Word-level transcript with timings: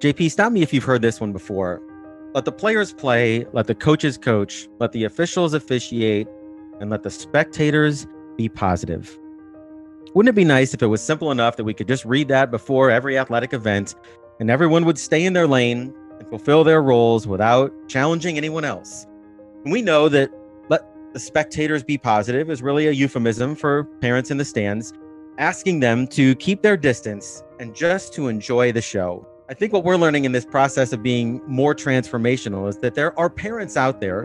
JP, 0.00 0.30
stop 0.30 0.52
me 0.52 0.62
if 0.62 0.72
you've 0.72 0.84
heard 0.84 1.02
this 1.02 1.20
one 1.20 1.32
before. 1.32 1.82
Let 2.32 2.44
the 2.44 2.52
players 2.52 2.92
play, 2.92 3.44
let 3.52 3.66
the 3.66 3.74
coaches 3.74 4.16
coach, 4.16 4.68
let 4.78 4.92
the 4.92 5.02
officials 5.02 5.54
officiate, 5.54 6.28
and 6.80 6.88
let 6.88 7.02
the 7.02 7.10
spectators 7.10 8.06
be 8.36 8.48
positive. 8.48 9.18
Wouldn't 10.14 10.32
it 10.32 10.36
be 10.36 10.44
nice 10.44 10.72
if 10.72 10.82
it 10.82 10.86
was 10.86 11.02
simple 11.02 11.32
enough 11.32 11.56
that 11.56 11.64
we 11.64 11.74
could 11.74 11.88
just 11.88 12.04
read 12.04 12.28
that 12.28 12.52
before 12.52 12.92
every 12.92 13.18
athletic 13.18 13.52
event 13.52 13.96
and 14.38 14.52
everyone 14.52 14.84
would 14.84 14.98
stay 14.98 15.24
in 15.24 15.32
their 15.32 15.48
lane 15.48 15.92
and 16.20 16.28
fulfill 16.28 16.62
their 16.62 16.80
roles 16.80 17.26
without 17.26 17.72
challenging 17.88 18.36
anyone 18.36 18.64
else? 18.64 19.04
And 19.64 19.72
we 19.72 19.82
know 19.82 20.08
that 20.10 20.30
let 20.68 20.82
the 21.12 21.18
spectators 21.18 21.82
be 21.82 21.98
positive 21.98 22.50
is 22.50 22.62
really 22.62 22.86
a 22.86 22.92
euphemism 22.92 23.56
for 23.56 23.82
parents 24.00 24.30
in 24.30 24.36
the 24.36 24.44
stands, 24.44 24.92
asking 25.38 25.80
them 25.80 26.06
to 26.06 26.36
keep 26.36 26.62
their 26.62 26.76
distance 26.76 27.42
and 27.58 27.74
just 27.74 28.14
to 28.14 28.28
enjoy 28.28 28.70
the 28.70 28.80
show. 28.80 29.26
I 29.50 29.54
think 29.54 29.72
what 29.72 29.82
we're 29.82 29.96
learning 29.96 30.26
in 30.26 30.32
this 30.32 30.44
process 30.44 30.92
of 30.92 31.02
being 31.02 31.40
more 31.46 31.74
transformational 31.74 32.68
is 32.68 32.76
that 32.80 32.94
there 32.94 33.18
are 33.18 33.30
parents 33.30 33.78
out 33.78 33.98
there 33.98 34.24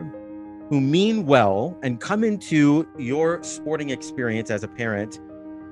who 0.67 0.81
mean 0.81 1.25
well 1.25 1.77
and 1.81 2.01
come 2.01 2.25
into 2.25 2.85
your 2.97 3.41
sporting 3.41 3.89
experience 3.89 4.51
as 4.51 4.65
a 4.65 4.67
parent 4.67 5.21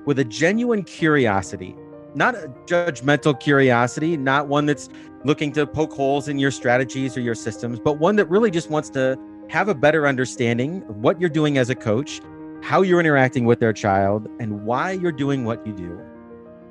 with 0.06 0.18
a 0.18 0.24
genuine 0.24 0.82
curiosity, 0.82 1.76
not 2.14 2.34
a 2.34 2.50
judgmental 2.64 3.38
curiosity, 3.38 4.16
not 4.16 4.48
one 4.48 4.64
that's 4.64 4.88
looking 5.22 5.52
to 5.52 5.66
poke 5.66 5.92
holes 5.92 6.28
in 6.28 6.38
your 6.38 6.50
strategies 6.50 7.14
or 7.14 7.20
your 7.20 7.34
systems, 7.34 7.78
but 7.78 7.98
one 7.98 8.16
that 8.16 8.30
really 8.30 8.50
just 8.50 8.70
wants 8.70 8.88
to 8.88 9.18
have 9.50 9.68
a 9.68 9.74
better 9.74 10.06
understanding 10.06 10.82
of 10.88 10.96
what 10.96 11.20
you're 11.20 11.28
doing 11.28 11.58
as 11.58 11.68
a 11.68 11.74
coach, 11.74 12.22
how 12.62 12.80
you're 12.80 13.00
interacting 13.00 13.44
with 13.44 13.60
their 13.60 13.74
child, 13.74 14.28
and 14.40 14.64
why 14.64 14.92
you're 14.92 15.12
doing 15.12 15.44
what 15.44 15.66
you 15.66 15.74
do. 15.74 16.00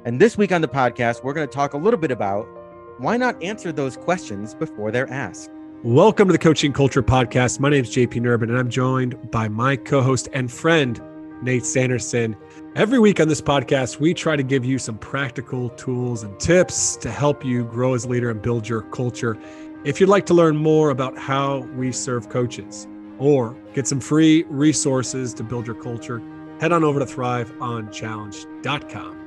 And 0.04 0.20
this 0.20 0.36
week 0.36 0.52
on 0.52 0.62
the 0.62 0.68
podcast, 0.68 1.24
we're 1.24 1.34
going 1.34 1.48
to 1.48 1.54
talk 1.54 1.76
a 1.76 1.78
little 1.78 2.00
bit 2.00 2.10
about 2.10 2.48
why 3.02 3.18
not 3.18 3.42
answer 3.42 3.72
those 3.72 3.98
questions 3.98 4.54
before 4.54 4.92
they're 4.92 5.12
asked? 5.12 5.50
Welcome 5.82 6.28
to 6.28 6.32
the 6.32 6.38
Coaching 6.38 6.72
Culture 6.72 7.02
Podcast. 7.02 7.60
My 7.60 7.72
name 7.72 7.84
is 7.84 7.90
JP 7.90 8.22
Nerbun, 8.22 8.44
and 8.44 8.60
I'm 8.60 8.70
joined 8.70 9.32
by 9.32 9.48
my 9.48 9.76
co 9.76 10.04
host 10.04 10.30
and 10.34 10.52
friend, 10.52 11.02
Nate 11.42 11.66
Sanderson. 11.66 12.38
Every 12.76 13.00
week 13.00 13.20
on 13.20 13.28
this 13.28 13.42
podcast, 13.42 14.00
we 14.00 14.14
try 14.14 14.36
to 14.36 14.44
give 14.44 14.64
you 14.64 14.78
some 14.78 15.00
practical 15.00 15.70
tools 15.70 16.22
and 16.22 16.40
tips 16.40 16.96
to 16.98 17.10
help 17.10 17.44
you 17.44 17.64
grow 17.64 17.96
as 17.96 18.06
a 18.06 18.08
leader 18.08 18.30
and 18.30 18.40
build 18.40 18.70
your 18.70 18.84
culture. 18.84 19.36
If 19.84 20.00
you'd 20.00 20.10
like 20.10 20.28
to 20.28 20.36
learn 20.36 20.56
more 20.56 20.92
about 20.92 21.18
how 21.18 21.62
we 21.76 21.92
serve 21.92 22.30
coaches 22.30 22.88
or 23.18 23.58
get 23.74 23.88
some 23.88 24.00
free 24.00 24.44
resources 24.44 25.34
to 25.34 25.44
build 25.44 25.66
your 25.66 25.82
culture, 25.82 26.22
head 26.60 26.72
on 26.72 26.84
over 26.84 27.00
to 27.00 27.06
thriveonchallenge.com. 27.06 29.21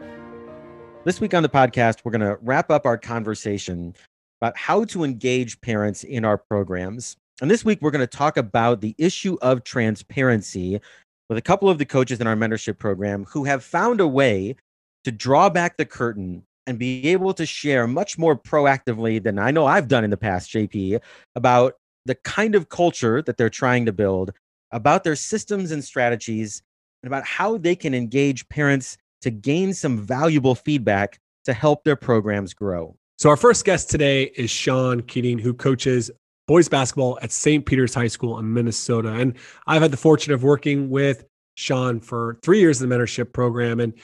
This 1.05 1.21
week 1.21 1.35
on 1.35 1.43
the 1.43 1.51
podcast, 1.51 1.99
we're 2.03 2.13
going 2.13 2.23
to 2.23 2.39
wrap 2.41 2.71
up 2.71 2.87
our 2.87 2.97
conversation 2.97 3.95
about 4.41 4.57
how 4.57 4.87
to 4.87 5.05
engage 5.05 5.61
parents 5.61 6.03
in 6.03 6.25
our 6.25 6.39
programs. 6.39 7.19
And 7.43 7.51
this 7.51 7.63
week, 7.63 7.81
we're 7.83 7.91
going 7.91 8.01
to 8.01 8.07
talk 8.07 8.39
about 8.39 8.81
the 8.81 8.95
issue 8.97 9.37
of 9.43 9.65
transparency 9.65 10.81
with 11.29 11.37
a 11.37 11.43
couple 11.43 11.69
of 11.69 11.77
the 11.77 11.85
coaches 11.85 12.23
in 12.23 12.27
our 12.27 12.35
mentorship 12.35 12.79
program 12.79 13.27
who 13.29 13.45
have 13.45 13.63
found 13.63 14.01
a 14.01 14.09
way 14.09 14.57
to 15.05 15.13
draw 15.13 15.51
back 15.51 15.77
the 15.77 15.85
curtain 15.85 16.43
and 16.67 16.79
be 16.79 17.09
able 17.09 17.35
to 17.35 17.45
share 17.45 17.87
much 17.87 18.17
more 18.17 18.35
proactively 18.35 19.23
than 19.23 19.39
I 19.39 19.51
know 19.51 19.67
I've 19.67 19.89
done 19.89 20.05
in 20.05 20.11
the 20.11 20.17
past, 20.17 20.51
JP, 20.53 21.01
about 21.35 21.75
the 22.07 22.15
kind 22.15 22.55
of 22.55 22.71
culture 22.71 23.21
that 23.21 23.37
they're 23.37 23.51
trying 23.51 23.85
to 23.85 23.93
build, 23.93 24.33
about 24.71 25.05
their 25.05 25.17
systems 25.17 25.71
and 25.71 25.85
strategies, 25.85 26.63
and 27.03 27.09
about 27.09 27.27
how 27.27 27.59
they 27.59 27.77
can 27.77 27.93
engage 27.93 28.49
parents 28.49 28.97
to 29.25 29.31
gain 29.31 29.73
some 29.73 29.99
valuable 29.99 30.55
feedback 30.55 31.19
to 31.47 31.55
help 31.55 31.83
their 31.85 31.97
programs 31.97 32.53
grow. 32.53 32.95
So, 33.17 33.31
our 33.31 33.37
first 33.37 33.65
guest 33.65 33.91
today 33.91 34.25
is 34.37 34.51
Sean 34.51 35.01
Keating, 35.01 35.39
who 35.39 35.55
coaches 35.55 36.11
boys 36.47 36.69
basketball 36.69 37.19
at 37.23 37.33
St. 37.33 37.65
Peter's 37.65 37.95
High 37.95 38.09
School 38.09 38.39
in 38.39 38.53
Minnesota. 38.53 39.15
And 39.15 39.35
I've 39.67 39.81
had 39.81 39.93
the 39.93 39.97
fortune 39.97 40.35
of 40.35 40.43
working 40.43 40.91
with 40.91 41.25
Sean 41.55 42.01
for 42.01 42.39
three 42.43 42.61
years 42.61 42.83
in 42.83 42.89
the 42.89 42.95
mentorship 42.95 43.33
program. 43.33 43.81
And 43.81 43.95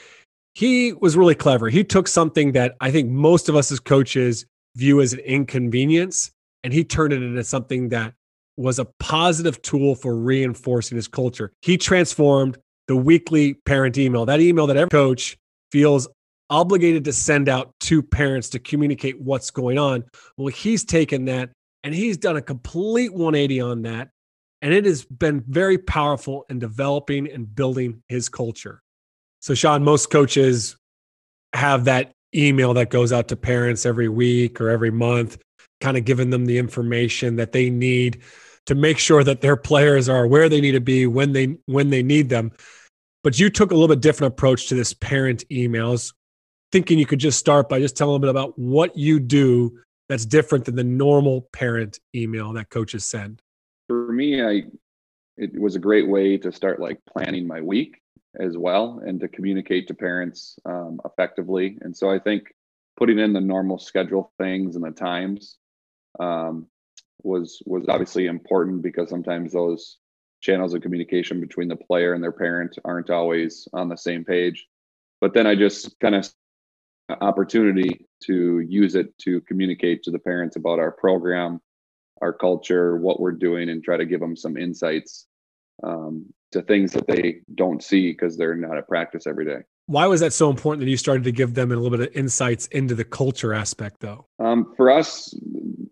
he 0.55 0.95
was 0.95 1.19
really 1.19 1.35
clever. 1.35 1.69
He 1.69 1.85
took 1.85 2.09
something 2.09 2.53
that 2.53 2.77
I 2.81 2.91
think 2.91 3.11
most 3.11 3.51
of 3.51 3.57
us 3.57 3.71
as 3.71 3.79
coaches 3.79 4.47
view 4.75 5.03
as 5.03 5.13
an 5.13 5.19
inconvenience, 5.21 6.31
and 6.65 6.73
he 6.73 6.83
turned 6.83 7.13
it 7.13 7.23
into 7.23 7.45
something 7.45 7.91
that 7.91 8.15
was 8.57 8.79
a 8.79 8.87
positive 8.99 9.61
tool 9.61 9.95
for 9.95 10.17
reinforcing 10.17 10.97
his 10.97 11.09
culture. 11.09 11.53
He 11.61 11.77
transformed 11.77 12.57
the 12.91 12.97
weekly 12.97 13.55
parent 13.55 13.97
email, 13.97 14.27
that 14.27 14.41
email 14.41 14.67
that 14.67 14.77
every 14.77 14.91
coach 14.91 15.39
feels 15.71 16.09
obligated 16.51 17.05
to 17.05 17.13
send 17.13 17.49
out 17.49 17.73
to 17.79 18.03
parents 18.03 18.49
to 18.49 18.59
communicate 18.59 19.21
what's 19.21 19.53
going 19.53 19.79
on. 19.79 20.03
Well, 20.37 20.49
he's 20.49 20.85
taken 20.85 21.27
that 21.27 21.51
and 21.85 21.95
he's 21.95 22.17
done 22.17 22.37
a 22.37 22.43
complete 22.43 23.13
180 23.13 23.61
on 23.61 23.83
that. 23.83 24.11
And 24.61 24.75
it 24.75 24.87
has 24.87 25.05
been 25.05 25.45
very 25.47 25.79
powerful 25.79 26.45
in 26.51 26.59
developing 26.59 27.31
and 27.31 27.55
building 27.55 28.03
his 28.09 28.29
culture. 28.29 28.83
So, 29.39 29.55
Sean, 29.55 29.85
most 29.85 30.11
coaches 30.11 30.77
have 31.53 31.85
that 31.85 32.11
email 32.35 32.75
that 32.75 32.91
goes 32.91 33.13
out 33.13 33.29
to 33.29 33.37
parents 33.37 33.87
every 33.87 34.09
week 34.09 34.61
or 34.61 34.69
every 34.69 34.91
month, 34.91 35.39
kind 35.81 35.97
of 35.97 36.05
giving 36.05 36.31
them 36.31 36.45
the 36.45 36.59
information 36.59 37.37
that 37.37 37.53
they 37.53 37.71
need 37.71 38.23
to 38.67 38.75
make 38.75 38.99
sure 38.99 39.23
that 39.23 39.43
their 39.43 39.57
players 39.57 40.09
are 40.09 40.27
where 40.27 40.49
they 40.49 40.61
need 40.61 40.73
to 40.73 40.81
be 40.81 41.07
when 41.07 41.33
they 41.33 41.57
when 41.67 41.91
they 41.91 42.03
need 42.03 42.29
them. 42.29 42.51
But 43.23 43.39
you 43.39 43.51
took 43.51 43.71
a 43.71 43.75
little 43.75 43.89
bit 43.89 44.01
different 44.01 44.33
approach 44.33 44.69
to 44.69 44.75
this 44.75 44.95
parent 44.95 45.45
emails, 45.51 46.15
thinking 46.73 46.99
you 46.99 47.07
could 47.07 47.19
just 47.19 47.39
start 47.39 47.69
by 47.69 47.79
just 47.79 47.97
telling 47.97 48.17
a 48.17 48.19
bit 48.19 48.31
about 48.31 48.59
what 48.59 48.97
you 48.97 49.21
do 49.21 49.79
that's 50.09 50.27
different 50.27 50.65
than 50.65 50.77
the 50.77 50.85
normal 50.85 51.43
parent 51.53 52.01
email 52.15 52.53
that 52.55 52.71
coaches 52.71 53.05
send. 53.05 53.43
For 53.89 54.13
me, 54.13 54.43
I 54.43 54.63
it 55.37 55.59
was 55.59 55.75
a 55.75 55.81
great 55.81 56.09
way 56.09 56.37
to 56.37 56.53
start 56.53 56.81
like 56.81 57.01
planning 57.11 57.47
my 57.47 57.61
week 57.61 58.01
as 58.39 58.59
well 58.59 59.01
and 59.05 59.19
to 59.21 59.29
communicate 59.29 59.89
to 59.89 59.95
parents 59.95 60.59
um, 60.67 61.01
effectively. 61.05 61.79
And 61.81 61.97
so 61.97 62.11
I 62.11 62.19
think 62.19 62.53
putting 62.97 63.19
in 63.19 63.33
the 63.33 63.41
normal 63.41 63.79
schedule 63.79 64.33
things 64.39 64.77
and 64.77 64.85
the 64.85 64.91
times 64.91 65.57
um, 66.19 66.67
was 67.23 67.63
was 67.65 67.85
obviously 67.89 68.27
important 68.27 68.83
because 68.83 69.09
sometimes 69.09 69.53
those 69.53 69.97
channels 70.41 70.75
of 70.75 70.83
communication 70.83 71.41
between 71.41 71.69
the 71.69 71.77
player 71.77 72.15
and 72.15 72.23
their 72.23 72.33
parent 72.33 72.79
aren't 72.85 73.11
always 73.11 73.69
on 73.73 73.89
the 73.89 73.97
same 73.97 74.25
page. 74.25 74.67
But 75.21 75.35
then 75.35 75.47
I 75.47 75.55
just 75.55 75.99
kind 76.01 76.15
of 76.15 76.29
opportunity 77.21 78.07
to 78.25 78.61
use 78.61 78.95
it 78.95 79.17
to 79.19 79.41
communicate 79.43 80.03
to 80.05 80.11
the 80.11 80.19
parents 80.19 80.57
about 80.57 80.79
our 80.79 80.93
program, 80.93 81.61
our 82.23 82.33
culture, 82.33 82.97
what 82.97 83.21
we're 83.21 83.33
doing, 83.33 83.69
and 83.69 83.83
try 83.83 83.97
to 83.97 84.07
give 84.07 84.21
them 84.21 84.37
some 84.37 84.57
insights 84.57 85.27
um, 85.83 86.27
to 86.53 86.63
things 86.63 86.93
that 86.93 87.07
they 87.07 87.41
don't 87.55 87.83
see 87.83 88.13
because 88.13 88.37
they're 88.37 88.55
not 88.55 88.77
at 88.77 88.89
practice 88.89 89.27
every 89.27 89.45
day. 89.45 89.61
Why 89.91 90.07
was 90.07 90.21
that 90.21 90.33
so 90.33 90.51
important 90.51 90.85
that 90.85 90.89
you 90.89 90.97
started 90.97 91.25
to 91.25 91.33
give 91.33 91.55
them 91.55 91.73
a 91.73 91.75
little 91.75 91.91
bit 91.91 92.09
of 92.09 92.15
insights 92.17 92.69
into 92.69 92.95
the 92.95 93.03
culture 93.03 93.53
aspect, 93.53 93.99
though? 93.99 94.25
Um, 94.39 94.73
for 94.77 94.89
us, 94.89 95.35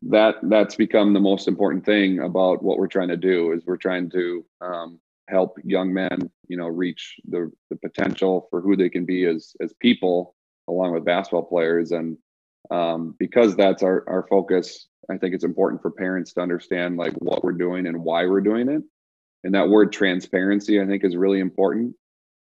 that 0.02 0.36
that's 0.44 0.76
become 0.76 1.14
the 1.14 1.20
most 1.20 1.48
important 1.48 1.84
thing 1.84 2.20
about 2.20 2.62
what 2.62 2.78
we're 2.78 2.86
trying 2.86 3.08
to 3.08 3.16
do 3.16 3.50
is 3.50 3.66
we're 3.66 3.76
trying 3.76 4.08
to 4.10 4.44
um, 4.60 5.00
help 5.28 5.58
young 5.64 5.92
men 5.92 6.30
you 6.46 6.56
know 6.56 6.68
reach 6.68 7.16
the, 7.28 7.50
the 7.70 7.76
potential 7.76 8.46
for 8.50 8.60
who 8.60 8.76
they 8.76 8.88
can 8.88 9.04
be 9.04 9.24
as 9.24 9.56
as 9.60 9.74
people 9.80 10.36
along 10.68 10.92
with 10.92 11.04
basketball 11.04 11.42
players. 11.42 11.90
And 11.90 12.16
um, 12.70 13.16
because 13.18 13.56
that's 13.56 13.82
our, 13.82 14.04
our 14.08 14.28
focus 14.28 14.86
i 15.10 15.16
think 15.16 15.34
it's 15.34 15.42
important 15.44 15.82
for 15.82 15.90
parents 15.90 16.34
to 16.34 16.40
understand 16.40 16.98
like 16.98 17.14
what 17.14 17.42
we're 17.42 17.50
doing 17.50 17.88
and 17.88 18.04
why 18.04 18.26
we're 18.26 18.42
doing 18.42 18.68
it. 18.68 18.82
And 19.42 19.54
that 19.56 19.68
word 19.68 19.92
transparency 19.92 20.80
i 20.80 20.86
think 20.86 21.02
is 21.02 21.16
really 21.16 21.40
important. 21.40 21.96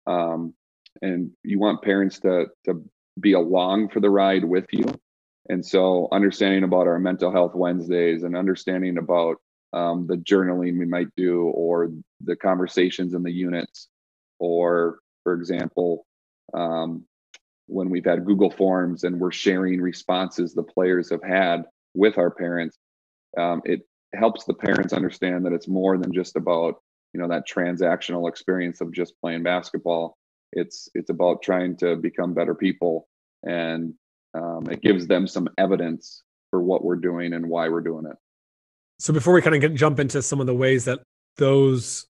Um, 0.05 0.53
and 1.01 1.31
you 1.43 1.59
want 1.59 1.81
parents 1.81 2.19
to 2.19 2.47
to 2.65 2.83
be 3.19 3.33
along 3.33 3.89
for 3.89 3.99
the 3.99 4.09
ride 4.09 4.43
with 4.43 4.65
you 4.71 4.85
and 5.49 5.65
so, 5.65 6.07
understanding 6.11 6.63
about 6.63 6.87
our 6.87 6.99
mental 6.99 7.31
health 7.31 7.53
Wednesdays 7.53 8.23
and 8.23 8.35
understanding 8.35 8.97
about 8.97 9.37
um, 9.73 10.07
the 10.07 10.17
journaling 10.17 10.79
we 10.79 10.85
might 10.85 11.09
do, 11.15 11.43
or 11.43 11.91
the 12.21 12.35
conversations 12.35 13.13
in 13.13 13.21
the 13.21 13.31
units, 13.31 13.89
or 14.39 14.99
for 15.23 15.33
example, 15.33 16.05
um, 16.53 17.05
when 17.67 17.89
we've 17.89 18.05
had 18.05 18.25
Google 18.25 18.49
Forms 18.49 19.03
and 19.03 19.19
we're 19.19 19.31
sharing 19.31 19.81
responses 19.81 20.53
the 20.53 20.63
players 20.63 21.11
have 21.11 21.23
had 21.23 21.63
with 21.93 22.17
our 22.17 22.31
parents, 22.31 22.77
um, 23.37 23.61
it 23.65 23.81
helps 24.15 24.45
the 24.45 24.53
parents 24.53 24.93
understand 24.93 25.45
that 25.45 25.53
it's 25.53 25.67
more 25.67 25.97
than 25.97 26.11
just 26.11 26.35
about 26.35 26.81
you 27.13 27.19
know 27.19 27.27
that 27.27 27.47
transactional 27.47 28.27
experience 28.27 28.81
of 28.81 28.91
just 28.91 29.13
playing 29.21 29.43
basketball. 29.43 30.17
It's 30.55 30.89
it's 30.95 31.09
about 31.09 31.43
trying 31.43 31.77
to 31.77 31.95
become 31.95 32.33
better 32.33 32.55
people 32.55 33.07
and 33.43 33.93
um, 34.33 34.67
it 34.69 34.81
gives 34.81 35.05
them 35.07 35.27
some 35.27 35.47
evidence 35.57 36.23
for 36.49 36.61
what 36.61 36.83
we're 36.83 36.95
doing 36.95 37.33
and 37.33 37.47
why 37.47 37.69
we're 37.69 37.81
doing 37.81 38.05
it. 38.05 38.17
So 38.99 39.13
before 39.13 39.33
we 39.33 39.41
kind 39.41 39.55
of 39.55 39.61
get, 39.61 39.73
jump 39.75 39.99
into 39.99 40.21
some 40.21 40.39
of 40.39 40.47
the 40.47 40.55
ways 40.55 40.85
that 40.85 41.01
those 41.37 42.07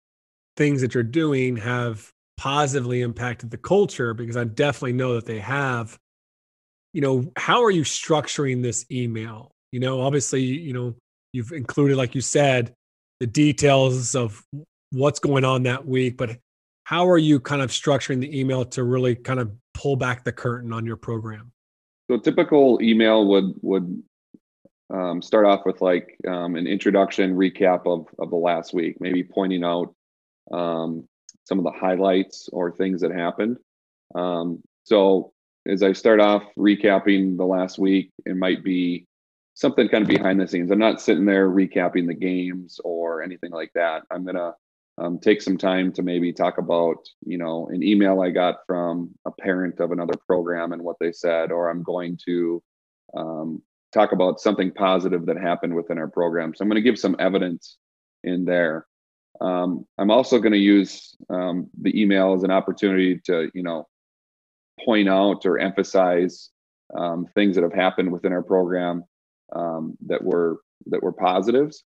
things 0.56 0.80
that 0.82 0.94
you're 0.94 1.02
doing 1.02 1.56
have 1.56 2.10
positively 2.36 3.00
impacted 3.02 3.50
the 3.50 3.56
culture, 3.56 4.14
because 4.14 4.36
I 4.36 4.44
definitely 4.44 4.94
know 4.94 5.14
that 5.14 5.26
they 5.26 5.38
have. 5.38 5.96
you 6.92 7.00
know, 7.00 7.32
how 7.36 7.62
are 7.62 7.70
you 7.70 7.82
structuring 7.82 8.62
this 8.62 8.84
email? 8.90 9.50
You 9.72 9.80
know, 9.80 10.02
obviously, 10.02 10.42
you 10.42 10.72
know, 10.72 10.94
you've 11.32 11.52
included, 11.52 11.96
like 11.96 12.14
you 12.14 12.20
said, 12.20 12.74
the 13.20 13.26
details 13.26 14.14
of 14.14 14.42
what's 14.90 15.18
going 15.18 15.44
on 15.44 15.62
that 15.62 15.86
week, 15.86 16.16
but 16.16 16.38
how 16.84 17.08
are 17.08 17.18
you 17.18 17.40
kind 17.40 17.62
of 17.62 17.70
structuring 17.70 18.20
the 18.20 18.38
email 18.38 18.64
to 18.64 18.84
really 18.84 19.14
kind 19.14 19.40
of 19.40 19.52
pull 19.74 19.96
back 19.96 20.24
the 20.24 20.32
curtain 20.32 20.72
on 20.72 20.84
your 20.84 20.96
program? 20.96 21.52
So 22.10 22.18
typical 22.18 22.80
email 22.82 23.26
would 23.28 23.54
would 23.62 24.02
um, 24.92 25.22
start 25.22 25.46
off 25.46 25.64
with 25.64 25.80
like 25.80 26.16
um, 26.28 26.56
an 26.56 26.66
introduction 26.66 27.34
recap 27.34 27.86
of 27.86 28.06
of 28.18 28.30
the 28.30 28.36
last 28.36 28.74
week, 28.74 28.96
maybe 29.00 29.22
pointing 29.22 29.64
out 29.64 29.94
um, 30.52 31.08
some 31.44 31.58
of 31.58 31.64
the 31.64 31.72
highlights 31.72 32.48
or 32.52 32.72
things 32.72 33.00
that 33.00 33.12
happened. 33.12 33.56
Um, 34.14 34.62
so 34.84 35.32
as 35.66 35.82
I 35.82 35.92
start 35.92 36.20
off 36.20 36.42
recapping 36.58 37.36
the 37.36 37.46
last 37.46 37.78
week, 37.78 38.10
it 38.26 38.36
might 38.36 38.64
be 38.64 39.06
something 39.54 39.88
kind 39.88 40.02
of 40.02 40.08
behind 40.08 40.40
the 40.40 40.48
scenes. 40.48 40.70
I'm 40.70 40.78
not 40.78 41.00
sitting 41.00 41.24
there 41.24 41.48
recapping 41.48 42.06
the 42.06 42.14
games 42.14 42.80
or 42.84 43.22
anything 43.22 43.52
like 43.52 43.70
that. 43.74 44.02
I'm 44.10 44.24
gonna 44.24 44.54
um, 44.98 45.18
take 45.18 45.40
some 45.40 45.56
time 45.56 45.92
to 45.92 46.02
maybe 46.02 46.32
talk 46.32 46.58
about, 46.58 46.96
you 47.24 47.38
know, 47.38 47.68
an 47.68 47.82
email 47.82 48.20
I 48.20 48.30
got 48.30 48.56
from 48.66 49.10
a 49.24 49.30
parent 49.30 49.80
of 49.80 49.90
another 49.90 50.14
program 50.26 50.72
and 50.72 50.82
what 50.82 50.96
they 51.00 51.12
said, 51.12 51.50
or 51.50 51.70
I'm 51.70 51.82
going 51.82 52.18
to 52.26 52.62
um, 53.16 53.62
talk 53.92 54.12
about 54.12 54.40
something 54.40 54.70
positive 54.72 55.26
that 55.26 55.38
happened 55.38 55.74
within 55.74 55.98
our 55.98 56.08
program. 56.08 56.54
So 56.54 56.62
I'm 56.62 56.68
going 56.68 56.82
to 56.82 56.88
give 56.90 56.98
some 56.98 57.16
evidence 57.18 57.78
in 58.22 58.44
there. 58.44 58.86
Um, 59.40 59.86
I'm 59.98 60.10
also 60.10 60.38
going 60.38 60.52
to 60.52 60.58
use 60.58 61.16
um, 61.30 61.68
the 61.80 62.00
email 62.00 62.34
as 62.34 62.42
an 62.42 62.50
opportunity 62.50 63.18
to, 63.26 63.50
you 63.54 63.62
know, 63.62 63.88
point 64.84 65.08
out 65.08 65.46
or 65.46 65.58
emphasize 65.58 66.50
um, 66.96 67.26
things 67.34 67.54
that 67.54 67.62
have 67.62 67.72
happened 67.72 68.12
within 68.12 68.32
our 68.32 68.42
program 68.42 69.04
um, 69.54 69.96
that 70.06 70.22
were 70.22 70.60
that 70.86 71.02
were 71.02 71.12
positives. 71.12 71.84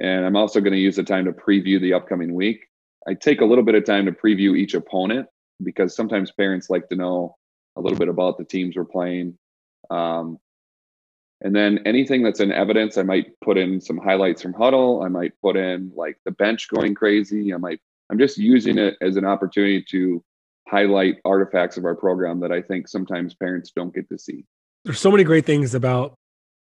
And 0.00 0.24
I'm 0.24 0.36
also 0.36 0.60
going 0.60 0.72
to 0.72 0.78
use 0.78 0.96
the 0.96 1.02
time 1.02 1.24
to 1.24 1.32
preview 1.32 1.80
the 1.80 1.94
upcoming 1.94 2.34
week. 2.34 2.66
I 3.06 3.14
take 3.14 3.40
a 3.40 3.44
little 3.44 3.64
bit 3.64 3.74
of 3.74 3.84
time 3.84 4.06
to 4.06 4.12
preview 4.12 4.56
each 4.56 4.74
opponent 4.74 5.26
because 5.62 5.94
sometimes 5.96 6.30
parents 6.30 6.70
like 6.70 6.88
to 6.88 6.96
know 6.96 7.36
a 7.76 7.80
little 7.80 7.98
bit 7.98 8.08
about 8.08 8.38
the 8.38 8.44
teams 8.44 8.76
we're 8.76 8.84
playing. 8.84 9.38
Um, 9.90 10.38
and 11.40 11.54
then 11.54 11.80
anything 11.86 12.22
that's 12.22 12.40
in 12.40 12.52
evidence, 12.52 12.98
I 12.98 13.02
might 13.02 13.28
put 13.40 13.56
in 13.56 13.80
some 13.80 13.96
highlights 13.96 14.42
from 14.42 14.52
huddle. 14.54 15.02
I 15.02 15.08
might 15.08 15.32
put 15.40 15.56
in 15.56 15.92
like 15.94 16.18
the 16.24 16.32
bench 16.32 16.68
going 16.68 16.94
crazy. 16.94 17.54
I 17.54 17.58
might, 17.58 17.80
I'm 18.10 18.18
just 18.18 18.38
using 18.38 18.78
it 18.78 18.96
as 19.00 19.16
an 19.16 19.24
opportunity 19.24 19.84
to 19.90 20.22
highlight 20.68 21.16
artifacts 21.24 21.76
of 21.76 21.84
our 21.84 21.94
program 21.94 22.40
that 22.40 22.52
I 22.52 22.60
think 22.60 22.88
sometimes 22.88 23.34
parents 23.34 23.72
don't 23.74 23.94
get 23.94 24.08
to 24.10 24.18
see. 24.18 24.44
There's 24.84 25.00
so 25.00 25.10
many 25.10 25.24
great 25.24 25.46
things 25.46 25.74
about 25.74 26.17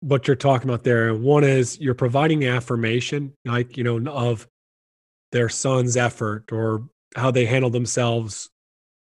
what 0.02 0.28
you're 0.28 0.36
talking 0.36 0.70
about 0.70 0.84
there. 0.84 1.14
One 1.14 1.44
is 1.44 1.80
you're 1.80 1.94
providing 1.94 2.46
affirmation, 2.46 3.34
like, 3.46 3.78
you 3.78 3.84
know, 3.84 4.00
of 4.12 4.48
their 5.32 5.50
son's 5.50 5.98
effort 5.98 6.52
or 6.52 6.90
how 7.16 7.32
they 7.32 7.46
handle 7.46 7.70
themselves, 7.70 8.50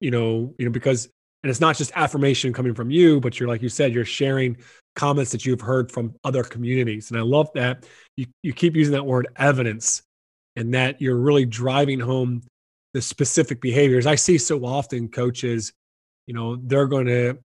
you 0.00 0.10
know, 0.10 0.54
you 0.58 0.64
know, 0.64 0.70
because 0.70 1.08
and 1.42 1.50
it's 1.50 1.60
not 1.60 1.76
just 1.76 1.92
affirmation 1.94 2.52
coming 2.52 2.74
from 2.74 2.90
you, 2.90 3.20
but 3.20 3.40
you're 3.40 3.48
like 3.48 3.62
you 3.62 3.68
said, 3.68 3.94
you're 3.94 4.04
sharing 4.04 4.58
comments 4.94 5.32
that 5.32 5.46
you've 5.46 5.60
heard 5.60 5.90
from 5.90 6.14
other 6.24 6.42
communities. 6.42 7.10
And 7.10 7.18
I 7.18 7.22
love 7.22 7.48
that 7.54 7.86
you, 8.16 8.26
you 8.42 8.52
keep 8.52 8.76
using 8.76 8.92
that 8.92 9.06
word 9.06 9.28
evidence 9.36 10.02
and 10.56 10.74
that 10.74 11.00
you're 11.00 11.16
really 11.16 11.46
driving 11.46 12.00
home 12.00 12.42
the 12.92 13.00
specific 13.00 13.60
behaviors. 13.60 14.06
I 14.06 14.16
see 14.16 14.36
so 14.36 14.64
often 14.64 15.08
coaches, 15.08 15.72
you 16.26 16.34
know, 16.34 16.56
they're 16.56 16.86
going 16.86 17.06
to 17.06 17.38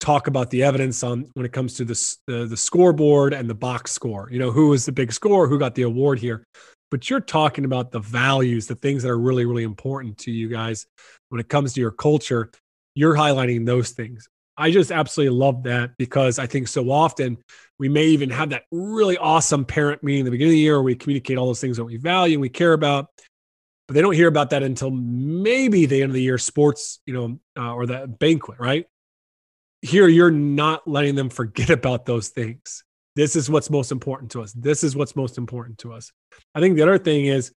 talk 0.00 0.26
about 0.26 0.50
the 0.50 0.62
evidence 0.62 1.02
on 1.02 1.28
when 1.34 1.44
it 1.44 1.52
comes 1.52 1.74
to 1.74 1.84
the, 1.84 2.16
the, 2.26 2.56
scoreboard 2.56 3.32
and 3.32 3.50
the 3.50 3.54
box 3.54 3.92
score. 3.92 4.28
You 4.30 4.38
know, 4.38 4.50
who 4.50 4.68
was 4.68 4.86
the 4.86 4.92
big 4.92 5.12
score, 5.12 5.48
who 5.48 5.58
got 5.58 5.74
the 5.74 5.82
award 5.82 6.18
here. 6.18 6.44
But 6.90 7.10
you're 7.10 7.20
talking 7.20 7.64
about 7.64 7.90
the 7.90 7.98
values, 7.98 8.66
the 8.66 8.74
things 8.74 9.02
that 9.02 9.10
are 9.10 9.18
really, 9.18 9.44
really 9.44 9.64
important 9.64 10.18
to 10.18 10.30
you 10.30 10.48
guys 10.48 10.86
when 11.28 11.40
it 11.40 11.48
comes 11.48 11.74
to 11.74 11.80
your 11.80 11.90
culture. 11.90 12.50
You're 12.94 13.14
highlighting 13.14 13.66
those 13.66 13.90
things. 13.90 14.28
I 14.56 14.70
just 14.72 14.90
absolutely 14.90 15.36
love 15.36 15.64
that 15.64 15.96
because 15.98 16.38
I 16.38 16.46
think 16.46 16.66
so 16.66 16.90
often 16.90 17.38
we 17.78 17.88
may 17.88 18.06
even 18.06 18.30
have 18.30 18.50
that 18.50 18.64
really 18.72 19.16
awesome 19.16 19.64
parent 19.64 20.02
meeting 20.02 20.22
at 20.22 20.24
the 20.24 20.30
beginning 20.32 20.52
of 20.52 20.56
the 20.56 20.60
year 20.60 20.74
where 20.74 20.82
we 20.82 20.94
communicate 20.96 21.38
all 21.38 21.46
those 21.46 21.60
things 21.60 21.76
that 21.76 21.84
we 21.84 21.96
value 21.96 22.34
and 22.34 22.40
we 22.40 22.48
care 22.48 22.72
about 22.72 23.06
but 23.86 23.94
they 23.94 24.02
don't 24.02 24.14
hear 24.14 24.28
about 24.28 24.50
that 24.50 24.62
until 24.62 24.90
maybe 24.90 25.86
the 25.86 26.02
end 26.02 26.10
of 26.10 26.14
the 26.14 26.22
year 26.22 26.38
sports 26.38 27.00
you 27.06 27.14
know 27.14 27.38
uh, 27.56 27.72
or 27.72 27.86
the 27.86 28.06
banquet 28.18 28.58
right 28.58 28.86
here 29.82 30.08
you're 30.08 30.30
not 30.30 30.86
letting 30.88 31.14
them 31.14 31.30
forget 31.30 31.70
about 31.78 32.06
those 32.06 32.28
things. 32.28 32.84
This 33.16 33.34
is 33.34 33.50
what's 33.50 33.70
most 33.70 33.90
important 33.90 34.30
to 34.32 34.42
us. 34.42 34.52
This 34.52 34.84
is 34.84 34.94
what's 34.94 35.16
most 35.16 35.38
important 35.38 35.78
to 35.78 35.92
us. 35.92 36.12
I 36.54 36.60
think 36.60 36.76
the 36.76 36.82
other 36.82 36.98
thing 36.98 37.26
is, 37.26 37.52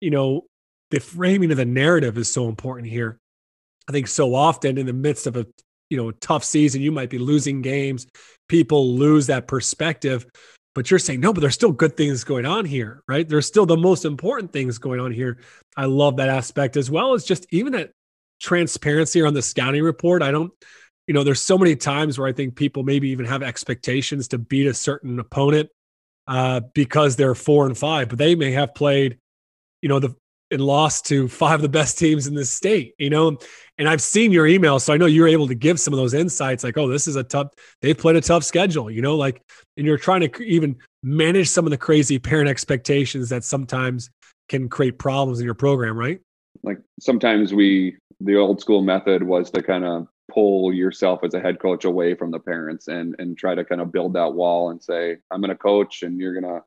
you 0.00 0.10
know, 0.10 0.42
the 0.90 1.00
framing 1.00 1.50
of 1.50 1.56
the 1.56 1.64
narrative 1.64 2.18
is 2.18 2.30
so 2.30 2.48
important 2.48 2.88
here. 2.88 3.18
I 3.88 3.92
think 3.92 4.06
so 4.06 4.34
often 4.34 4.76
in 4.76 4.86
the 4.86 4.92
midst 4.92 5.26
of 5.26 5.36
a 5.36 5.46
you 5.88 5.96
know 5.96 6.10
tough 6.10 6.44
season, 6.44 6.82
you 6.82 6.92
might 6.92 7.10
be 7.10 7.18
losing 7.18 7.62
games. 7.62 8.06
People 8.48 8.94
lose 8.96 9.26
that 9.28 9.48
perspective, 9.48 10.26
but 10.74 10.90
you're 10.90 10.98
saying 10.98 11.20
no, 11.20 11.32
but 11.32 11.40
there's 11.40 11.54
still 11.54 11.72
good 11.72 11.96
things 11.96 12.24
going 12.24 12.46
on 12.46 12.64
here, 12.64 13.02
right? 13.08 13.28
There's 13.28 13.46
still 13.46 13.66
the 13.66 13.76
most 13.76 14.04
important 14.04 14.52
things 14.52 14.78
going 14.78 15.00
on 15.00 15.12
here. 15.12 15.38
I 15.76 15.86
love 15.86 16.16
that 16.16 16.28
aspect 16.28 16.76
as 16.76 16.90
well 16.90 17.14
as 17.14 17.24
just 17.24 17.46
even 17.50 17.72
that 17.72 17.92
transparency 18.40 19.22
on 19.22 19.34
the 19.34 19.42
scouting 19.42 19.82
report. 19.82 20.22
I 20.22 20.30
don't 20.30 20.52
you 21.12 21.18
know, 21.18 21.24
there's 21.24 21.42
so 21.42 21.58
many 21.58 21.76
times 21.76 22.18
where 22.18 22.26
I 22.26 22.32
think 22.32 22.56
people 22.56 22.84
maybe 22.84 23.10
even 23.10 23.26
have 23.26 23.42
expectations 23.42 24.28
to 24.28 24.38
beat 24.38 24.66
a 24.66 24.72
certain 24.72 25.18
opponent 25.18 25.68
uh, 26.26 26.60
because 26.72 27.16
they're 27.16 27.34
four 27.34 27.66
and 27.66 27.76
five, 27.76 28.08
but 28.08 28.16
they 28.16 28.34
may 28.34 28.50
have 28.52 28.74
played, 28.74 29.18
you 29.82 29.90
know, 29.90 29.98
the 29.98 30.16
and 30.50 30.62
lost 30.62 31.04
to 31.06 31.28
five 31.28 31.56
of 31.56 31.60
the 31.60 31.68
best 31.68 31.98
teams 31.98 32.26
in 32.26 32.34
the 32.34 32.46
state, 32.46 32.94
you 32.98 33.10
know. 33.10 33.36
And 33.76 33.90
I've 33.90 34.00
seen 34.00 34.32
your 34.32 34.46
email, 34.46 34.80
so 34.80 34.94
I 34.94 34.96
know 34.96 35.04
you're 35.04 35.28
able 35.28 35.46
to 35.48 35.54
give 35.54 35.78
some 35.78 35.92
of 35.92 35.98
those 35.98 36.14
insights, 36.14 36.64
like, 36.64 36.78
oh, 36.78 36.88
this 36.88 37.06
is 37.06 37.16
a 37.16 37.24
tough. 37.24 37.48
They've 37.82 37.96
played 37.96 38.16
a 38.16 38.22
tough 38.22 38.42
schedule, 38.42 38.90
you 38.90 39.02
know, 39.02 39.14
like, 39.14 39.42
and 39.76 39.86
you're 39.86 39.98
trying 39.98 40.22
to 40.22 40.42
even 40.42 40.78
manage 41.02 41.50
some 41.50 41.66
of 41.66 41.72
the 41.72 41.76
crazy 41.76 42.18
parent 42.18 42.48
expectations 42.48 43.28
that 43.28 43.44
sometimes 43.44 44.08
can 44.48 44.70
create 44.70 44.98
problems 44.98 45.40
in 45.40 45.44
your 45.44 45.54
program, 45.54 45.94
right? 45.94 46.20
Like 46.62 46.78
sometimes 47.00 47.52
we, 47.52 47.98
the 48.18 48.36
old 48.36 48.62
school 48.62 48.80
method 48.80 49.22
was 49.22 49.50
to 49.50 49.62
kind 49.62 49.84
of 49.84 50.08
pull 50.32 50.72
yourself 50.72 51.20
as 51.24 51.34
a 51.34 51.40
head 51.40 51.60
coach 51.60 51.84
away 51.84 52.14
from 52.14 52.30
the 52.30 52.38
parents 52.38 52.88
and 52.88 53.14
and 53.18 53.36
try 53.36 53.54
to 53.54 53.64
kind 53.64 53.80
of 53.80 53.92
build 53.92 54.14
that 54.14 54.32
wall 54.32 54.70
and 54.70 54.82
say 54.82 55.16
i'm 55.30 55.40
going 55.40 55.50
to 55.50 55.56
coach 55.56 56.02
and 56.02 56.18
you're 56.18 56.38
going 56.38 56.54
to 56.54 56.62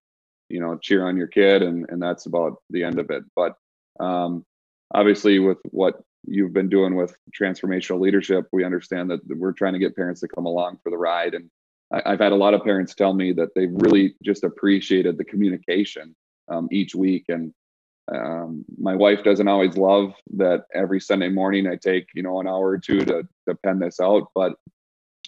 you 0.49 0.59
know 0.59 0.77
cheer 0.77 1.07
on 1.07 1.17
your 1.17 1.27
kid 1.27 1.61
and 1.61 1.85
and 1.89 2.01
that's 2.01 2.25
about 2.25 2.61
the 2.69 2.83
end 2.83 2.99
of 2.99 3.09
it. 3.09 3.23
But 3.35 3.55
um, 3.99 4.45
obviously 4.93 5.39
with 5.39 5.57
what 5.71 6.01
you've 6.27 6.53
been 6.53 6.69
doing 6.69 6.95
with 6.95 7.15
transformational 7.39 7.99
leadership 7.99 8.47
we 8.51 8.63
understand 8.63 9.09
that 9.11 9.21
we're 9.27 9.53
trying 9.53 9.73
to 9.73 9.79
get 9.79 9.95
parents 9.95 10.21
to 10.21 10.27
come 10.27 10.45
along 10.45 10.79
for 10.83 10.89
the 10.89 10.97
ride. 10.97 11.33
And 11.33 11.49
I, 11.91 12.11
have 12.11 12.19
had 12.19 12.31
a 12.31 12.35
lot 12.35 12.53
of 12.53 12.63
parents 12.63 12.95
tell 12.95 13.13
me 13.13 13.31
that 13.33 13.49
they 13.55 13.67
really 13.67 14.15
just 14.23 14.43
appreciated 14.43 15.17
the 15.17 15.23
communication 15.23 16.15
um, 16.47 16.67
each 16.71 16.95
week 16.95 17.25
and 17.29 17.53
um, 18.13 18.65
my 18.77 18.95
wife 18.95 19.23
doesn't 19.23 19.47
always 19.47 19.77
love 19.77 20.13
that 20.37 20.65
every 20.73 20.99
Sunday 20.99 21.29
morning 21.29 21.67
I 21.67 21.75
take, 21.75 22.07
you 22.13 22.23
know, 22.23 22.39
an 22.39 22.47
hour 22.47 22.69
or 22.69 22.77
two 22.77 22.99
to, 22.99 23.27
to 23.47 23.55
pen 23.63 23.79
this 23.79 23.99
out. 23.99 24.27
But 24.35 24.53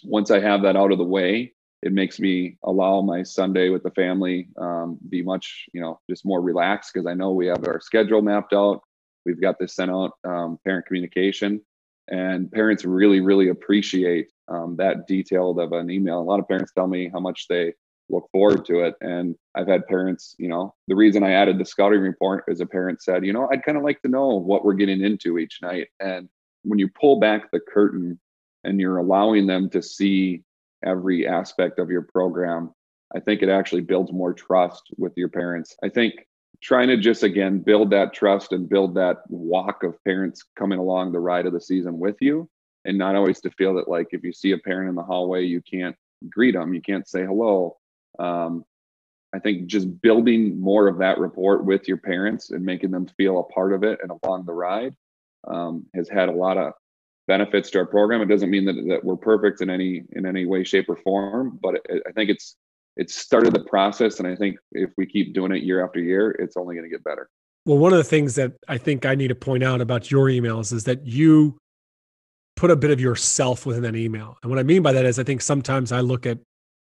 once 0.04 0.30
I 0.30 0.40
have 0.40 0.62
that 0.62 0.76
out 0.76 0.92
of 0.92 0.98
the 0.98 1.04
way, 1.04 1.54
it 1.82 1.92
makes 1.92 2.18
me 2.18 2.56
allow 2.64 3.00
my 3.00 3.22
Sunday 3.22 3.68
with 3.68 3.82
the 3.82 3.90
family 3.92 4.48
um, 4.58 4.98
be 5.08 5.22
much, 5.22 5.66
you 5.72 5.80
know, 5.80 6.00
just 6.08 6.24
more 6.24 6.40
relaxed 6.40 6.92
because 6.92 7.06
I 7.06 7.14
know 7.14 7.30
we 7.32 7.46
have 7.46 7.66
our 7.66 7.80
schedule 7.80 8.22
mapped 8.22 8.52
out. 8.52 8.80
We've 9.24 9.40
got 9.40 9.58
this 9.58 9.74
sent 9.74 9.90
out, 9.90 10.12
um, 10.24 10.58
parent 10.64 10.86
communication, 10.86 11.60
and 12.08 12.50
parents 12.50 12.84
really, 12.84 13.20
really 13.20 13.48
appreciate 13.48 14.28
um, 14.48 14.76
that 14.76 15.06
detailed 15.06 15.60
of 15.60 15.72
an 15.72 15.90
email. 15.90 16.20
A 16.20 16.22
lot 16.22 16.40
of 16.40 16.48
parents 16.48 16.72
tell 16.72 16.86
me 16.86 17.10
how 17.12 17.20
much 17.20 17.46
they 17.48 17.74
look 18.10 18.28
forward 18.32 18.64
to 18.66 18.80
it. 18.80 18.94
And 19.00 19.36
I've 19.54 19.68
had 19.68 19.86
parents, 19.86 20.34
you 20.38 20.48
know, 20.48 20.74
the 20.86 20.96
reason 20.96 21.22
I 21.22 21.32
added 21.32 21.58
the 21.58 21.64
scouting 21.64 22.00
report 22.00 22.44
is 22.48 22.60
a 22.60 22.66
parent 22.66 23.02
said, 23.02 23.24
you 23.24 23.32
know, 23.32 23.48
I'd 23.52 23.64
kind 23.64 23.78
of 23.78 23.84
like 23.84 24.00
to 24.02 24.08
know 24.08 24.28
what 24.28 24.64
we're 24.64 24.74
getting 24.74 25.02
into 25.02 25.38
each 25.38 25.58
night. 25.62 25.88
And 26.00 26.28
when 26.62 26.78
you 26.78 26.88
pull 26.88 27.20
back 27.20 27.50
the 27.50 27.60
curtain 27.60 28.18
and 28.64 28.80
you're 28.80 28.98
allowing 28.98 29.46
them 29.46 29.70
to 29.70 29.82
see 29.82 30.42
every 30.84 31.26
aspect 31.26 31.78
of 31.78 31.90
your 31.90 32.02
program, 32.02 32.72
I 33.14 33.20
think 33.20 33.42
it 33.42 33.48
actually 33.48 33.82
builds 33.82 34.12
more 34.12 34.32
trust 34.32 34.82
with 34.96 35.12
your 35.16 35.28
parents. 35.28 35.76
I 35.82 35.88
think 35.88 36.14
trying 36.60 36.88
to 36.88 36.96
just 36.96 37.22
again 37.22 37.60
build 37.60 37.90
that 37.90 38.12
trust 38.12 38.52
and 38.52 38.68
build 38.68 38.94
that 38.94 39.18
walk 39.28 39.82
of 39.82 40.02
parents 40.04 40.44
coming 40.56 40.78
along 40.78 41.12
the 41.12 41.20
ride 41.20 41.46
of 41.46 41.52
the 41.52 41.60
season 41.60 41.98
with 41.98 42.16
you 42.20 42.48
and 42.84 42.98
not 42.98 43.14
always 43.14 43.40
to 43.40 43.50
feel 43.50 43.74
that 43.74 43.88
like 43.88 44.08
if 44.10 44.24
you 44.24 44.32
see 44.32 44.52
a 44.52 44.58
parent 44.58 44.88
in 44.88 44.94
the 44.94 45.02
hallway 45.02 45.44
you 45.44 45.62
can't 45.62 45.94
greet 46.28 46.54
them 46.54 46.74
you 46.74 46.80
can't 46.80 47.06
say 47.06 47.24
hello 47.24 47.76
um, 48.18 48.64
I 49.34 49.38
think 49.38 49.66
just 49.66 50.00
building 50.00 50.58
more 50.58 50.88
of 50.88 50.98
that 50.98 51.18
rapport 51.18 51.62
with 51.62 51.86
your 51.86 51.98
parents 51.98 52.50
and 52.50 52.64
making 52.64 52.90
them 52.90 53.06
feel 53.16 53.40
a 53.40 53.52
part 53.52 53.72
of 53.72 53.84
it 53.84 53.98
and 54.02 54.10
along 54.22 54.46
the 54.46 54.54
ride 54.54 54.94
um, 55.46 55.84
has 55.94 56.08
had 56.08 56.28
a 56.28 56.32
lot 56.32 56.56
of 56.56 56.72
benefits 57.26 57.70
to 57.70 57.78
our 57.78 57.86
program. 57.86 58.22
It 58.22 58.26
doesn't 58.26 58.50
mean 58.50 58.64
that, 58.64 58.86
that 58.88 59.04
we're 59.04 59.16
perfect 59.16 59.60
in 59.60 59.70
any 59.70 60.02
in 60.12 60.24
any 60.26 60.46
way, 60.46 60.64
shape, 60.64 60.88
or 60.88 60.96
form, 60.96 61.58
but 61.62 61.76
it, 61.88 62.02
I 62.08 62.12
think 62.12 62.30
it's 62.30 62.56
it's 62.96 63.14
started 63.14 63.54
the 63.54 63.64
process, 63.64 64.18
and 64.18 64.26
I 64.26 64.34
think 64.34 64.56
if 64.72 64.90
we 64.96 65.06
keep 65.06 65.34
doing 65.34 65.52
it 65.52 65.62
year 65.62 65.84
after 65.84 66.00
year, 66.00 66.32
it's 66.32 66.56
only 66.56 66.74
going 66.74 66.88
to 66.88 66.90
get 66.90 67.04
better. 67.04 67.30
Well, 67.64 67.78
one 67.78 67.92
of 67.92 67.98
the 67.98 68.04
things 68.04 68.34
that 68.36 68.54
I 68.66 68.78
think 68.78 69.06
I 69.06 69.14
need 69.14 69.28
to 69.28 69.34
point 69.34 69.62
out 69.62 69.80
about 69.80 70.10
your 70.10 70.26
emails 70.26 70.72
is 70.72 70.84
that 70.84 71.06
you 71.06 71.58
put 72.56 72.70
a 72.70 72.76
bit 72.76 72.90
of 72.90 73.00
yourself 73.00 73.66
within 73.66 73.82
that 73.84 73.94
email. 73.94 74.36
And 74.42 74.50
what 74.50 74.58
I 74.58 74.64
mean 74.64 74.82
by 74.82 74.92
that 74.92 75.04
is 75.04 75.18
I 75.18 75.22
think 75.22 75.42
sometimes 75.42 75.92
I 75.92 76.00
look 76.00 76.26
at 76.26 76.38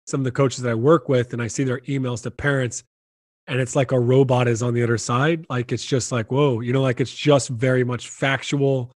some 0.06 0.20
of 0.20 0.24
the 0.24 0.32
coaches 0.32 0.62
that 0.62 0.70
I 0.70 0.74
work 0.74 1.08
with 1.08 1.32
and 1.32 1.42
I 1.42 1.46
see 1.46 1.64
their 1.64 1.80
emails 1.80 2.22
to 2.24 2.30
parents 2.30 2.84
and 3.48 3.60
it's 3.60 3.74
like 3.74 3.90
a 3.90 3.98
robot 3.98 4.46
is 4.46 4.62
on 4.62 4.72
the 4.72 4.82
other 4.82 4.98
side. 4.98 5.46
Like 5.50 5.72
it's 5.72 5.84
just 5.84 6.12
like, 6.12 6.30
whoa, 6.30 6.60
you 6.60 6.72
know, 6.72 6.82
like 6.82 7.00
it's 7.00 7.14
just 7.14 7.48
very 7.48 7.82
much 7.82 8.08
factual. 8.08 8.92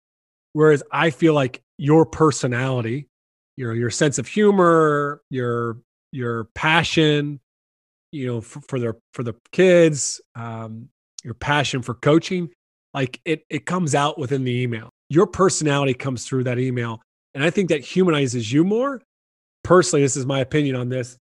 Whereas 0.53 0.83
I 0.93 1.11
feel 1.11 1.33
like 1.33 1.63
your 1.79 2.05
personality, 2.05 3.09
your 3.57 3.75
your 3.75 3.91
sense 3.91 4.19
of 4.19 4.29
humor, 4.29 5.23
your 5.31 5.79
your 6.13 6.45
passion, 6.55 7.41
you 8.13 8.27
know, 8.27 8.41
for, 8.43 8.61
for 8.69 8.79
their 8.79 8.97
for 9.15 9.23
the 9.23 9.35
kids, 9.51 10.21
um, 10.35 10.91
your 11.25 11.35
passion 11.35 11.81
for 11.81 11.95
coaching, 11.95 12.51
like 12.93 13.21
it 13.25 13.45
it 13.49 13.65
comes 13.65 13.95
out 13.95 14.19
within 14.19 14.45
the 14.45 14.61
email 14.61 14.91
your 15.09 15.27
personality 15.27 15.95
comes 15.95 16.27
through 16.27 16.45
that 16.45 16.59
email. 16.59 17.01
And 17.35 17.45
I 17.45 17.51
think 17.51 17.69
that 17.71 17.81
humanizes 17.81 18.53
you 18.53 18.65
more. 18.65 19.03
Personally, 19.65 20.03
this 20.03 20.17
is 20.17 20.27
my 20.27 20.41
opinion 20.41 20.77
on 20.77 20.89
this, 20.89 21.19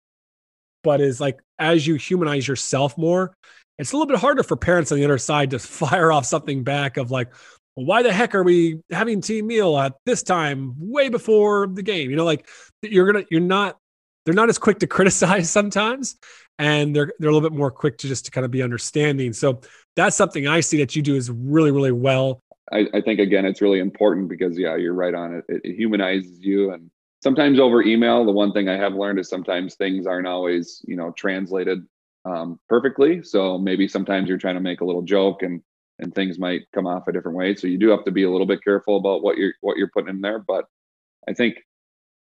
but 0.83 1.01
is 1.01 1.19
like 1.19 1.39
as 1.59 1.85
you 1.85 1.95
humanize 1.95 2.47
yourself 2.47 2.97
more, 2.97 3.35
it's 3.77 3.91
a 3.91 3.95
little 3.97 4.07
bit 4.07 4.19
harder 4.19 4.43
for 4.43 4.55
parents 4.55 4.91
on 4.91 4.97
the 4.97 5.05
other 5.05 5.17
side 5.17 5.51
to 5.51 5.59
fire 5.59 6.11
off 6.11 6.25
something 6.25 6.63
back 6.63 6.97
of 6.97 7.11
like, 7.11 7.33
well, 7.75 7.85
why 7.85 8.03
the 8.03 8.11
heck 8.11 8.33
are 8.33 8.43
we 8.43 8.79
having 8.91 9.21
team 9.21 9.47
meal 9.47 9.77
at 9.77 9.93
this 10.05 10.23
time 10.23 10.73
way 10.77 11.09
before 11.09 11.67
the 11.67 11.83
game? 11.83 12.09
You 12.09 12.15
know, 12.15 12.25
like 12.25 12.47
you're 12.81 13.11
gonna, 13.11 13.25
you're 13.29 13.41
not, 13.41 13.77
they're 14.25 14.33
not 14.33 14.49
as 14.49 14.57
quick 14.57 14.79
to 14.79 14.87
criticize 14.87 15.49
sometimes, 15.49 16.17
and 16.57 16.95
they're 16.95 17.13
they're 17.19 17.29
a 17.29 17.33
little 17.33 17.47
bit 17.47 17.57
more 17.57 17.71
quick 17.71 17.97
to 17.99 18.07
just 18.07 18.25
to 18.25 18.31
kind 18.31 18.45
of 18.45 18.51
be 18.51 18.63
understanding. 18.63 19.33
So 19.33 19.61
that's 19.95 20.15
something 20.15 20.47
I 20.47 20.61
see 20.61 20.77
that 20.77 20.95
you 20.95 21.01
do 21.01 21.15
is 21.15 21.29
really, 21.29 21.71
really 21.71 21.91
well. 21.91 22.41
I, 22.71 22.85
I, 22.93 22.99
think 22.99 23.21
again 23.21 23.45
it's 23.45 23.61
really 23.61 23.79
important 23.79 24.27
because 24.27 24.57
yeah 24.57 24.75
you're 24.75 24.93
right 24.93 25.13
on 25.13 25.35
it. 25.35 25.45
it. 25.47 25.61
it 25.63 25.75
humanizes 25.77 26.39
you 26.41 26.71
and 26.71 26.91
sometimes 27.27 27.59
over 27.59 27.81
email 27.81 28.25
the 28.25 28.31
one 28.31 28.51
thing 28.51 28.69
i 28.69 28.77
have 28.77 28.93
learned 28.93 29.19
is 29.19 29.29
sometimes 29.29 29.75
things 29.75 30.07
aren't 30.07 30.27
always 30.27 30.81
you 30.87 30.95
know 30.95 31.11
translated 31.11 31.79
um, 32.27 32.59
perfectly. 32.67 33.23
So 33.23 33.57
maybe 33.57 33.87
sometimes 33.87 34.27
you're 34.27 34.37
trying 34.37 34.55
to 34.55 34.61
make 34.61 34.81
a 34.81 34.85
little 34.85 35.01
joke 35.01 35.43
and 35.43 35.61
and 35.99 36.13
things 36.13 36.37
might 36.37 36.61
come 36.75 36.85
off 36.85 37.07
a 37.07 37.11
different 37.11 37.35
way. 37.35 37.55
So 37.55 37.65
you 37.65 37.79
do 37.79 37.89
have 37.89 38.05
to 38.05 38.11
be 38.11 38.21
a 38.21 38.29
little 38.29 38.45
bit 38.45 38.63
careful 38.63 38.97
about 38.97 39.23
what 39.23 39.37
you're 39.37 39.53
what 39.61 39.77
you're 39.77 39.89
putting 39.93 40.09
in 40.09 40.21
there. 40.21 40.39
But 40.39 40.65
i 41.27 41.33
think 41.33 41.57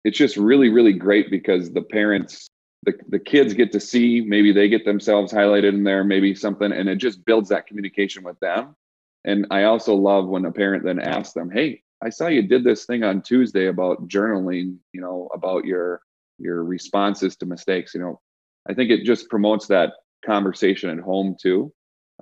it's 0.05 0.19
just 0.19 0.37
really 0.37 0.69
really 0.69 0.93
great 0.93 1.31
because 1.31 1.73
the 1.73 1.83
parents 1.83 2.47
the, 2.85 2.95
the 3.09 3.19
kids 3.19 3.55
get 3.55 3.73
to 3.73 3.81
see 3.81 4.21
maybe 4.21 4.53
they 4.53 4.69
get 4.69 4.85
themselves 4.85 5.33
highlighted 5.33 5.71
in 5.71 5.83
there 5.83 6.05
maybe 6.05 6.35
something 6.35 6.71
and 6.71 6.89
it 6.89 6.97
just 6.97 7.25
builds 7.25 7.49
that 7.49 7.67
communication 7.67 8.23
with 8.23 8.39
them. 8.41 8.77
And 9.25 9.47
I 9.51 9.65
also 9.65 9.95
love 9.95 10.29
when 10.29 10.45
a 10.45 10.53
parent 10.53 10.85
then 10.85 11.01
asks 11.01 11.35
them, 11.35 11.51
"Hey, 11.51 11.83
I 12.03 12.11
saw 12.11 12.27
you 12.29 12.43
did 12.43 12.65
this 12.65 12.85
thing 12.85 13.03
on 13.05 13.23
Tuesday 13.23 13.67
about 13.67 14.09
journaling, 14.09 14.77
you 14.93 15.01
know, 15.01 15.29
about 15.35 15.65
your 15.65 16.01
your 16.39 16.65
responses 16.65 17.37
to 17.37 17.47
mistakes." 17.47 17.95
You 17.95 18.01
know, 18.01 18.21
I 18.69 18.75
think 18.75 18.91
it 18.91 19.05
just 19.05 19.29
promotes 19.29 19.67
that 19.69 19.93
conversation 20.25 20.91
at 20.91 20.99
home 20.99 21.37
too. 21.41 21.73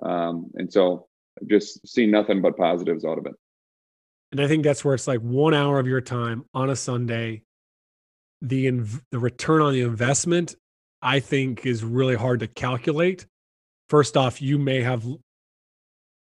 Um, 0.01 0.51
and 0.55 0.71
so 0.71 1.07
just 1.49 1.87
see 1.87 2.05
nothing 2.05 2.41
but 2.41 2.57
positives 2.57 3.05
out 3.05 3.17
of 3.17 3.25
it. 3.25 3.33
And 4.31 4.41
I 4.41 4.47
think 4.47 4.63
that's 4.63 4.83
where 4.83 4.93
it's 4.93 5.07
like 5.07 5.21
one 5.21 5.53
hour 5.53 5.79
of 5.79 5.87
your 5.87 6.01
time 6.01 6.45
on 6.53 6.69
a 6.69 6.75
Sunday. 6.75 7.43
The 8.41 8.67
inv- 8.67 9.01
the 9.11 9.19
return 9.19 9.61
on 9.61 9.73
the 9.73 9.81
investment, 9.81 10.55
I 11.01 11.19
think, 11.19 11.65
is 11.65 11.83
really 11.83 12.15
hard 12.15 12.41
to 12.41 12.47
calculate. 12.47 13.25
First 13.89 14.17
off, 14.17 14.41
you 14.41 14.57
may 14.57 14.81
have 14.81 15.05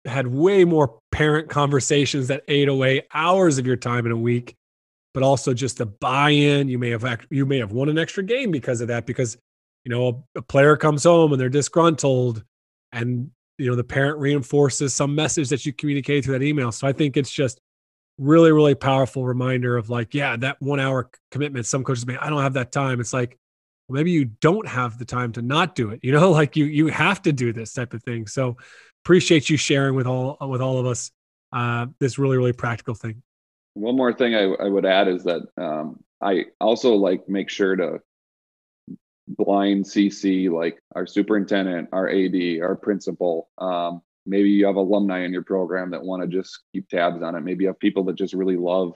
had 0.04 0.26
way 0.26 0.64
more 0.64 0.98
parent 1.12 1.48
conversations 1.48 2.28
that 2.28 2.42
ate 2.48 2.68
away 2.68 3.02
hours 3.14 3.58
of 3.58 3.66
your 3.66 3.76
time 3.76 4.06
in 4.06 4.12
a 4.12 4.16
week 4.16 4.56
but 5.14 5.22
also 5.22 5.52
just 5.52 5.78
the 5.78 5.86
buy-in. 5.86 6.68
You 6.68 6.78
may 6.78 6.90
have 6.90 7.26
you 7.30 7.46
may 7.46 7.58
have 7.58 7.72
won 7.72 7.88
an 7.88 7.98
extra 7.98 8.22
game 8.22 8.50
because 8.50 8.80
of 8.80 8.88
that 8.88 9.06
because 9.06 9.36
you 9.84 9.90
know 9.90 10.24
a, 10.34 10.38
a 10.38 10.42
player 10.42 10.76
comes 10.76 11.04
home 11.04 11.32
and 11.32 11.40
they're 11.40 11.48
disgruntled 11.48 12.42
and 12.92 13.30
you 13.58 13.68
know 13.68 13.76
the 13.76 13.84
parent 13.84 14.18
reinforces 14.18 14.94
some 14.94 15.14
message 15.14 15.48
that 15.50 15.66
you 15.66 15.72
communicate 15.72 16.24
through 16.24 16.38
that 16.38 16.44
email. 16.44 16.72
So 16.72 16.86
i 16.86 16.92
think 16.92 17.16
it's 17.16 17.30
just 17.30 17.60
really 18.18 18.52
really 18.52 18.74
powerful 18.74 19.24
reminder 19.24 19.76
of 19.76 19.90
like 19.90 20.14
yeah 20.14 20.36
that 20.36 20.60
one 20.60 20.78
hour 20.78 21.10
commitment 21.30 21.64
some 21.64 21.82
coaches 21.82 22.06
may 22.06 22.16
i 22.18 22.30
don't 22.30 22.42
have 22.42 22.54
that 22.54 22.72
time. 22.72 23.00
It's 23.00 23.12
like 23.12 23.38
well, 23.88 23.96
maybe 23.96 24.12
you 24.12 24.26
don't 24.26 24.68
have 24.68 24.98
the 24.98 25.04
time 25.04 25.32
to 25.32 25.42
not 25.42 25.74
do 25.74 25.90
it 25.90 26.00
you 26.02 26.12
know 26.12 26.30
like 26.30 26.56
you 26.56 26.64
you 26.64 26.86
have 26.88 27.20
to 27.22 27.32
do 27.32 27.52
this 27.52 27.72
type 27.72 27.92
of 27.92 28.02
thing. 28.02 28.26
So 28.26 28.56
appreciate 29.04 29.50
you 29.50 29.56
sharing 29.56 29.94
with 29.94 30.06
all 30.06 30.36
with 30.48 30.60
all 30.60 30.78
of 30.78 30.86
us 30.86 31.10
uh, 31.52 31.86
this 31.98 32.18
really 32.18 32.36
really 32.36 32.52
practical 32.52 32.94
thing. 32.94 33.22
One 33.74 33.96
more 33.96 34.12
thing 34.12 34.34
I, 34.34 34.64
I 34.64 34.68
would 34.68 34.84
add 34.84 35.08
is 35.08 35.24
that 35.24 35.42
um, 35.56 36.02
I 36.20 36.46
also 36.60 36.94
like 36.94 37.28
make 37.28 37.48
sure 37.48 37.74
to 37.74 38.00
blind 39.28 39.84
CC 39.84 40.50
like 40.50 40.78
our 40.94 41.06
superintendent, 41.06 41.88
our 41.92 42.08
AD, 42.08 42.60
our 42.60 42.76
principal. 42.76 43.48
Um, 43.58 44.02
maybe 44.26 44.50
you 44.50 44.66
have 44.66 44.76
alumni 44.76 45.24
in 45.24 45.32
your 45.32 45.42
program 45.42 45.90
that 45.90 46.02
want 46.02 46.22
to 46.22 46.28
just 46.28 46.60
keep 46.72 46.88
tabs 46.88 47.22
on 47.22 47.34
it. 47.34 47.40
Maybe 47.40 47.64
you 47.64 47.68
have 47.68 47.78
people 47.78 48.04
that 48.04 48.16
just 48.16 48.34
really 48.34 48.56
love 48.56 48.94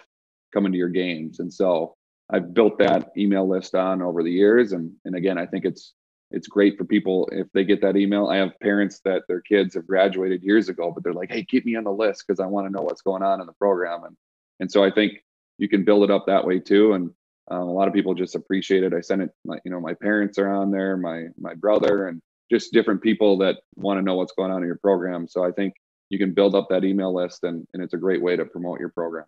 coming 0.53 0.73
to 0.73 0.79
your 0.79 0.89
games, 0.89 1.41
and 1.41 1.53
so 1.53 1.95
I've 2.31 2.55
built 2.55 2.79
that 2.79 3.11
email 3.17 3.49
list 3.49 3.75
on 3.75 4.03
over 4.03 4.23
the 4.23 4.33
years. 4.33 4.73
And 4.73 4.93
and 5.05 5.17
again, 5.17 5.39
I 5.39 5.47
think 5.47 5.65
it's 5.65 5.95
it's 6.31 6.49
great 6.49 6.77
for 6.77 6.85
people 6.85 7.29
if 7.33 7.47
they 7.53 7.65
get 7.65 7.81
that 7.83 7.97
email. 7.97 8.27
I 8.27 8.37
have 8.37 8.59
parents 8.61 9.01
that 9.05 9.23
their 9.29 9.41
kids 9.41 9.75
have 9.75 9.87
graduated 9.87 10.43
years 10.43 10.69
ago, 10.69 10.91
but 10.91 11.05
they're 11.05 11.13
like, 11.13 11.31
"Hey, 11.31 11.45
keep 11.45 11.65
me 11.65 11.77
on 11.77 11.85
the 11.85 11.93
list 11.93 12.25
because 12.27 12.41
I 12.41 12.47
want 12.47 12.67
to 12.67 12.73
know 12.73 12.83
what's 12.83 13.03
going 13.03 13.23
on 13.23 13.41
in 13.41 13.47
the 13.47 13.53
program." 13.55 14.05
And 14.05 14.17
and 14.61 14.71
so 14.71 14.83
I 14.83 14.91
think 14.91 15.23
you 15.59 15.69
can 15.69 15.85
build 15.85 16.05
it 16.05 16.11
up 16.11 16.27
that 16.27 16.45
way 16.45 16.59
too. 16.59 16.95
And 16.95 17.11
um, 17.51 17.69
a 17.69 17.73
lot 17.73 17.89
of 17.89 17.95
people 17.95 18.15
just 18.15 18.35
appreciate 18.35 18.83
it. 18.83 18.93
I 18.93 19.01
send 19.01 19.23
it, 19.23 19.31
my, 19.45 19.59
you 19.65 19.71
know, 19.71 19.81
my 19.81 19.95
parents 19.95 20.39
are 20.39 20.53
on 20.53 20.71
there, 20.71 20.97
my 20.97 21.27
my 21.39 21.55
brother, 21.55 22.09
and 22.09 22.21
just 22.51 22.73
different 22.73 23.03
people 23.03 23.39
that 23.39 23.59
want 23.77 23.99
to 23.99 24.03
know 24.03 24.17
what's 24.17 24.33
going 24.33 24.51
on 24.51 24.63
in 24.63 24.67
your 24.67 24.79
program. 24.79 25.29
So 25.29 25.45
I 25.45 25.53
think 25.53 25.75
you 26.11 26.19
can 26.19 26.35
build 26.35 26.55
up 26.55 26.69
that 26.71 26.85
email 26.85 27.15
list, 27.15 27.45
and 27.45 27.67
and 27.73 27.83
it's 27.83 27.95
a 27.95 27.99
great 27.99 28.23
way 28.23 28.37
to 28.37 28.45
promote 28.45 28.81
your 28.81 28.91
program. 28.91 29.27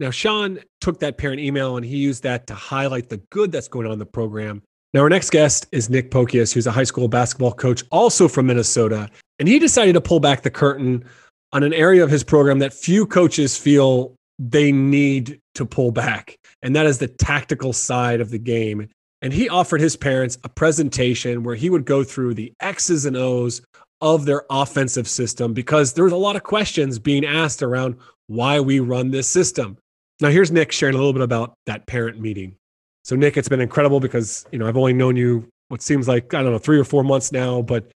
Now, 0.00 0.10
Sean 0.10 0.60
took 0.80 1.00
that 1.00 1.18
parent 1.18 1.40
email 1.40 1.76
and 1.76 1.84
he 1.84 1.98
used 1.98 2.22
that 2.22 2.46
to 2.46 2.54
highlight 2.54 3.10
the 3.10 3.18
good 3.18 3.52
that's 3.52 3.68
going 3.68 3.86
on 3.86 3.92
in 3.92 3.98
the 3.98 4.06
program 4.06 4.62
now, 4.92 5.02
our 5.02 5.08
next 5.08 5.30
guest 5.30 5.66
is 5.70 5.88
Nick 5.88 6.10
Pokius, 6.10 6.52
who's 6.52 6.66
a 6.66 6.72
high 6.72 6.84
school 6.84 7.06
basketball 7.06 7.52
coach, 7.52 7.84
also 7.90 8.26
from 8.26 8.46
Minnesota. 8.46 9.08
And 9.38 9.48
he 9.48 9.60
decided 9.60 9.92
to 9.92 10.00
pull 10.00 10.18
back 10.18 10.42
the 10.42 10.50
curtain 10.50 11.04
on 11.52 11.62
an 11.62 11.72
area 11.72 12.02
of 12.02 12.10
his 12.10 12.24
program 12.24 12.58
that 12.58 12.72
few 12.72 13.06
coaches 13.06 13.56
feel 13.56 14.14
they 14.38 14.72
need 14.72 15.38
to 15.54 15.64
pull 15.64 15.92
back. 15.92 16.36
And 16.62 16.74
that 16.74 16.86
is 16.86 16.98
the 16.98 17.06
tactical 17.06 17.72
side 17.72 18.20
of 18.20 18.30
the 18.30 18.38
game. 18.38 18.88
And 19.22 19.32
he 19.32 19.48
offered 19.48 19.80
his 19.80 19.96
parents 19.96 20.38
a 20.42 20.48
presentation 20.48 21.44
where 21.44 21.54
he 21.54 21.70
would 21.70 21.84
go 21.84 22.02
through 22.02 22.34
the 22.34 22.52
X's 22.60 23.06
and 23.06 23.16
O's 23.16 23.62
of 24.00 24.24
their 24.24 24.44
offensive 24.50 25.06
system 25.06 25.52
because 25.52 25.92
there 25.92 26.04
was 26.04 26.12
a 26.12 26.16
lot 26.16 26.36
of 26.36 26.42
questions 26.42 26.98
being 26.98 27.24
asked 27.24 27.62
around 27.62 27.96
why 28.26 28.58
we 28.58 28.80
run 28.80 29.10
this 29.10 29.28
system. 29.28 29.76
Now, 30.20 30.30
here's 30.30 30.50
Nick 30.50 30.72
sharing 30.72 30.94
a 30.94 30.98
little 30.98 31.12
bit 31.12 31.22
about 31.22 31.54
that 31.66 31.86
parent 31.86 32.18
meeting. 32.18 32.56
So 33.04 33.16
Nick, 33.16 33.36
it's 33.36 33.48
been 33.48 33.60
incredible 33.60 34.00
because 34.00 34.46
you 34.52 34.58
know 34.58 34.66
I've 34.66 34.76
only 34.76 34.92
known 34.92 35.16
you 35.16 35.48
what 35.68 35.82
seems 35.82 36.08
like 36.08 36.34
I 36.34 36.42
don't 36.42 36.52
know 36.52 36.58
three 36.58 36.78
or 36.78 36.84
four 36.84 37.02
months 37.02 37.32
now, 37.32 37.62
but 37.62 37.90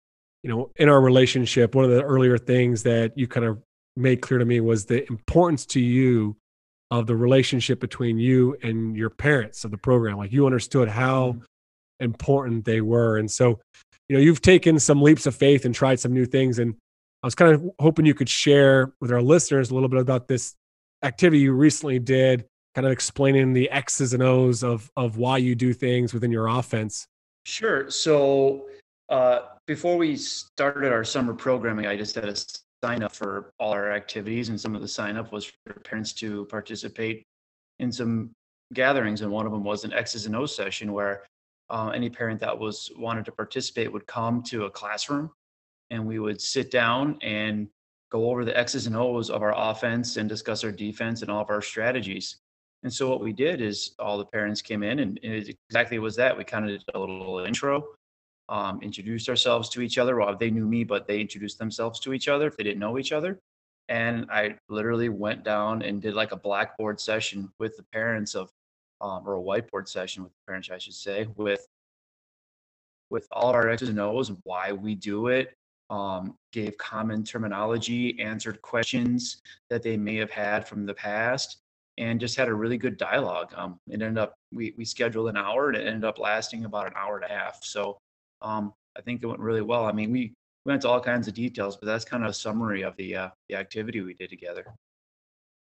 you 0.43 0.49
know 0.49 0.71
in 0.77 0.89
our 0.89 1.01
relationship, 1.01 1.75
one 1.75 1.85
of 1.85 1.91
the 1.91 2.03
earlier 2.03 2.37
things 2.37 2.83
that 2.83 3.17
you 3.17 3.27
kind 3.27 3.45
of 3.45 3.61
made 3.95 4.21
clear 4.21 4.39
to 4.39 4.45
me 4.45 4.59
was 4.59 4.85
the 4.85 5.05
importance 5.07 5.65
to 5.67 5.79
you 5.79 6.35
of 6.89 7.07
the 7.07 7.15
relationship 7.15 7.79
between 7.79 8.17
you 8.17 8.57
and 8.63 8.95
your 8.95 9.09
parents 9.09 9.63
of 9.63 9.71
the 9.71 9.77
program. 9.77 10.17
Like 10.17 10.31
you 10.31 10.45
understood 10.45 10.87
how 10.87 11.33
mm-hmm. 11.33 11.43
important 11.99 12.65
they 12.65 12.81
were, 12.81 13.17
and 13.17 13.29
so 13.29 13.59
you 14.07 14.15
know 14.15 14.19
you've 14.19 14.41
taken 14.41 14.79
some 14.79 15.01
leaps 15.01 15.25
of 15.25 15.35
faith 15.35 15.65
and 15.65 15.75
tried 15.75 15.99
some 15.99 16.13
new 16.13 16.25
things. 16.25 16.59
And 16.59 16.75
I 17.21 17.27
was 17.27 17.35
kind 17.35 17.53
of 17.53 17.69
hoping 17.79 18.05
you 18.05 18.13
could 18.13 18.29
share 18.29 18.93
with 19.01 19.11
our 19.11 19.21
listeners 19.21 19.69
a 19.69 19.73
little 19.73 19.89
bit 19.89 19.99
about 19.99 20.27
this 20.27 20.55
activity 21.03 21.41
you 21.41 21.53
recently 21.53 21.99
did 21.99 22.45
kind 22.75 22.85
of 22.85 22.91
explaining 22.91 23.53
the 23.53 23.69
X's 23.69 24.13
and 24.13 24.23
O's 24.23 24.63
of 24.63 24.91
of 24.97 25.17
why 25.17 25.37
you 25.37 25.55
do 25.55 25.73
things 25.73 26.13
within 26.13 26.31
your 26.31 26.47
offense. 26.47 27.07
Sure. 27.45 27.89
So 27.89 28.65
uh, 29.09 29.39
before 29.67 29.97
we 29.97 30.15
started 30.15 30.91
our 30.91 31.03
summer 31.03 31.33
programming, 31.33 31.85
I 31.85 31.95
just 31.95 32.15
had 32.15 32.25
a 32.25 32.35
sign 32.83 33.03
up 33.03 33.13
for 33.13 33.51
all 33.59 33.71
our 33.71 33.91
activities, 33.91 34.49
and 34.49 34.59
some 34.59 34.75
of 34.75 34.81
the 34.81 34.87
sign 34.87 35.17
up 35.17 35.31
was 35.31 35.45
for 35.45 35.73
parents 35.81 36.13
to 36.13 36.45
participate 36.45 37.23
in 37.79 37.91
some 37.91 38.31
gatherings, 38.73 39.21
and 39.21 39.31
one 39.31 39.45
of 39.45 39.51
them 39.51 39.63
was 39.63 39.83
an 39.83 39.93
X's 39.93 40.25
and 40.25 40.35
O's 40.35 40.55
session 40.55 40.91
where 40.93 41.23
uh, 41.69 41.89
any 41.89 42.09
parent 42.09 42.39
that 42.41 42.57
was 42.57 42.91
wanted 42.97 43.25
to 43.25 43.31
participate 43.31 43.91
would 43.91 44.05
come 44.07 44.41
to 44.43 44.65
a 44.65 44.69
classroom, 44.69 45.29
and 45.91 46.05
we 46.05 46.19
would 46.19 46.41
sit 46.41 46.71
down 46.71 47.17
and 47.21 47.67
go 48.11 48.29
over 48.29 48.45
the 48.45 48.57
X's 48.57 48.85
and 48.85 48.95
O's 48.95 49.29
of 49.29 49.41
our 49.41 49.53
offense 49.55 50.17
and 50.17 50.29
discuss 50.29 50.63
our 50.63 50.71
defense 50.71 51.21
and 51.21 51.31
all 51.31 51.41
of 51.41 51.49
our 51.49 51.61
strategies. 51.61 52.37
And 52.83 52.93
so 52.93 53.09
what 53.09 53.21
we 53.21 53.31
did 53.31 53.61
is 53.61 53.95
all 53.97 54.17
the 54.17 54.25
parents 54.25 54.61
came 54.61 54.83
in 54.83 54.99
and, 54.99 55.19
and 55.23 55.33
it 55.33 55.57
exactly 55.69 55.99
was 55.99 56.15
that. 56.17 56.37
We 56.37 56.43
kind 56.43 56.65
of 56.65 56.71
did 56.71 56.83
a 56.93 56.99
little 56.99 57.39
intro, 57.39 57.85
um, 58.49 58.81
introduced 58.81 59.29
ourselves 59.29 59.69
to 59.69 59.81
each 59.81 59.97
other. 59.97 60.17
Well, 60.17 60.35
they 60.37 60.51
knew 60.51 60.67
me, 60.67 60.83
but 60.83 61.07
they 61.07 61.21
introduced 61.21 61.57
themselves 61.57 61.99
to 62.01 62.13
each 62.13 62.27
other 62.27 62.47
if 62.47 62.57
they 62.57 62.63
didn't 62.63 62.79
know 62.79 62.97
each 62.99 63.13
other. 63.13 63.39
And 63.89 64.29
I 64.29 64.55
literally 64.69 65.09
went 65.09 65.43
down 65.43 65.81
and 65.81 66.01
did 66.01 66.13
like 66.13 66.33
a 66.33 66.37
blackboard 66.37 66.99
session 66.99 67.49
with 67.59 67.77
the 67.77 67.83
parents 67.93 68.35
of, 68.35 68.49
um, 69.01 69.23
or 69.25 69.35
a 69.35 69.41
whiteboard 69.41 69.87
session 69.87 70.23
with 70.23 70.31
the 70.31 70.39
parents, 70.47 70.69
I 70.71 70.77
should 70.77 70.93
say, 70.93 71.27
with 71.35 71.65
with 73.09 73.27
all 73.31 73.49
of 73.49 73.55
our 73.55 73.69
X's 73.69 73.89
and 73.89 73.99
O's, 73.99 74.31
why 74.43 74.71
we 74.71 74.95
do 74.95 75.27
it, 75.27 75.53
um, 75.91 76.35
gave 76.51 76.75
common 76.79 77.23
terminology, 77.23 78.19
answered 78.19 78.59
questions 78.63 79.39
that 79.69 79.83
they 79.83 79.95
may 79.97 80.15
have 80.15 80.31
had 80.31 80.67
from 80.67 80.87
the 80.87 80.95
past, 80.95 81.57
and 81.97 82.19
just 82.19 82.35
had 82.35 82.47
a 82.47 82.53
really 82.53 82.77
good 82.77 82.97
dialogue. 82.97 83.53
Um, 83.55 83.79
it 83.87 84.01
ended 84.01 84.17
up 84.17 84.35
we 84.51 84.73
we 84.77 84.85
scheduled 84.85 85.29
an 85.29 85.37
hour, 85.37 85.69
and 85.69 85.77
it 85.77 85.87
ended 85.87 86.05
up 86.05 86.19
lasting 86.19 86.65
about 86.65 86.87
an 86.87 86.93
hour 86.95 87.15
and 87.17 87.25
a 87.25 87.33
half. 87.33 87.63
So 87.63 87.97
um, 88.41 88.73
I 88.97 89.01
think 89.01 89.21
it 89.23 89.27
went 89.27 89.39
really 89.39 89.61
well. 89.61 89.85
I 89.85 89.91
mean, 89.91 90.11
we 90.11 90.33
went 90.65 90.77
into 90.77 90.89
all 90.89 91.01
kinds 91.01 91.27
of 91.27 91.33
details, 91.33 91.77
but 91.77 91.87
that's 91.87 92.05
kind 92.05 92.23
of 92.23 92.29
a 92.29 92.33
summary 92.33 92.83
of 92.83 92.95
the 92.97 93.15
uh, 93.15 93.29
the 93.49 93.55
activity 93.55 94.01
we 94.01 94.13
did 94.13 94.29
together. 94.29 94.65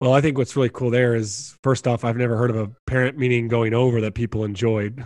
Well, 0.00 0.12
I 0.12 0.20
think 0.20 0.38
what's 0.38 0.54
really 0.54 0.68
cool 0.68 0.90
there 0.90 1.16
is 1.16 1.56
first 1.64 1.88
off, 1.88 2.04
I've 2.04 2.16
never 2.16 2.36
heard 2.36 2.50
of 2.50 2.56
a 2.56 2.70
parent 2.86 3.18
meeting 3.18 3.48
going 3.48 3.74
over 3.74 4.00
that 4.02 4.14
people 4.14 4.44
enjoyed. 4.44 5.02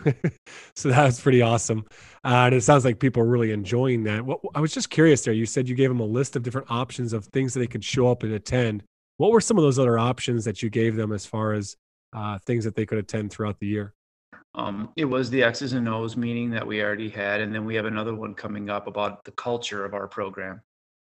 so 0.76 0.90
that 0.90 1.04
was 1.04 1.18
pretty 1.18 1.40
awesome. 1.40 1.86
Uh, 2.22 2.44
and 2.46 2.54
it 2.54 2.60
sounds 2.60 2.84
like 2.84 3.00
people 3.00 3.22
are 3.22 3.26
really 3.26 3.52
enjoying 3.52 4.04
that. 4.04 4.22
What, 4.22 4.40
I 4.54 4.60
was 4.60 4.74
just 4.74 4.90
curious 4.90 5.24
there. 5.24 5.32
You 5.32 5.46
said 5.46 5.66
you 5.66 5.74
gave 5.74 5.88
them 5.88 6.00
a 6.00 6.04
list 6.04 6.36
of 6.36 6.42
different 6.42 6.70
options 6.70 7.14
of 7.14 7.24
things 7.26 7.54
that 7.54 7.60
they 7.60 7.66
could 7.66 7.82
show 7.82 8.08
up 8.08 8.22
and 8.22 8.34
attend. 8.34 8.84
What 9.18 9.30
were 9.30 9.40
some 9.40 9.58
of 9.58 9.62
those 9.62 9.78
other 9.78 9.98
options 9.98 10.44
that 10.44 10.62
you 10.62 10.70
gave 10.70 10.96
them 10.96 11.12
as 11.12 11.26
far 11.26 11.52
as 11.52 11.76
uh, 12.12 12.38
things 12.46 12.64
that 12.64 12.74
they 12.74 12.86
could 12.86 12.98
attend 12.98 13.30
throughout 13.30 13.58
the 13.58 13.66
year? 13.66 13.94
Um, 14.54 14.90
it 14.96 15.04
was 15.04 15.30
the 15.30 15.42
X's 15.42 15.72
and 15.72 15.88
O's 15.88 16.16
meeting 16.16 16.50
that 16.50 16.66
we 16.66 16.82
already 16.82 17.08
had. 17.08 17.40
And 17.40 17.54
then 17.54 17.64
we 17.64 17.74
have 17.74 17.86
another 17.86 18.14
one 18.14 18.34
coming 18.34 18.68
up 18.68 18.86
about 18.86 19.24
the 19.24 19.30
culture 19.32 19.84
of 19.84 19.94
our 19.94 20.06
program. 20.06 20.60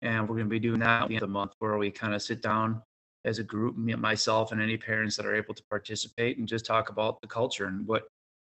And 0.02 0.28
we're 0.28 0.36
going 0.36 0.46
to 0.46 0.50
be 0.50 0.60
doing 0.60 0.80
that 0.80 1.02
at 1.02 1.08
the 1.08 1.14
end 1.14 1.22
of 1.22 1.28
the 1.28 1.32
month 1.32 1.52
where 1.58 1.78
we 1.78 1.90
kind 1.90 2.14
of 2.14 2.22
sit 2.22 2.42
down 2.42 2.82
as 3.24 3.38
a 3.38 3.42
group, 3.42 3.76
myself, 3.76 4.52
and 4.52 4.60
any 4.60 4.76
parents 4.76 5.16
that 5.16 5.26
are 5.26 5.34
able 5.34 5.54
to 5.54 5.62
participate 5.70 6.36
and 6.36 6.46
just 6.46 6.66
talk 6.66 6.90
about 6.90 7.20
the 7.22 7.26
culture 7.26 7.66
and 7.66 7.86
what 7.86 8.06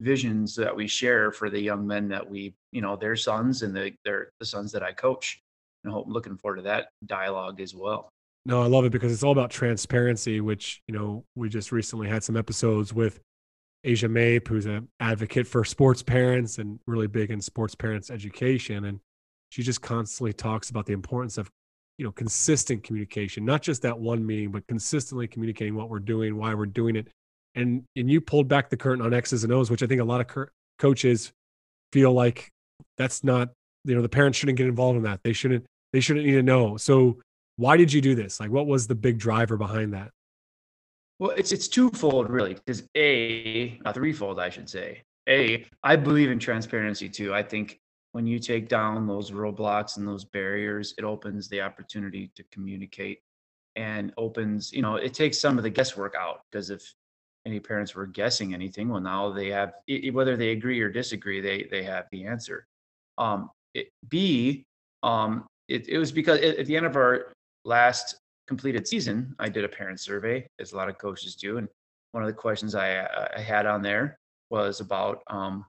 visions 0.01 0.55
that 0.55 0.75
we 0.75 0.87
share 0.87 1.33
for 1.33 1.49
the 1.49 1.59
young 1.59 1.87
men 1.87 2.07
that 2.09 2.29
we, 2.29 2.55
you 2.71 2.83
know, 2.83 2.95
their 2.95 3.17
sons 3.17 3.63
and 3.63 3.75
the, 3.75 3.93
their, 4.05 4.31
the 4.39 4.47
sons 4.47 4.71
that 4.73 4.83
I 4.83 4.93
coach. 4.93 5.41
And 5.85 5.93
hope, 5.93 6.07
looking 6.09 6.37
forward 6.37 6.57
to 6.57 6.63
that 6.63 6.89
dialogue 7.07 7.61
as 7.61 7.75
well. 7.75 8.11
No, 8.47 8.63
I 8.63 8.67
love 8.67 8.85
it 8.85 8.93
because 8.93 9.13
it's 9.13 9.23
all 9.23 9.33
about 9.33 9.51
transparency, 9.51 10.41
which, 10.41 10.81
you 10.87 10.95
know, 10.95 11.25
we 11.35 11.49
just 11.49 11.71
recently 11.71 12.09
had 12.09 12.25
some 12.25 12.37
episodes 12.37 12.95
with 12.95 13.21
Asia 13.85 14.09
Mape, 14.09 14.49
who's 14.49 14.67
an 14.67 14.89
advocate 15.01 15.47
for 15.47 15.65
sports 15.65 16.03
parents 16.03 16.59
and 16.59 16.81
really 16.87 17.07
big 17.07 17.31
in 17.31 17.41
sports 17.41 17.75
parents 17.75 18.11
education. 18.11 18.87
And 18.87 19.01
she 19.51 19.63
just 19.63 19.83
constantly 19.83 20.33
talks 20.33 20.71
about 20.71 20.87
the 20.87 20.93
importance 20.93 21.39
of 21.39 21.51
you 21.99 22.05
know 22.05 22.13
consistent 22.13 22.85
communication 22.85 23.45
not 23.45 23.61
just 23.61 23.83
that 23.83 23.99
one 23.99 24.25
meeting 24.25 24.51
but 24.51 24.67
consistently 24.69 25.27
communicating 25.27 25.75
what 25.75 25.91
we're 25.91 25.99
doing 25.99 26.37
why 26.37 26.55
we're 26.55 26.65
doing 26.67 26.97
it 26.97 27.09
and 27.55 27.83
and 27.97 28.11
you 28.11 28.21
pulled 28.21 28.49
back 28.49 28.71
the 28.71 28.77
curtain 28.77 29.05
on 29.05 29.13
x's 29.13 29.45
and 29.45 29.53
o's 29.53 29.71
which 29.71 29.83
i 29.83 29.87
think 29.87 30.01
a 30.01 30.05
lot 30.05 30.21
of 30.21 30.29
cur- 30.29 30.51
coaches 30.79 31.33
feel 31.93 32.13
like 32.13 32.49
that's 32.97 33.25
not 33.25 33.51
you 33.85 33.95
know 33.95 34.03
the 34.03 34.09
parents 34.09 34.39
shouldn't 34.39 34.57
get 34.57 34.69
involved 34.69 34.97
in 34.97 35.03
that 35.03 35.21
they 35.25 35.33
shouldn't 35.33 35.65
they 35.93 36.01
shouldn't 36.01 36.25
need 36.25 36.33
to 36.33 36.43
know 36.43 36.77
so 36.77 37.19
why 37.59 37.77
did 37.77 37.93
you 37.93 38.01
do 38.01 38.15
this? 38.15 38.41
Like 38.41 38.51
what 38.51 38.67
was 38.67 38.87
the 38.87 38.95
big 38.95 39.19
driver 39.19 39.57
behind 39.57 39.93
that? 39.93 40.11
Well 41.19 41.31
it's 41.31 41.53
it's 41.53 41.69
twofold 41.69 42.31
really 42.31 42.55
because 42.55 42.85
a 42.97 43.79
not 43.85 43.95
threefold 43.95 44.39
i 44.39 44.49
should 44.49 44.71
say. 44.71 45.03
A 45.29 45.67
i 45.83 45.97
believe 45.97 46.31
in 46.31 46.39
transparency 46.39 47.09
too. 47.09 47.35
I 47.35 47.43
think 47.43 47.79
when 48.13 48.27
you 48.27 48.39
take 48.39 48.69
down 48.69 49.07
those 49.07 49.33
roadblocks 49.33 49.97
and 49.97 50.09
those 50.09 50.25
barriers, 50.25 50.95
it 50.97 51.05
opens 51.05 51.49
the 51.49 51.61
opportunity 51.61 52.31
to 52.37 52.45
communicate 52.51 53.21
and 53.77 54.13
opens, 54.17 54.73
you 54.73 54.83
know, 54.83 54.97
it 54.97 55.15
takes 55.15 55.39
some 55.39 55.59
of 55.59 55.65
the 55.65 55.71
guesswork 55.71 56.15
out 56.19 56.41
because 56.51 56.71
if 56.71 56.83
any 57.47 57.61
parents 57.61 57.95
were 57.95 58.07
guessing 58.07 58.55
anything, 58.55 58.89
well, 58.89 59.01
now 59.01 59.31
they 59.31 59.49
have, 59.49 59.73
whether 60.13 60.37
they 60.37 60.51
agree 60.51 60.81
or 60.81 60.89
disagree, 60.89 61.41
they 61.41 61.69
they 61.71 61.83
have 61.83 62.07
the 62.11 62.25
answer. 62.27 62.67
Um, 63.19 63.51
it, 63.75 63.89
B, 64.09 64.65
um, 65.03 65.47
it, 65.69 65.89
it 65.89 65.99
was 65.99 66.13
because 66.13 66.41
at 66.41 66.67
the 66.67 66.77
end 66.77 66.87
of 66.87 66.97
our 66.97 67.33
last 67.65 68.17
completed 68.47 68.87
season, 68.89 69.35
I 69.39 69.49
did 69.49 69.65
a 69.65 69.69
parent 69.69 70.01
survey, 70.01 70.49
as 70.59 70.73
a 70.73 70.77
lot 70.77 70.89
of 70.89 70.99
coaches 70.99 71.37
do, 71.37 71.59
and 71.59 71.69
one 72.13 72.23
of 72.23 72.27
the 72.27 72.35
questions 72.35 72.75
I, 72.75 73.07
I 73.37 73.41
had 73.41 73.67
on 73.67 73.83
there 73.83 74.19
was 74.51 74.81
about 74.81 75.23
um, 75.29 75.67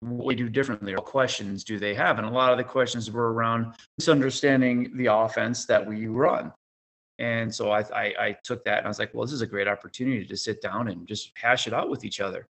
what 0.00 0.26
we 0.26 0.34
do 0.34 0.48
differently 0.48 0.94
or 0.94 0.98
questions 0.98 1.64
do 1.64 1.78
they 1.78 1.94
have? 1.94 2.18
And 2.18 2.26
a 2.26 2.30
lot 2.30 2.52
of 2.52 2.58
the 2.58 2.64
questions 2.64 3.10
were 3.10 3.32
around 3.32 3.74
misunderstanding 3.98 4.96
the 4.96 5.06
offense 5.06 5.66
that 5.66 5.84
we 5.84 6.06
run. 6.06 6.52
And 7.18 7.54
so 7.54 7.70
I, 7.70 7.80
I, 7.80 8.14
I 8.18 8.36
took 8.42 8.64
that 8.64 8.78
and 8.78 8.86
i 8.86 8.88
was 8.88 8.98
like 8.98 9.14
well 9.14 9.24
this 9.24 9.32
is 9.32 9.40
a 9.40 9.46
great 9.46 9.68
opportunity 9.68 10.26
to 10.26 10.36
sit 10.36 10.60
down 10.60 10.88
and 10.88 11.06
just 11.06 11.30
hash 11.36 11.68
it 11.68 11.72
out 11.72 11.88
with 11.88 12.04
each 12.04 12.20
other. 12.20 12.46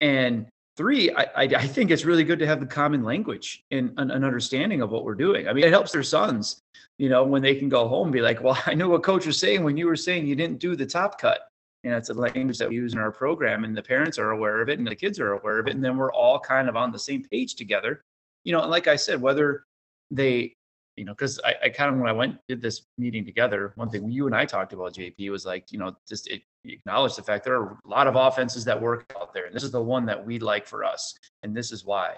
And 0.00 0.46
three 0.76 1.12
i 1.14 1.26
i, 1.36 1.66
think 1.66 1.90
it's 1.90 2.04
really 2.04 2.24
good 2.24 2.38
to 2.38 2.46
have 2.46 2.60
the 2.60 2.66
common 2.66 3.02
language 3.02 3.64
and 3.70 3.92
an, 3.98 4.10
an 4.10 4.24
understanding 4.24 4.80
of 4.80 4.90
what 4.90 5.04
we're 5.04 5.14
doing. 5.14 5.48
I 5.48 5.52
mean 5.52 5.64
it 5.64 5.70
helps 5.70 5.92
their 5.92 6.02
sons 6.02 6.62
you 6.98 7.08
know 7.08 7.24
when 7.24 7.42
they 7.42 7.54
can 7.54 7.68
go 7.68 7.88
home 7.88 8.08
and 8.08 8.12
be 8.12 8.20
like 8.20 8.42
well 8.42 8.58
i 8.66 8.74
knew 8.74 8.88
what 8.88 9.02
coach 9.02 9.26
was 9.26 9.38
saying 9.38 9.64
when 9.64 9.76
you 9.76 9.86
were 9.86 9.96
saying 9.96 10.26
you 10.26 10.36
didn't 10.36 10.58
do 10.58 10.76
the 10.76 10.86
top 10.86 11.20
cut. 11.20 11.40
You 11.84 11.90
know, 11.90 11.98
it's 11.98 12.08
a 12.08 12.14
language 12.14 12.56
that 12.58 12.70
we 12.70 12.76
use 12.76 12.94
in 12.94 12.98
our 12.98 13.12
program 13.12 13.64
and 13.64 13.76
the 13.76 13.82
parents 13.82 14.18
are 14.18 14.30
aware 14.30 14.62
of 14.62 14.70
it 14.70 14.78
and 14.78 14.88
the 14.88 14.96
kids 14.96 15.20
are 15.20 15.32
aware 15.32 15.58
of 15.58 15.66
it. 15.66 15.74
And 15.74 15.84
then 15.84 15.98
we're 15.98 16.12
all 16.14 16.40
kind 16.40 16.66
of 16.66 16.76
on 16.76 16.90
the 16.90 16.98
same 16.98 17.22
page 17.24 17.56
together, 17.56 18.02
you 18.42 18.52
know, 18.52 18.62
and 18.62 18.70
like 18.70 18.88
I 18.88 18.96
said, 18.96 19.20
whether 19.20 19.66
they, 20.10 20.56
you 20.96 21.04
know, 21.04 21.12
because 21.12 21.40
I, 21.44 21.54
I 21.64 21.68
kind 21.70 21.92
of, 21.92 21.98
when 21.98 22.08
I 22.08 22.12
went, 22.12 22.38
did 22.48 22.62
this 22.62 22.82
meeting 22.98 23.24
together, 23.24 23.72
one 23.76 23.90
thing 23.90 24.10
you 24.10 24.26
and 24.26 24.34
I 24.34 24.44
talked 24.44 24.72
about, 24.72 24.94
JP, 24.94 25.30
was 25.30 25.44
like, 25.44 25.72
you 25.72 25.78
know, 25.78 25.96
just 26.08 26.28
it, 26.28 26.42
acknowledge 26.64 27.16
the 27.16 27.22
fact 27.22 27.44
there 27.44 27.60
are 27.60 27.78
a 27.84 27.88
lot 27.88 28.06
of 28.06 28.16
offenses 28.16 28.64
that 28.64 28.80
work 28.80 29.12
out 29.20 29.34
there. 29.34 29.46
And 29.46 29.54
this 29.54 29.64
is 29.64 29.72
the 29.72 29.82
one 29.82 30.06
that 30.06 30.24
we 30.24 30.38
like 30.38 30.66
for 30.66 30.84
us. 30.84 31.14
And 31.42 31.56
this 31.56 31.72
is 31.72 31.84
why. 31.84 32.14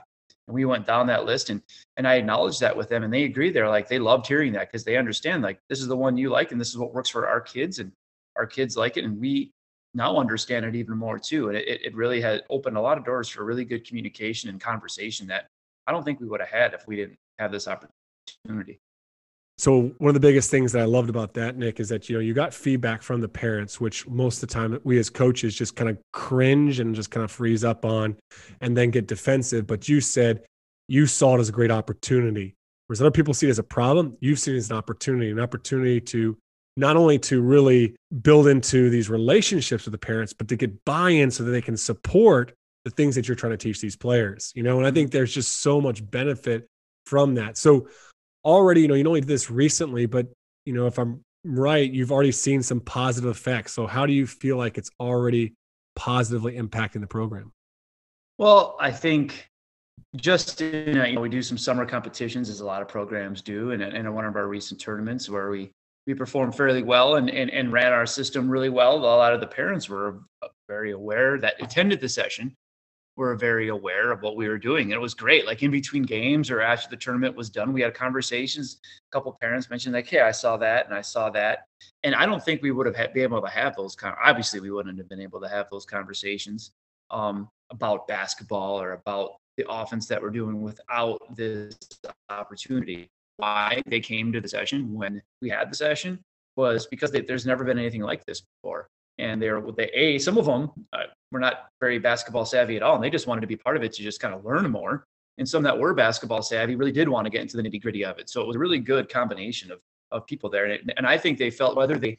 And 0.46 0.54
we 0.54 0.64
went 0.64 0.86
down 0.86 1.06
that 1.08 1.24
list 1.24 1.50
and 1.50 1.60
and 1.96 2.06
I 2.06 2.14
acknowledged 2.14 2.60
that 2.60 2.76
with 2.76 2.88
them 2.88 3.02
and 3.02 3.12
they 3.12 3.24
agreed. 3.24 3.52
They're 3.52 3.68
like, 3.68 3.88
they 3.88 3.98
loved 3.98 4.26
hearing 4.26 4.52
that 4.52 4.70
because 4.70 4.84
they 4.84 4.96
understand 4.96 5.42
like 5.42 5.58
this 5.68 5.80
is 5.80 5.88
the 5.88 5.96
one 5.96 6.16
you 6.16 6.30
like 6.30 6.52
and 6.52 6.60
this 6.60 6.68
is 6.68 6.78
what 6.78 6.94
works 6.94 7.10
for 7.10 7.26
our 7.26 7.40
kids 7.40 7.80
and 7.80 7.90
our 8.36 8.46
kids 8.46 8.76
like 8.76 8.96
it. 8.96 9.04
And 9.04 9.18
we 9.18 9.50
now 9.94 10.18
understand 10.18 10.64
it 10.64 10.76
even 10.76 10.96
more 10.96 11.18
too. 11.18 11.48
And 11.48 11.56
it, 11.56 11.66
it 11.66 11.94
really 11.96 12.20
had 12.20 12.44
opened 12.50 12.76
a 12.76 12.80
lot 12.80 12.98
of 12.98 13.04
doors 13.04 13.28
for 13.28 13.44
really 13.44 13.64
good 13.64 13.86
communication 13.86 14.50
and 14.50 14.60
conversation 14.60 15.26
that 15.28 15.46
I 15.86 15.92
don't 15.92 16.04
think 16.04 16.20
we 16.20 16.28
would 16.28 16.40
have 16.40 16.50
had 16.50 16.74
if 16.74 16.86
we 16.86 16.96
didn't 16.96 17.16
have 17.38 17.50
this 17.50 17.66
opportunity. 17.66 17.95
So 19.58 19.92
one 19.98 20.08
of 20.08 20.14
the 20.14 20.20
biggest 20.20 20.50
things 20.50 20.72
that 20.72 20.82
I 20.82 20.84
loved 20.84 21.08
about 21.08 21.32
that, 21.34 21.56
Nick, 21.56 21.80
is 21.80 21.88
that 21.88 22.08
you 22.08 22.16
know 22.16 22.20
you 22.20 22.34
got 22.34 22.52
feedback 22.52 23.02
from 23.02 23.22
the 23.22 23.28
parents, 23.28 23.80
which 23.80 24.06
most 24.06 24.42
of 24.42 24.48
the 24.48 24.54
time 24.54 24.78
we 24.84 24.98
as 24.98 25.08
coaches 25.08 25.54
just 25.54 25.76
kind 25.76 25.88
of 25.88 25.98
cringe 26.12 26.78
and 26.78 26.94
just 26.94 27.10
kind 27.10 27.24
of 27.24 27.30
freeze 27.30 27.64
up 27.64 27.84
on, 27.84 28.16
and 28.60 28.76
then 28.76 28.90
get 28.90 29.06
defensive. 29.06 29.66
But 29.66 29.88
you 29.88 30.00
said 30.00 30.44
you 30.88 31.06
saw 31.06 31.36
it 31.36 31.40
as 31.40 31.48
a 31.48 31.52
great 31.52 31.70
opportunity, 31.70 32.54
whereas 32.86 33.00
other 33.00 33.10
people 33.10 33.32
see 33.32 33.46
it 33.46 33.50
as 33.50 33.58
a 33.58 33.64
problem. 33.64 34.16
You've 34.20 34.38
seen 34.38 34.54
it 34.54 34.58
as 34.58 34.70
an 34.70 34.76
opportunity, 34.76 35.30
an 35.30 35.40
opportunity 35.40 36.00
to 36.02 36.36
not 36.76 36.96
only 36.96 37.18
to 37.18 37.40
really 37.40 37.96
build 38.22 38.46
into 38.48 38.90
these 38.90 39.08
relationships 39.08 39.86
with 39.86 39.92
the 39.92 39.98
parents, 39.98 40.34
but 40.34 40.48
to 40.48 40.56
get 40.56 40.84
buy 40.84 41.10
in 41.10 41.30
so 41.30 41.42
that 41.42 41.50
they 41.50 41.62
can 41.62 41.76
support 41.76 42.52
the 42.84 42.90
things 42.90 43.14
that 43.14 43.26
you're 43.26 43.34
trying 43.34 43.52
to 43.52 43.56
teach 43.56 43.80
these 43.80 43.96
players, 43.96 44.52
you 44.54 44.62
know? 44.62 44.76
And 44.76 44.86
I 44.86 44.90
mm-hmm. 44.90 44.96
think 44.96 45.10
there's 45.10 45.32
just 45.32 45.62
so 45.62 45.80
much 45.80 46.08
benefit 46.08 46.68
from 47.06 47.34
that. 47.36 47.56
So 47.56 47.88
already, 48.46 48.82
you 48.82 48.88
know, 48.88 48.94
you 48.94 49.04
only 49.06 49.20
did 49.20 49.28
this 49.28 49.50
recently, 49.50 50.06
but, 50.06 50.28
you 50.64 50.72
know, 50.72 50.86
if 50.86 50.98
I'm 50.98 51.20
right, 51.44 51.90
you've 51.90 52.12
already 52.12 52.32
seen 52.32 52.62
some 52.62 52.80
positive 52.80 53.30
effects. 53.30 53.74
So 53.74 53.86
how 53.86 54.06
do 54.06 54.12
you 54.12 54.26
feel 54.26 54.56
like 54.56 54.78
it's 54.78 54.90
already 55.00 55.54
positively 55.96 56.56
impacting 56.56 57.00
the 57.00 57.06
program? 57.06 57.52
Well, 58.38 58.76
I 58.80 58.92
think 58.92 59.48
just 60.14 60.60
in, 60.60 60.96
you 60.96 61.12
know, 61.14 61.20
we 61.20 61.28
do 61.28 61.42
some 61.42 61.58
summer 61.58 61.84
competitions 61.84 62.48
as 62.48 62.60
a 62.60 62.64
lot 62.64 62.82
of 62.82 62.88
programs 62.88 63.42
do. 63.42 63.72
And 63.72 63.82
in 63.82 64.14
one 64.14 64.24
of 64.24 64.36
our 64.36 64.46
recent 64.46 64.80
tournaments 64.80 65.28
where 65.28 65.50
we 65.50 65.72
we 66.06 66.14
performed 66.14 66.54
fairly 66.54 66.84
well 66.84 67.16
and, 67.16 67.28
and, 67.28 67.50
and 67.50 67.72
ran 67.72 67.92
our 67.92 68.06
system 68.06 68.48
really 68.48 68.68
well. 68.68 68.96
A 68.96 68.98
lot 68.98 69.32
of 69.32 69.40
the 69.40 69.46
parents 69.46 69.88
were 69.88 70.20
very 70.68 70.92
aware 70.92 71.38
that 71.38 71.60
attended 71.60 72.00
the 72.00 72.08
session 72.08 72.54
were 73.16 73.34
very 73.34 73.68
aware 73.68 74.12
of 74.12 74.22
what 74.22 74.36
we 74.36 74.46
were 74.48 74.58
doing. 74.58 74.90
It 74.90 75.00
was 75.00 75.14
great. 75.14 75.46
Like 75.46 75.62
in 75.62 75.70
between 75.70 76.02
games 76.02 76.50
or 76.50 76.60
after 76.60 76.88
the 76.88 76.96
tournament 76.96 77.34
was 77.34 77.50
done, 77.50 77.72
we 77.72 77.80
had 77.80 77.94
conversations. 77.94 78.78
A 79.10 79.10
couple 79.10 79.36
parents 79.40 79.70
mentioned 79.70 79.94
like, 79.94 80.06
"Hey, 80.06 80.20
I 80.20 80.30
saw 80.30 80.56
that 80.58 80.86
and 80.86 80.94
I 80.94 81.00
saw 81.00 81.30
that." 81.30 81.66
And 82.04 82.14
I 82.14 82.26
don't 82.26 82.44
think 82.44 82.62
we 82.62 82.70
would 82.70 82.86
have 82.86 83.14
been 83.14 83.22
able 83.22 83.40
to 83.40 83.48
have 83.48 83.74
those 83.76 83.96
kind. 83.96 84.14
obviously, 84.22 84.60
we 84.60 84.70
wouldn't 84.70 84.98
have 84.98 85.08
been 85.08 85.20
able 85.20 85.40
to 85.40 85.48
have 85.48 85.66
those 85.70 85.86
conversations 85.86 86.72
um, 87.10 87.48
about 87.70 88.06
basketball 88.06 88.80
or 88.80 88.92
about 88.92 89.36
the 89.56 89.64
offense 89.70 90.06
that 90.06 90.20
we're 90.20 90.30
doing 90.30 90.60
without 90.60 91.20
this 91.34 91.76
opportunity 92.28 93.08
why 93.38 93.82
they 93.86 94.00
came 94.00 94.32
to 94.32 94.40
the 94.40 94.48
session 94.48 94.92
when 94.94 95.22
we 95.42 95.48
had 95.48 95.70
the 95.70 95.76
session 95.76 96.18
was 96.56 96.86
because 96.86 97.10
they, 97.10 97.20
there's 97.20 97.46
never 97.46 97.64
been 97.64 97.78
anything 97.78 98.02
like 98.02 98.24
this 98.24 98.40
before. 98.40 98.88
And 99.18 99.40
they're 99.40 99.60
they 99.76 99.90
a 99.94 100.18
some 100.18 100.38
of 100.38 100.46
them 100.46 100.70
uh, 100.92 101.04
were 101.32 101.40
not 101.40 101.68
very 101.80 101.98
basketball 101.98 102.44
savvy 102.44 102.76
at 102.76 102.82
all, 102.82 102.94
and 102.94 103.04
they 103.04 103.10
just 103.10 103.26
wanted 103.26 103.40
to 103.40 103.46
be 103.46 103.56
part 103.56 103.76
of 103.76 103.82
it 103.82 103.92
to 103.94 104.02
just 104.02 104.20
kind 104.20 104.34
of 104.34 104.44
learn 104.44 104.70
more. 104.70 105.06
And 105.38 105.48
some 105.48 105.62
that 105.64 105.78
were 105.78 105.92
basketball 105.92 106.42
savvy 106.42 106.76
really 106.76 106.92
did 106.92 107.08
want 107.08 107.26
to 107.26 107.30
get 107.30 107.42
into 107.42 107.56
the 107.56 107.62
nitty 107.62 107.82
gritty 107.82 108.04
of 108.04 108.18
it. 108.18 108.30
So 108.30 108.40
it 108.40 108.46
was 108.46 108.56
a 108.56 108.58
really 108.58 108.78
good 108.78 109.08
combination 109.08 109.70
of 109.70 109.80
of 110.12 110.26
people 110.26 110.48
there, 110.48 110.64
and, 110.64 110.72
it, 110.72 110.94
and 110.96 111.06
I 111.06 111.18
think 111.18 111.38
they 111.38 111.50
felt 111.50 111.76
whether 111.76 111.98
they, 111.98 112.18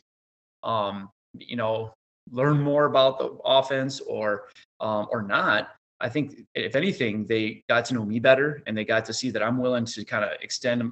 um, 0.63 1.09
you 1.37 1.55
know, 1.55 1.93
learn 2.31 2.61
more 2.61 2.85
about 2.85 3.17
the 3.17 3.37
offense 3.45 4.01
or 4.01 4.49
um, 4.79 5.07
or 5.11 5.21
not. 5.21 5.69
I 5.99 6.09
think 6.09 6.45
if 6.53 6.75
anything, 6.75 7.25
they 7.25 7.63
got 7.67 7.85
to 7.85 7.93
know 7.93 8.05
me 8.05 8.19
better, 8.19 8.61
and 8.67 8.77
they 8.77 8.85
got 8.85 9.05
to 9.05 9.13
see 9.13 9.31
that 9.31 9.41
I'm 9.41 9.57
willing 9.57 9.85
to 9.85 10.05
kind 10.05 10.23
of 10.23 10.31
extend 10.41 10.91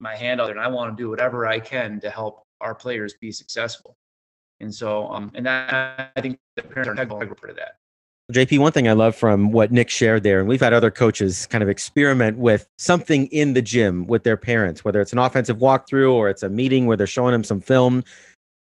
my 0.00 0.14
hand 0.14 0.40
out 0.40 0.46
there, 0.46 0.56
and 0.56 0.64
I 0.64 0.68
want 0.68 0.94
to 0.94 1.02
do 1.02 1.08
whatever 1.08 1.46
I 1.46 1.60
can 1.60 2.00
to 2.00 2.10
help 2.10 2.42
our 2.60 2.74
players 2.74 3.14
be 3.14 3.32
successful. 3.32 3.96
And 4.60 4.74
so, 4.74 5.08
um, 5.08 5.30
and 5.34 5.46
that 5.46 6.12
I 6.16 6.20
think 6.20 6.38
the 6.56 6.62
parents 6.62 6.88
are 6.88 6.92
integral 6.92 7.34
part 7.34 7.50
of 7.50 7.56
that. 7.56 7.76
JP, 8.32 8.58
one 8.60 8.72
thing 8.72 8.88
I 8.88 8.92
love 8.92 9.14
from 9.14 9.52
what 9.52 9.70
Nick 9.70 9.90
shared 9.90 10.22
there, 10.22 10.40
and 10.40 10.48
we've 10.48 10.60
had 10.60 10.72
other 10.72 10.90
coaches 10.90 11.46
kind 11.46 11.62
of 11.62 11.68
experiment 11.68 12.38
with 12.38 12.66
something 12.78 13.26
in 13.26 13.52
the 13.52 13.60
gym 13.60 14.06
with 14.06 14.24
their 14.24 14.38
parents, 14.38 14.82
whether 14.82 15.02
it's 15.02 15.12
an 15.12 15.18
offensive 15.18 15.58
walkthrough 15.58 16.10
or 16.10 16.30
it's 16.30 16.42
a 16.42 16.48
meeting 16.48 16.86
where 16.86 16.96
they're 16.96 17.06
showing 17.06 17.32
them 17.32 17.44
some 17.44 17.60
film, 17.60 18.02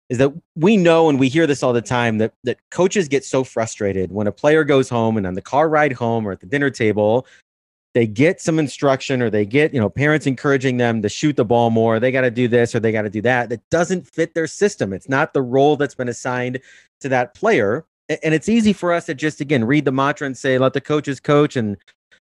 is 0.08 0.18
that 0.18 0.32
we 0.56 0.76
know 0.76 1.08
and 1.08 1.20
we 1.20 1.28
hear 1.28 1.46
this 1.46 1.62
all 1.62 1.72
the 1.72 1.80
time 1.80 2.18
that 2.18 2.32
that 2.42 2.58
coaches 2.72 3.06
get 3.06 3.24
so 3.24 3.44
frustrated 3.44 4.10
when 4.10 4.26
a 4.26 4.32
player 4.32 4.64
goes 4.64 4.88
home 4.88 5.16
and 5.16 5.26
on 5.26 5.34
the 5.34 5.42
car 5.42 5.68
ride 5.68 5.92
home 5.92 6.26
or 6.26 6.32
at 6.32 6.40
the 6.40 6.46
dinner 6.46 6.70
table, 6.70 7.24
they 7.96 8.06
get 8.06 8.42
some 8.42 8.58
instruction 8.58 9.22
or 9.22 9.30
they 9.30 9.46
get, 9.46 9.72
you 9.72 9.80
know, 9.80 9.88
parents 9.88 10.26
encouraging 10.26 10.76
them 10.76 11.00
to 11.00 11.08
shoot 11.08 11.34
the 11.34 11.46
ball 11.46 11.70
more, 11.70 11.98
they 11.98 12.12
got 12.12 12.20
to 12.20 12.30
do 12.30 12.46
this 12.46 12.74
or 12.74 12.78
they 12.78 12.92
got 12.92 13.02
to 13.02 13.10
do 13.10 13.22
that. 13.22 13.48
That 13.48 13.62
doesn't 13.70 14.06
fit 14.06 14.34
their 14.34 14.46
system. 14.46 14.92
It's 14.92 15.08
not 15.08 15.32
the 15.32 15.40
role 15.40 15.78
that's 15.78 15.94
been 15.94 16.10
assigned 16.10 16.60
to 17.00 17.08
that 17.08 17.32
player. 17.32 17.86
And 18.10 18.34
it's 18.34 18.50
easy 18.50 18.74
for 18.74 18.92
us 18.92 19.06
to 19.06 19.14
just 19.14 19.40
again 19.40 19.64
read 19.64 19.86
the 19.86 19.92
mantra 19.92 20.26
and 20.26 20.36
say 20.36 20.58
let 20.58 20.74
the 20.74 20.80
coaches 20.82 21.20
coach 21.20 21.56
and 21.56 21.78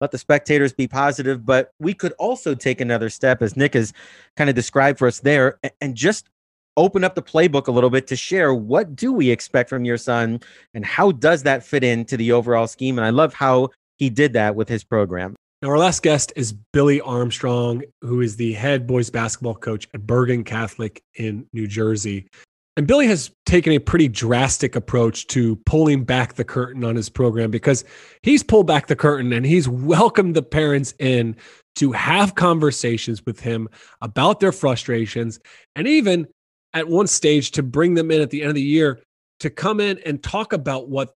let 0.01 0.13
the 0.13 0.17
spectators 0.17 0.73
be 0.73 0.89
positive. 0.89 1.45
But 1.45 1.75
we 1.79 1.93
could 1.93 2.13
also 2.13 2.55
take 2.55 2.81
another 2.81 3.11
step 3.11 3.43
as 3.43 3.55
nick 3.55 3.75
has 3.75 3.93
kind 4.39 4.49
of 4.49 4.57
described 4.57 4.99
for 4.99 5.09
us 5.09 5.21
there 5.21 5.61
and 5.83 5.95
just 5.95 6.31
open 6.79 7.05
up 7.05 7.15
the 7.15 7.23
playbook 7.23 7.67
a 7.67 7.71
little 7.71 7.91
bit 7.91 8.07
to 8.07 8.17
share 8.17 8.55
what 8.55 8.97
do 8.97 9.13
we 9.13 9.29
expect 9.29 9.69
from 9.69 9.85
your 9.85 9.99
son 9.99 10.41
and 10.73 10.87
how 10.87 11.13
does 11.13 11.43
that 11.43 11.63
fit 11.63 11.85
into 11.85 12.17
the 12.17 12.33
overall 12.33 12.67
scheme? 12.67 12.99
And 12.99 13.05
i 13.05 13.11
love 13.11 13.35
how 13.35 13.69
he 13.99 14.09
did 14.09 14.33
that 14.33 14.57
with 14.57 14.67
his 14.67 14.83
program 14.83 15.37
now 15.63 15.69
our 15.69 15.79
last 15.79 16.03
guest 16.03 16.33
is 16.37 16.53
billy 16.53 17.01
armstrong 17.01 17.83
who 18.03 18.21
is 18.21 18.37
the 18.37 18.53
head 18.53 18.87
boys 18.87 19.11
basketball 19.11 19.55
coach 19.55 19.89
at 19.95 20.07
bergen 20.07 20.45
catholic 20.45 21.03
in 21.15 21.47
new 21.53 21.67
jersey. 21.67 22.29
And 22.77 22.87
Billy 22.87 23.07
has 23.09 23.31
taken 23.45 23.75
a 23.75 23.79
pretty 23.79 24.09
drastic 24.09 24.75
approach 24.75 25.27
to 25.27 25.57
pulling 25.67 26.05
back 26.05 26.35
the 26.35 26.45
curtain 26.45 26.83
on 26.83 26.97
his 26.97 27.11
program 27.11 27.51
because 27.51 27.85
he's 28.23 28.43
pulled 28.43 28.67
back 28.67 28.87
the 28.87 28.97
curtain 28.97 29.35
and 29.35 29.45
he's 29.45 29.69
welcomed 29.69 30.35
the 30.35 30.43
parents 30.43 30.95
in 30.99 31.37
to 31.75 31.93
have 31.93 32.37
conversations 32.37 33.27
with 33.27 33.41
him 33.41 33.69
about 34.01 34.41
their 34.41 34.53
frustrations 34.53 35.41
and 35.77 35.89
even 35.89 36.27
at 36.73 36.89
one 36.89 37.07
stage 37.07 37.51
to 37.51 37.63
bring 37.63 37.95
them 37.95 38.11
in 38.11 38.23
at 38.23 38.31
the 38.31 38.41
end 38.41 38.49
of 38.49 38.55
the 38.55 38.63
year 38.63 39.01
to 39.41 39.51
come 39.51 39.81
in 39.81 39.99
and 40.07 40.23
talk 40.23 40.53
about 40.53 40.89
what 40.89 41.15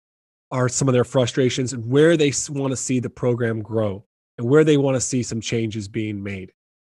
are 0.51 0.67
some 0.67 0.89
of 0.89 0.93
their 0.93 1.05
frustrations 1.05 1.71
and 1.71 1.85
where 1.85 2.17
they 2.17 2.33
want 2.49 2.71
to 2.71 2.77
see 2.77 2.99
the 2.99 3.09
program 3.09 3.61
grow 3.61 4.03
and 4.37 4.47
where 4.47 4.63
they 4.63 4.77
want 4.77 4.95
to 4.95 5.01
see 5.01 5.23
some 5.23 5.41
changes 5.41 5.87
being 5.87 6.21
made. 6.21 6.51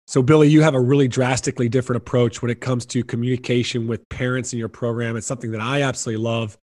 So, 0.07 0.23
Billy, 0.23 0.49
you 0.49 0.63
have 0.63 0.75
a 0.75 0.81
really 0.81 1.07
drastically 1.07 1.69
different 1.69 1.99
approach 1.99 2.41
when 2.41 2.51
it 2.51 2.63
comes 2.63 2.87
to 2.87 3.05
communication 3.05 3.87
with 3.87 4.09
parents 4.09 4.55
in 4.55 4.59
your 4.59 4.71
program. 4.71 5.17
It's 5.17 5.27
something 5.27 5.51
that 5.51 5.61
I 5.61 5.83
absolutely 5.83 6.25
love 6.25 6.57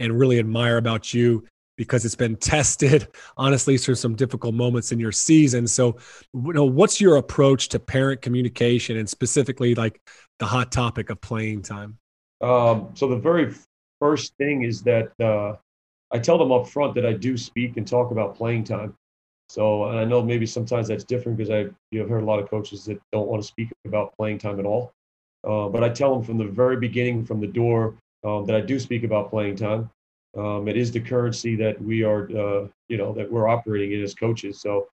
and 0.00 0.18
really 0.18 0.40
admire 0.40 0.78
about 0.78 1.14
you 1.14 1.44
because 1.76 2.04
it's 2.04 2.16
been 2.16 2.34
tested, 2.40 3.06
honestly, 3.36 3.78
through 3.78 3.94
some 3.94 4.16
difficult 4.16 4.54
moments 4.54 4.90
in 4.90 4.98
your 4.98 5.12
season. 5.12 5.66
So, 5.66 5.96
you 6.34 6.52
know, 6.52 6.64
what's 6.64 7.00
your 7.00 7.16
approach 7.16 7.68
to 7.68 7.78
parent 7.78 8.20
communication 8.20 8.96
and 8.96 9.08
specifically 9.08 9.76
like 9.76 10.00
the 10.40 10.46
hot 10.46 10.72
topic 10.72 11.08
of 11.08 11.20
playing 11.20 11.62
time? 11.62 11.98
Um, 12.40 12.90
so, 12.94 13.06
the 13.06 13.16
very 13.16 13.54
first 14.00 14.34
thing 14.38 14.64
is 14.64 14.82
that 14.82 15.12
uh, 15.20 15.56
I 16.10 16.18
tell 16.18 16.36
them 16.36 16.50
up 16.50 16.68
front 16.68 16.96
that 16.96 17.06
I 17.06 17.12
do 17.12 17.36
speak 17.36 17.76
and 17.76 17.86
talk 17.86 18.10
about 18.10 18.34
playing 18.34 18.64
time. 18.64 18.94
So 19.48 19.84
and 19.84 19.98
I 19.98 20.04
know 20.04 20.22
maybe 20.22 20.46
sometimes 20.46 20.88
that's 20.88 21.04
different 21.04 21.38
because 21.38 21.50
I 21.50 21.68
you 21.90 22.00
have 22.00 22.08
heard 22.08 22.22
a 22.22 22.26
lot 22.26 22.38
of 22.38 22.50
coaches 22.50 22.84
that 22.84 23.00
don't 23.12 23.28
want 23.28 23.42
to 23.42 23.48
speak 23.48 23.70
about 23.86 24.14
playing 24.16 24.38
time 24.38 24.60
at 24.60 24.66
all. 24.66 24.92
Uh, 25.44 25.68
but 25.68 25.84
I 25.84 25.88
tell 25.88 26.12
them 26.14 26.22
from 26.22 26.36
the 26.38 26.44
very 26.44 26.76
beginning, 26.76 27.24
from 27.24 27.40
the 27.40 27.46
door, 27.46 27.94
um, 28.24 28.44
that 28.46 28.56
I 28.56 28.60
do 28.60 28.78
speak 28.78 29.04
about 29.04 29.30
playing 29.30 29.56
time. 29.56 29.90
Um, 30.36 30.68
it 30.68 30.76
is 30.76 30.92
the 30.92 31.00
currency 31.00 31.56
that 31.56 31.80
we 31.80 32.02
are, 32.02 32.24
uh, 32.30 32.68
you 32.88 32.96
know, 32.96 33.12
that 33.14 33.30
we're 33.30 33.48
operating 33.48 33.92
in 33.92 34.02
as 34.02 34.14
coaches. 34.14 34.60
So 34.60 34.88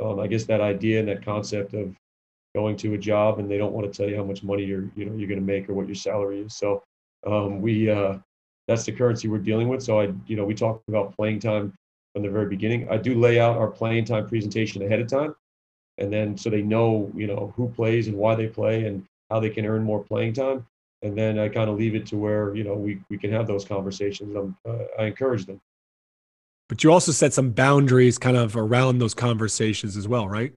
um, 0.00 0.20
I 0.20 0.26
guess 0.26 0.44
that 0.44 0.60
idea 0.60 1.00
and 1.00 1.08
that 1.08 1.24
concept 1.24 1.74
of 1.74 1.94
going 2.54 2.76
to 2.76 2.94
a 2.94 2.98
job 2.98 3.38
and 3.38 3.50
they 3.50 3.58
don't 3.58 3.72
want 3.72 3.90
to 3.90 3.96
tell 3.96 4.08
you 4.08 4.16
how 4.16 4.24
much 4.24 4.42
money 4.42 4.64
you're, 4.64 4.88
you 4.94 5.04
know, 5.04 5.14
you're 5.16 5.28
going 5.28 5.40
to 5.40 5.46
make 5.46 5.68
or 5.68 5.74
what 5.74 5.86
your 5.86 5.94
salary 5.94 6.40
is. 6.40 6.54
So 6.54 6.82
um, 7.26 7.60
we, 7.60 7.90
uh, 7.90 8.18
that's 8.68 8.84
the 8.84 8.92
currency 8.92 9.28
we're 9.28 9.38
dealing 9.38 9.68
with. 9.68 9.82
So 9.82 10.00
I, 10.00 10.12
you 10.26 10.36
know, 10.36 10.44
we 10.44 10.54
talk 10.54 10.80
about 10.88 11.16
playing 11.16 11.40
time 11.40 11.72
from 12.16 12.22
the 12.22 12.30
very 12.30 12.46
beginning. 12.46 12.88
I 12.88 12.96
do 12.96 13.14
lay 13.14 13.38
out 13.38 13.58
our 13.58 13.68
playing 13.68 14.06
time 14.06 14.26
presentation 14.26 14.80
ahead 14.80 15.00
of 15.00 15.06
time, 15.06 15.36
and 15.98 16.10
then 16.10 16.38
so 16.38 16.48
they 16.48 16.62
know 16.62 17.12
you 17.14 17.26
know 17.26 17.52
who 17.56 17.68
plays 17.68 18.08
and 18.08 18.16
why 18.16 18.34
they 18.34 18.46
play 18.46 18.86
and 18.86 19.04
how 19.30 19.38
they 19.38 19.50
can 19.50 19.66
earn 19.66 19.82
more 19.82 20.02
playing 20.02 20.32
time. 20.32 20.66
And 21.02 21.14
then 21.14 21.38
I 21.38 21.50
kind 21.50 21.68
of 21.68 21.76
leave 21.76 21.94
it 21.94 22.06
to 22.06 22.16
where 22.16 22.56
you 22.56 22.64
know 22.64 22.72
we 22.72 23.02
we 23.10 23.18
can 23.18 23.30
have 23.32 23.46
those 23.46 23.66
conversations. 23.66 24.34
Uh, 24.34 24.78
I 24.98 25.04
encourage 25.04 25.44
them. 25.44 25.60
But 26.70 26.82
you 26.82 26.90
also 26.90 27.12
set 27.12 27.34
some 27.34 27.50
boundaries 27.50 28.16
kind 28.16 28.38
of 28.38 28.56
around 28.56 28.96
those 28.96 29.12
conversations 29.12 29.94
as 29.94 30.08
well, 30.08 30.26
right? 30.26 30.54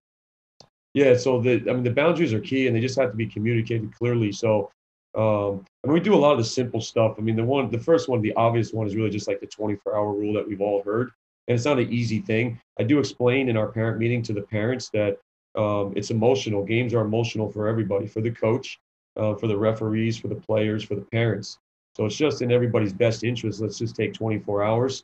Yeah. 0.94 1.18
So 1.18 1.42
the 1.42 1.56
I 1.70 1.74
mean 1.74 1.84
the 1.84 1.92
boundaries 1.92 2.32
are 2.32 2.40
key, 2.40 2.68
and 2.68 2.76
they 2.76 2.80
just 2.80 2.98
have 2.98 3.12
to 3.12 3.18
be 3.18 3.28
communicated 3.28 3.94
clearly. 3.94 4.32
So 4.32 4.72
um, 5.14 5.66
I 5.84 5.88
mean, 5.88 5.96
we 5.96 6.00
do 6.00 6.16
a 6.16 6.24
lot 6.24 6.32
of 6.32 6.38
the 6.38 6.46
simple 6.46 6.80
stuff. 6.80 7.16
I 7.18 7.22
mean, 7.22 7.36
the 7.36 7.44
one, 7.44 7.70
the 7.70 7.80
first 7.80 8.08
one, 8.08 8.22
the 8.22 8.34
obvious 8.36 8.72
one 8.72 8.88
is 8.88 8.96
really 8.96 9.10
just 9.10 9.28
like 9.28 9.42
the 9.42 9.48
24 9.48 9.98
hour 9.98 10.14
rule 10.14 10.34
that 10.36 10.48
we've 10.48 10.62
all 10.62 10.84
heard 10.84 11.12
and 11.50 11.56
it's 11.56 11.66
not 11.66 11.80
an 11.80 11.92
easy 11.92 12.20
thing. 12.20 12.62
I 12.80 12.84
do 12.84 13.00
explain 13.00 13.50
in 13.50 13.58
our 13.58 13.68
parent 13.68 13.98
meeting 13.98 14.22
to 14.24 14.34
the 14.34 14.44
parents 14.44 14.90
that 14.92 15.18
um, 15.56 15.94
it's 15.96 16.12
emotional. 16.12 16.64
Games 16.64 16.94
are 16.94 17.02
emotional 17.02 17.52
for 17.52 17.68
everybody, 17.68 18.06
for 18.06 18.22
the 18.22 18.30
coach, 18.30 18.80
uh, 19.18 19.34
for 19.34 19.48
the 19.48 19.58
referees, 19.58 20.16
for 20.16 20.28
the 20.28 20.36
players, 20.36 20.84
for 20.84 20.94
the 20.94 21.02
parents. 21.02 21.58
So 21.98 22.06
it's 22.06 22.16
just 22.16 22.44
in 22.44 22.52
everybody's 22.52 22.94
best 22.94 23.24
interest. 23.24 23.60
Let's 23.62 23.80
just 23.80 23.96
take 23.96 24.14
24 24.14 24.64
hours 24.64 25.04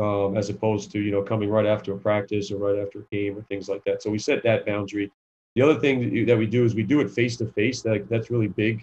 um, 0.00 0.36
as 0.36 0.48
opposed 0.48 0.90
to 0.92 0.98
you 0.98 1.10
know 1.10 1.22
coming 1.22 1.50
right 1.50 1.66
after 1.66 1.92
a 1.92 1.98
practice 1.98 2.50
or 2.50 2.56
right 2.56 2.82
after 2.82 3.00
a 3.00 3.14
game 3.14 3.36
or 3.36 3.42
things 3.42 3.68
like 3.68 3.84
that. 3.84 4.02
So 4.02 4.10
we 4.10 4.18
set 4.18 4.42
that 4.44 4.64
boundary. 4.64 5.12
The 5.54 5.62
other 5.62 5.78
thing 5.78 6.24
that 6.24 6.38
we 6.38 6.46
do 6.46 6.64
is 6.64 6.74
we 6.74 6.82
do 6.82 7.00
it 7.00 7.10
face 7.10 7.36
to 7.36 7.46
face. 7.46 7.82
That 7.82 8.08
that's 8.08 8.30
really 8.30 8.48
big. 8.48 8.82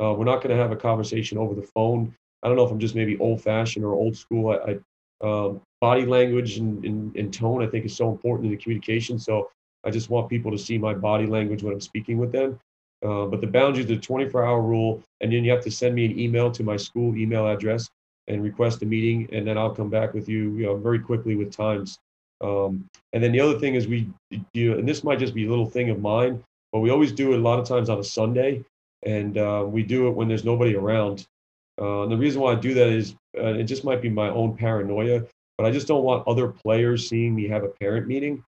Uh, 0.00 0.12
we're 0.14 0.24
not 0.24 0.42
going 0.42 0.50
to 0.54 0.60
have 0.60 0.72
a 0.72 0.76
conversation 0.76 1.38
over 1.38 1.54
the 1.54 1.62
phone. 1.62 2.14
I 2.42 2.48
don't 2.48 2.56
know 2.56 2.64
if 2.64 2.70
I'm 2.72 2.78
just 2.80 2.96
maybe 2.96 3.16
old 3.18 3.42
fashioned 3.42 3.84
or 3.84 3.92
old 3.92 4.16
school. 4.16 4.50
I, 4.50 4.72
I 4.72 4.78
um, 5.20 5.60
body 5.80 6.06
language 6.06 6.58
and, 6.58 6.84
and, 6.84 7.16
and, 7.16 7.32
tone, 7.32 7.62
I 7.62 7.66
think, 7.66 7.84
is 7.84 7.96
so 7.96 8.10
important 8.10 8.46
in 8.46 8.50
the 8.52 8.62
communication. 8.62 9.18
So 9.18 9.50
I 9.84 9.90
just 9.90 10.10
want 10.10 10.28
people 10.28 10.50
to 10.50 10.58
see 10.58 10.78
my 10.78 10.94
body 10.94 11.26
language 11.26 11.62
when 11.62 11.72
I'm 11.72 11.80
speaking 11.80 12.18
with 12.18 12.32
them. 12.32 12.58
Uh, 13.04 13.26
but 13.26 13.40
the 13.40 13.46
boundaries, 13.46 13.86
the 13.86 13.96
24 13.96 14.44
hour 14.44 14.60
rule, 14.60 15.02
and 15.20 15.32
then 15.32 15.44
you 15.44 15.50
have 15.50 15.62
to 15.64 15.70
send 15.70 15.94
me 15.94 16.04
an 16.04 16.18
email 16.18 16.50
to 16.50 16.64
my 16.64 16.76
school 16.76 17.16
email 17.16 17.46
address 17.46 17.88
and 18.26 18.42
request 18.42 18.82
a 18.82 18.86
meeting, 18.86 19.28
and 19.32 19.46
then 19.46 19.56
I'll 19.56 19.74
come 19.74 19.88
back 19.88 20.14
with 20.14 20.28
you, 20.28 20.56
you 20.56 20.66
know, 20.66 20.76
very 20.76 20.98
quickly 20.98 21.36
with 21.36 21.52
times. 21.52 21.98
Um, 22.40 22.88
and 23.12 23.22
then 23.22 23.32
the 23.32 23.40
other 23.40 23.58
thing 23.58 23.74
is 23.74 23.86
we 23.86 24.08
do, 24.52 24.78
and 24.78 24.88
this 24.88 25.02
might 25.02 25.18
just 25.18 25.34
be 25.34 25.46
a 25.46 25.48
little 25.48 25.68
thing 25.68 25.90
of 25.90 26.00
mine, 26.00 26.42
but 26.72 26.80
we 26.80 26.90
always 26.90 27.12
do 27.12 27.32
it 27.32 27.38
a 27.38 27.42
lot 27.42 27.58
of 27.58 27.66
times 27.66 27.88
on 27.88 27.98
a 27.98 28.04
Sunday, 28.04 28.64
and 29.04 29.38
uh, 29.38 29.64
we 29.66 29.82
do 29.82 30.08
it 30.08 30.12
when 30.12 30.28
there's 30.28 30.44
nobody 30.44 30.74
around. 30.74 31.26
Uh, 31.80 32.02
and 32.02 32.12
the 32.12 32.16
reason 32.16 32.40
why 32.40 32.52
I 32.52 32.56
do 32.56 32.74
that 32.74 32.88
is 32.88 33.14
uh, 33.36 33.54
it 33.54 33.64
just 33.64 33.84
might 33.84 34.02
be 34.02 34.08
my 34.08 34.28
own 34.28 34.56
paranoia, 34.56 35.22
but 35.56 35.66
I 35.66 35.70
just 35.70 35.86
don't 35.86 36.02
want 36.02 36.26
other 36.26 36.48
players 36.48 37.08
seeing 37.08 37.34
me 37.34 37.48
have 37.48 37.64
a 37.64 37.68
parent 37.68 38.06
meeting. 38.06 38.44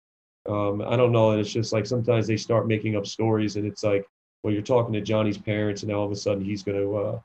Um, 0.48 0.82
I 0.82 0.96
don't 0.96 1.12
know. 1.12 1.32
And 1.32 1.42
it's 1.42 1.52
just 1.52 1.74
like 1.74 1.86
sometimes 1.86 2.28
they 2.28 2.38
start 2.38 2.68
making 2.68 2.96
up 2.96 3.06
stories, 3.06 3.56
and 3.56 3.66
it's 3.66 3.84
like, 3.84 4.06
well, 4.44 4.54
you're 4.54 4.62
talking 4.62 4.94
to 4.94 5.02
Johnny's 5.02 5.38
parents, 5.38 5.84
and 5.84 5.92
now 5.92 6.00
all 6.00 6.06
of 6.06 6.12
a 6.12 6.16
sudden 6.16 6.44
he's 6.44 6.64
going 6.64 6.78
to, 6.78 6.98
uh, 6.98 7.20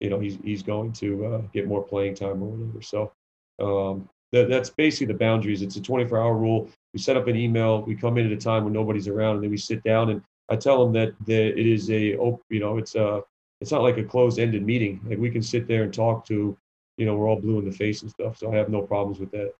you 0.00 0.10
know, 0.10 0.18
he's 0.18 0.38
he's 0.42 0.62
going 0.62 0.92
to 0.94 1.26
uh, 1.26 1.42
get 1.52 1.68
more 1.68 1.82
playing 1.82 2.14
time 2.14 2.42
or 2.42 2.48
whatever. 2.48 2.82
So 2.82 3.12
um, 3.60 4.08
that, 4.32 4.48
that's 4.48 4.70
basically 4.70 5.12
the 5.12 5.18
boundaries. 5.18 5.62
It's 5.62 5.76
a 5.76 5.80
24-hour 5.80 6.34
rule. 6.34 6.68
We 6.92 6.98
set 6.98 7.16
up 7.16 7.28
an 7.28 7.36
email. 7.36 7.82
We 7.82 7.94
come 7.94 8.18
in 8.18 8.26
at 8.26 8.32
a 8.32 8.36
time 8.36 8.64
when 8.64 8.72
nobody's 8.72 9.06
around, 9.06 9.36
and 9.36 9.44
then 9.44 9.50
we 9.50 9.56
sit 9.56 9.82
down 9.84 10.10
and 10.10 10.22
I 10.48 10.56
tell 10.56 10.84
them 10.84 10.92
that, 10.94 11.14
that 11.26 11.58
it 11.58 11.66
is 11.66 11.90
a, 11.90 12.00
you 12.00 12.40
know, 12.50 12.76
it's 12.76 12.96
a 12.96 13.22
it's 13.64 13.72
not 13.72 13.80
like 13.80 13.96
a 13.96 14.04
closed-ended 14.04 14.62
meeting. 14.62 15.00
Like 15.06 15.16
we 15.16 15.30
can 15.30 15.40
sit 15.40 15.66
there 15.66 15.84
and 15.84 15.94
talk 15.94 16.26
to, 16.26 16.54
you 16.98 17.06
know, 17.06 17.16
we're 17.16 17.26
all 17.26 17.40
blue 17.40 17.58
in 17.60 17.64
the 17.64 17.72
face 17.72 18.02
and 18.02 18.10
stuff. 18.10 18.36
So 18.36 18.52
I 18.52 18.56
have 18.56 18.68
no 18.68 18.82
problems 18.82 19.18
with 19.18 19.30
that. 19.30 19.54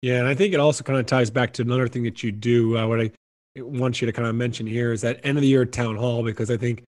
Yeah, 0.00 0.20
and 0.20 0.26
I 0.26 0.34
think 0.34 0.54
it 0.54 0.60
also 0.60 0.82
kind 0.82 0.98
of 0.98 1.04
ties 1.04 1.28
back 1.28 1.52
to 1.52 1.62
another 1.62 1.88
thing 1.88 2.04
that 2.04 2.22
you 2.22 2.32
do. 2.32 2.78
Uh, 2.78 2.86
what 2.86 3.02
I 3.02 3.10
want 3.58 4.00
you 4.00 4.06
to 4.06 4.12
kind 4.14 4.26
of 4.26 4.34
mention 4.34 4.66
here 4.66 4.92
is 4.92 5.02
that 5.02 5.20
end 5.24 5.36
of 5.36 5.42
the 5.42 5.48
year 5.48 5.66
town 5.66 5.94
hall 5.94 6.24
because 6.24 6.50
I 6.50 6.56
think 6.56 6.84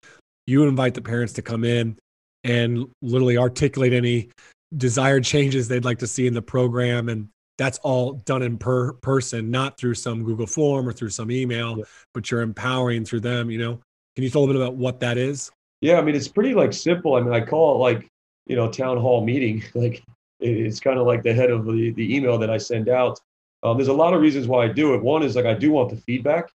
you 0.48 0.64
invite 0.64 0.94
the 0.94 1.02
parents 1.02 1.34
to 1.34 1.42
come 1.42 1.66
in 1.66 1.98
and 2.46 2.88
literally 3.02 3.38
articulate 3.38 3.92
any 3.92 4.30
desired 4.78 5.26
changes 5.26 5.68
they'd 5.68 5.84
like 5.84 6.00
to 6.00 6.08
see 6.08 6.26
in 6.26 6.34
the 6.34 6.42
program 6.42 7.10
and 7.10 7.28
that's 7.58 7.80
all 7.80 8.14
done 8.14 8.44
in 8.44 8.58
per 8.58 8.94
person 8.94 9.52
not 9.52 9.78
through 9.78 9.96
some 9.96 10.24
google 10.24 10.48
form 10.48 10.88
or 10.88 10.94
through 10.94 11.10
some 11.10 11.32
email 11.32 11.80
yeah. 11.80 11.84
but 12.14 12.30
you're 12.30 12.42
empowering 12.42 13.04
through 13.04 13.20
them 13.20 13.50
you 13.50 13.58
know 13.58 13.80
can 14.16 14.24
you 14.24 14.30
tell 14.30 14.42
a 14.42 14.44
little 14.46 14.62
bit 14.62 14.68
about 14.68 14.78
what 14.78 15.00
that 15.00 15.18
is 15.18 15.52
yeah 15.82 15.98
i 15.98 16.02
mean 16.02 16.16
it's 16.16 16.28
pretty 16.28 16.54
like 16.54 16.74
simple. 16.74 17.16
I 17.16 17.22
mean 17.22 17.34
i 17.34 17.42
call 17.42 17.76
it 17.76 17.78
like 17.80 18.10
you 18.46 18.56
know 18.56 18.70
town 18.70 18.98
hall 18.98 19.24
meeting. 19.24 19.64
Like 19.76 20.04
it's 20.42 20.80
kind 20.80 20.98
of 20.98 21.06
like 21.06 21.22
the 21.22 21.34
head 21.34 21.52
of 21.52 21.66
the, 21.66 21.92
the 21.92 22.16
email 22.16 22.38
that 22.38 22.50
i 22.50 22.58
send 22.58 22.88
out. 22.88 23.20
Um, 23.62 23.78
there's 23.78 23.90
a 23.90 23.94
lot 23.94 24.14
of 24.14 24.22
reasons 24.22 24.48
why 24.48 24.66
i 24.66 24.68
do 24.68 24.94
it. 24.94 25.04
One 25.04 25.24
is 25.24 25.36
like 25.36 25.46
i 25.46 25.54
do 25.54 25.72
want 25.72 25.90
the 25.90 25.98
feedback. 25.98 26.50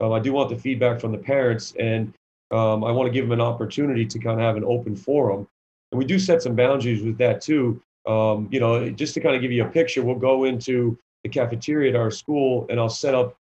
Um, 0.00 0.12
i 0.12 0.20
do 0.20 0.32
want 0.32 0.50
the 0.50 0.56
feedback 0.56 1.00
from 1.00 1.12
the 1.12 1.18
parents 1.18 1.74
and 1.78 2.12
um, 2.50 2.84
i 2.84 2.90
want 2.92 3.06
to 3.06 3.12
give 3.12 3.24
them 3.24 3.32
an 3.32 3.40
opportunity 3.40 4.06
to 4.06 4.18
kind 4.18 4.40
of 4.40 4.44
have 4.44 4.56
an 4.56 4.64
open 4.64 4.96
forum. 4.96 5.46
And 5.92 5.98
we 5.98 6.04
do 6.04 6.18
set 6.18 6.42
some 6.42 6.54
boundaries 6.54 7.02
with 7.02 7.18
that 7.18 7.40
too. 7.40 7.80
Um, 8.06 8.48
you 8.50 8.60
know, 8.60 8.88
just 8.90 9.14
to 9.14 9.20
kind 9.20 9.34
of 9.34 9.42
give 9.42 9.52
you 9.52 9.64
a 9.64 9.68
picture, 9.68 10.02
we'll 10.02 10.16
go 10.16 10.44
into 10.44 10.98
the 11.22 11.28
cafeteria 11.28 11.90
at 11.90 11.96
our 11.96 12.10
school 12.10 12.66
and 12.70 12.78
I'll 12.78 12.88
set 12.88 13.14
up, 13.14 13.36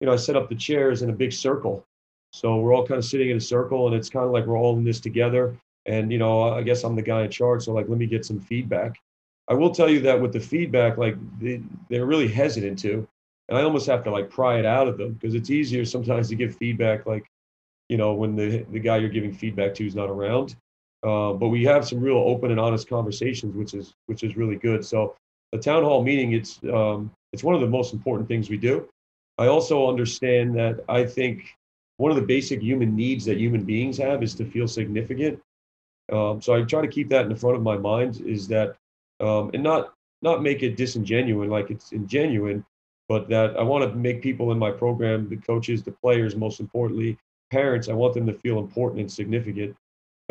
you 0.00 0.06
know, 0.06 0.12
I 0.12 0.16
set 0.16 0.36
up 0.36 0.48
the 0.48 0.54
chairs 0.54 1.02
in 1.02 1.10
a 1.10 1.12
big 1.12 1.32
circle. 1.32 1.86
So 2.32 2.58
we're 2.58 2.74
all 2.74 2.86
kind 2.86 2.98
of 2.98 3.04
sitting 3.04 3.30
in 3.30 3.36
a 3.36 3.40
circle 3.40 3.86
and 3.86 3.96
it's 3.96 4.08
kind 4.08 4.24
of 4.24 4.32
like 4.32 4.46
we're 4.46 4.58
all 4.58 4.76
in 4.76 4.84
this 4.84 5.00
together. 5.00 5.56
And, 5.86 6.12
you 6.12 6.18
know, 6.18 6.42
I 6.42 6.62
guess 6.62 6.84
I'm 6.84 6.94
the 6.94 7.02
guy 7.02 7.22
in 7.22 7.30
charge. 7.30 7.64
So 7.64 7.72
like, 7.72 7.88
let 7.88 7.98
me 7.98 8.06
get 8.06 8.24
some 8.24 8.40
feedback. 8.40 8.96
I 9.48 9.54
will 9.54 9.70
tell 9.74 9.90
you 9.90 10.00
that 10.00 10.20
with 10.20 10.32
the 10.32 10.40
feedback, 10.40 10.96
like 10.96 11.16
they, 11.40 11.62
they're 11.88 12.06
really 12.06 12.28
hesitant 12.28 12.78
to, 12.80 13.06
and 13.48 13.58
I 13.58 13.62
almost 13.62 13.86
have 13.88 14.04
to 14.04 14.10
like 14.10 14.30
pry 14.30 14.58
it 14.58 14.64
out 14.64 14.86
of 14.86 14.96
them 14.96 15.14
because 15.14 15.34
it's 15.34 15.50
easier 15.50 15.84
sometimes 15.84 16.28
to 16.28 16.36
give 16.36 16.54
feedback 16.56 17.06
like, 17.06 17.26
you 17.88 17.96
know, 17.96 18.14
when 18.14 18.36
the, 18.36 18.64
the 18.70 18.78
guy 18.78 18.98
you're 18.98 19.08
giving 19.08 19.32
feedback 19.32 19.74
to 19.74 19.86
is 19.86 19.96
not 19.96 20.08
around. 20.08 20.54
Uh, 21.02 21.32
but 21.32 21.48
we 21.48 21.64
have 21.64 21.86
some 21.86 21.98
real 21.98 22.18
open 22.18 22.50
and 22.50 22.60
honest 22.60 22.88
conversations, 22.88 23.56
which 23.56 23.74
is 23.74 23.94
which 24.06 24.22
is 24.22 24.36
really 24.36 24.56
good. 24.56 24.84
So 24.84 25.16
the 25.50 25.58
town 25.58 25.82
hall 25.82 26.04
meeting, 26.04 26.32
it's 26.32 26.60
um, 26.72 27.10
it's 27.32 27.42
one 27.42 27.54
of 27.54 27.62
the 27.62 27.66
most 27.66 27.94
important 27.94 28.28
things 28.28 28.50
we 28.50 28.58
do. 28.58 28.86
I 29.38 29.46
also 29.46 29.88
understand 29.88 30.54
that 30.56 30.84
I 30.88 31.04
think 31.04 31.56
one 32.00 32.10
of 32.10 32.16
the 32.16 32.32
basic 32.34 32.60
human 32.60 32.96
needs 32.96 33.24
that 33.26 33.38
human 33.38 33.64
beings 33.64 33.98
have 33.98 34.22
is 34.22 34.34
to 34.36 34.44
feel 34.44 34.66
significant. 34.66 35.38
Um, 36.12 36.40
so 36.40 36.54
I 36.54 36.62
try 36.62 36.80
to 36.82 36.88
keep 36.88 37.08
that 37.10 37.22
in 37.22 37.28
the 37.28 37.36
front 37.36 37.56
of 37.56 37.62
my 37.62 37.76
mind 37.76 38.20
is 38.22 38.48
that 38.48 38.76
um, 39.20 39.50
and 39.54 39.62
not 39.62 39.94
not 40.22 40.42
make 40.42 40.62
it 40.62 40.76
disingenuine 40.76 41.48
like 41.48 41.70
it's 41.70 41.90
ingenuine, 41.90 42.64
but 43.08 43.28
that 43.28 43.56
I 43.56 43.62
want 43.62 43.84
to 43.84 43.96
make 43.96 44.22
people 44.22 44.52
in 44.52 44.58
my 44.58 44.70
program, 44.70 45.28
the 45.28 45.36
coaches, 45.36 45.82
the 45.82 45.92
players, 45.92 46.34
most 46.36 46.60
importantly, 46.60 47.18
parents, 47.50 47.88
I 47.88 47.92
want 47.92 48.14
them 48.14 48.26
to 48.26 48.34
feel 48.34 48.58
important 48.58 49.00
and 49.00 49.10
significant 49.10 49.76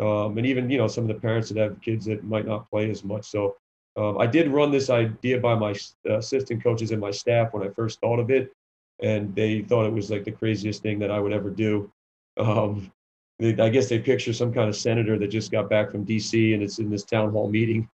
um, 0.00 0.38
and 0.38 0.46
even 0.46 0.70
you 0.70 0.78
know 0.78 0.88
some 0.88 1.04
of 1.04 1.08
the 1.08 1.20
parents 1.20 1.50
that 1.50 1.58
have 1.58 1.80
kids 1.80 2.06
that 2.06 2.24
might 2.24 2.46
not 2.46 2.68
play 2.70 2.90
as 2.90 3.04
much. 3.04 3.26
So 3.26 3.56
um, 3.96 4.18
I 4.18 4.26
did 4.26 4.48
run 4.48 4.70
this 4.70 4.88
idea 4.88 5.38
by 5.38 5.54
my 5.54 5.74
uh, 6.08 6.18
assistant 6.18 6.62
coaches 6.62 6.90
and 6.90 7.00
my 7.00 7.10
staff 7.10 7.52
when 7.52 7.62
I 7.62 7.70
first 7.70 8.00
thought 8.00 8.18
of 8.18 8.30
it, 8.30 8.52
and 9.02 9.34
they 9.34 9.62
thought 9.62 9.86
it 9.86 9.92
was 9.92 10.10
like 10.10 10.24
the 10.24 10.32
craziest 10.32 10.82
thing 10.82 10.98
that 10.98 11.10
I 11.10 11.18
would 11.18 11.32
ever 11.32 11.50
do. 11.50 11.90
Um, 12.38 12.92
they, 13.38 13.56
I 13.58 13.68
guess 13.70 13.88
they 13.88 13.98
picture 13.98 14.32
some 14.32 14.52
kind 14.52 14.68
of 14.68 14.76
senator 14.76 15.18
that 15.18 15.28
just 15.28 15.50
got 15.50 15.70
back 15.70 15.90
from 15.90 16.04
D.C. 16.04 16.54
and 16.54 16.62
it's 16.62 16.78
in 16.78 16.90
this 16.90 17.04
town 17.04 17.32
hall 17.32 17.48
meeting, 17.48 17.88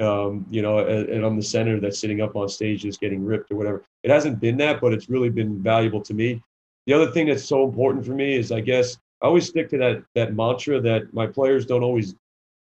um, 0.00 0.46
you 0.50 0.62
know, 0.62 0.78
and, 0.78 1.08
and, 1.08 1.24
I'm 1.24 1.36
the 1.36 1.42
senator 1.42 1.80
that's 1.80 1.98
sitting 1.98 2.20
up 2.20 2.36
on 2.36 2.48
stage 2.48 2.82
just 2.82 3.00
getting 3.00 3.24
ripped 3.24 3.50
or 3.50 3.56
whatever. 3.56 3.82
It 4.04 4.10
hasn't 4.10 4.40
been 4.40 4.56
that, 4.58 4.80
but 4.80 4.92
it's 4.92 5.08
really 5.08 5.28
been 5.28 5.62
valuable 5.62 6.00
to 6.02 6.14
me. 6.14 6.42
The 6.86 6.94
other 6.94 7.10
thing 7.10 7.26
that's 7.26 7.44
so 7.44 7.64
important 7.64 8.06
for 8.06 8.12
me 8.12 8.36
is, 8.36 8.52
I 8.52 8.60
guess, 8.60 8.96
I 9.20 9.26
always 9.26 9.46
stick 9.46 9.68
to 9.70 9.78
that 9.78 10.02
that 10.14 10.34
mantra 10.34 10.80
that 10.80 11.12
my 11.14 11.26
players 11.26 11.66
don't 11.66 11.84
always 11.84 12.14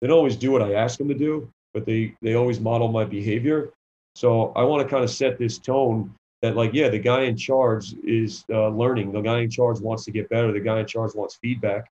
they 0.00 0.08
don't 0.08 0.16
always 0.16 0.36
do 0.36 0.50
what 0.52 0.62
I 0.62 0.74
ask 0.74 0.98
them 0.98 1.08
to 1.08 1.14
do, 1.14 1.50
but 1.74 1.84
they 1.84 2.14
they 2.22 2.34
always 2.34 2.60
model 2.60 2.88
my 2.88 3.04
behavior. 3.04 3.72
So 4.14 4.52
I 4.56 4.62
want 4.62 4.82
to 4.82 4.88
kind 4.88 5.04
of 5.04 5.10
set 5.10 5.38
this 5.38 5.58
tone 5.58 6.14
that 6.46 6.56
like 6.56 6.72
yeah, 6.72 6.88
the 6.88 6.98
guy 6.98 7.22
in 7.22 7.36
charge 7.36 7.94
is 8.04 8.44
uh, 8.50 8.68
learning. 8.68 9.12
The 9.12 9.20
guy 9.20 9.40
in 9.40 9.50
charge 9.50 9.80
wants 9.80 10.04
to 10.04 10.10
get 10.10 10.28
better. 10.28 10.52
The 10.52 10.60
guy 10.60 10.80
in 10.80 10.86
charge 10.86 11.14
wants 11.14 11.36
feedback. 11.36 11.90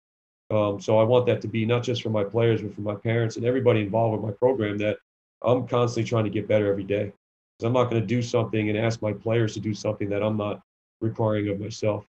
Um, 0.51 0.81
so 0.81 0.99
I 0.99 1.05
want 1.05 1.27
that 1.27 1.41
to 1.43 1.49
be 1.49 1.65
not 1.65 1.83
just 1.83 2.03
for 2.03 2.11
my 2.11 2.25
players, 2.25 2.61
but 2.61 2.75
for 2.75 2.83
my 2.83 2.95
parents 2.95 3.37
and 3.37 3.47
everybody 3.47 3.81
involved 3.81 4.21
with 4.21 4.31
my 4.31 4.37
program. 4.37 4.79
That 4.79 4.99
I'm 5.43 5.67
constantly 5.67 6.09
trying 6.09 6.25
to 6.25 6.31
get 6.31 6.47
better 6.47 6.71
every 6.71 6.85
day. 6.85 7.12
Because 7.59 7.67
I'm 7.67 7.73
not 7.73 7.91
going 7.91 8.01
to 8.03 8.07
do 8.07 8.23
something 8.23 8.69
and 8.69 8.79
ask 8.79 9.03
my 9.03 9.12
players 9.12 9.55
to 9.55 9.61
do 9.61 9.75
something 9.75 10.09
that 10.11 10.23
I'm 10.23 10.37
not 10.37 10.62
requiring 11.01 11.49
of 11.49 11.59
myself. 11.59 12.07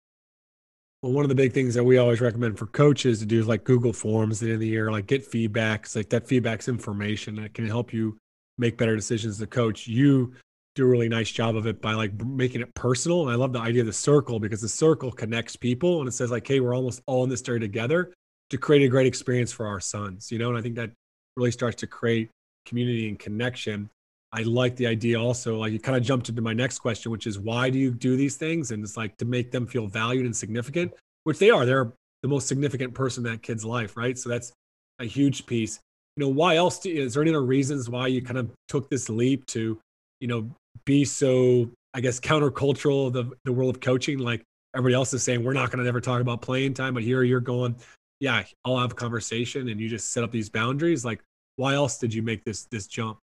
Well, 1.03 1.13
one 1.13 1.25
of 1.25 1.29
the 1.29 1.35
big 1.35 1.53
things 1.53 1.75
that 1.75 1.85
we 1.85 1.99
always 1.99 2.21
recommend 2.21 2.59
for 2.59 2.67
coaches 2.67 3.19
to 3.21 3.27
do 3.27 3.39
is 3.39 3.47
like 3.47 3.65
Google 3.65 3.93
Forms 3.93 4.43
at 4.43 4.47
the 4.47 4.53
end 4.53 4.55
of 4.55 4.61
the 4.61 4.69
year, 4.69 4.91
like 4.91 5.07
get 5.07 5.25
feedback. 5.25 5.85
It's 5.85 5.97
like 5.97 6.09
that 6.11 6.27
feedback's 6.27 6.69
information 6.69 7.37
that 7.37 7.55
can 7.55 7.67
help 7.67 7.93
you 7.93 8.17
make 8.59 8.79
better 8.79 8.97
decisions 8.97 9.37
as 9.37 9.41
a 9.41 9.47
coach. 9.47 9.87
You 9.87 10.33
do 10.77 10.85
a 10.85 10.89
really 10.89 11.09
nice 11.09 11.31
job 11.31 11.57
of 11.57 11.67
it 11.67 11.81
by 11.81 11.95
like 11.95 12.13
making 12.25 12.61
it 12.61 12.73
personal. 12.75 13.23
And 13.23 13.31
I 13.31 13.35
love 13.35 13.53
the 13.53 13.59
idea 13.59 13.81
of 13.81 13.87
the 13.87 13.93
circle 13.93 14.39
because 14.39 14.61
the 14.61 14.69
circle 14.69 15.11
connects 15.11 15.57
people 15.57 16.01
and 16.01 16.09
it 16.09 16.13
says 16.13 16.31
like, 16.31 16.47
hey, 16.47 16.61
we're 16.61 16.75
almost 16.75 17.03
all 17.07 17.25
in 17.25 17.31
this 17.31 17.41
story 17.41 17.59
together 17.59 18.13
to 18.51 18.59
create 18.59 18.83
a 18.85 18.89
great 18.89 19.07
experience 19.07 19.51
for 19.51 19.67
our 19.67 19.81
sons, 19.81 20.31
you 20.31 20.39
know? 20.39 20.51
And 20.51 20.59
I 20.59 20.63
think 20.63 20.77
that 20.77 20.91
really 21.37 21.51
starts 21.51 21.77
to 21.77 21.87
create 21.87 22.31
community 22.67 23.09
and 23.09 23.19
connection. 23.19 23.89
I 24.33 24.43
like 24.43 24.77
the 24.77 24.87
idea 24.87 25.19
also, 25.19 25.57
like 25.57 25.73
you 25.73 25.81
kind 25.81 25.97
of 25.97 26.03
jumped 26.03 26.29
into 26.29 26.43
my 26.43 26.53
next 26.53 26.81
question, 26.81 27.11
which 27.11 27.27
is 27.27 27.39
why 27.39 27.71
do 27.71 27.79
you 27.79 27.91
do 27.91 28.17
these 28.17 28.37
things? 28.37 28.71
And 28.71 28.85
it's 28.85 28.97
like 28.97 29.17
to 29.17 29.25
make 29.25 29.51
them 29.51 29.67
feel 29.67 29.87
valued 29.87 30.27
and 30.27 30.37
significant, 30.37 30.93
which 31.25 31.39
they 31.39 31.51
are. 31.51 31.65
They're 31.65 31.93
the 32.23 32.29
most 32.29 32.49
significant 32.49 32.93
person 32.93 33.25
in 33.25 33.33
that 33.33 33.43
kid's 33.43 33.65
life, 33.65 33.97
right? 33.97 34.19
So 34.19 34.29
that's 34.29 34.53
a 34.99 35.07
huge 35.07 35.47
piece. 35.47 35.81
You 36.17 36.25
know, 36.25 36.29
why 36.29 36.57
else 36.57 36.81
do, 36.81 36.91
is 36.91 37.15
there 37.15 37.23
any 37.23 37.31
other 37.31 37.45
reasons 37.45 37.89
why 37.89 38.09
you 38.09 38.21
kind 38.21 38.39
of 38.39 38.51
took 38.69 38.91
this 38.91 39.09
leap 39.09 39.47
to, 39.47 39.79
you 40.21 40.29
know, 40.29 40.51
be 40.85 41.05
so, 41.05 41.71
I 41.95 42.01
guess, 42.01 42.21
countercultural 42.21 43.13
the 43.13 43.31
the 43.45 43.53
world 43.53 43.75
of 43.75 43.81
coaching? 43.81 44.19
Like 44.19 44.43
everybody 44.75 44.95
else 44.95 45.13
is 45.15 45.23
saying, 45.23 45.43
we're 45.43 45.53
not 45.53 45.71
going 45.71 45.83
to 45.83 45.89
ever 45.89 46.01
talk 46.01 46.21
about 46.21 46.43
playing 46.43 46.75
time, 46.75 46.95
but 46.95 47.03
here 47.03 47.23
you're 47.23 47.41
going, 47.41 47.77
yeah, 48.21 48.45
I'll 48.65 48.79
have 48.79 48.93
a 48.93 48.95
conversation, 48.95 49.69
and 49.69 49.81
you 49.81 49.89
just 49.89 50.13
set 50.13 50.25
up 50.25 50.31
these 50.31 50.49
boundaries. 50.49 51.05
Like, 51.05 51.23
why 51.57 51.75
else 51.75 51.99
did 51.99 52.13
you 52.15 52.23
make 52.23 52.45
this 52.45 52.65
this 52.65 52.87
jump? 52.87 53.19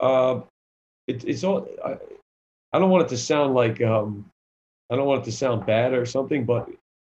Uh, 0.00 0.40
it, 1.06 1.24
it's 1.24 1.44
all. 1.44 1.68
I, 1.84 1.96
I, 2.72 2.78
don't 2.78 2.90
want 2.90 3.04
it 3.04 3.08
to 3.10 3.16
sound 3.16 3.54
like 3.54 3.80
um, 3.82 4.28
I 4.90 4.96
don't 4.96 5.06
want 5.06 5.22
it 5.22 5.24
to 5.26 5.32
sound 5.32 5.66
bad 5.66 5.92
or 5.92 6.04
something, 6.04 6.44
but 6.44 6.68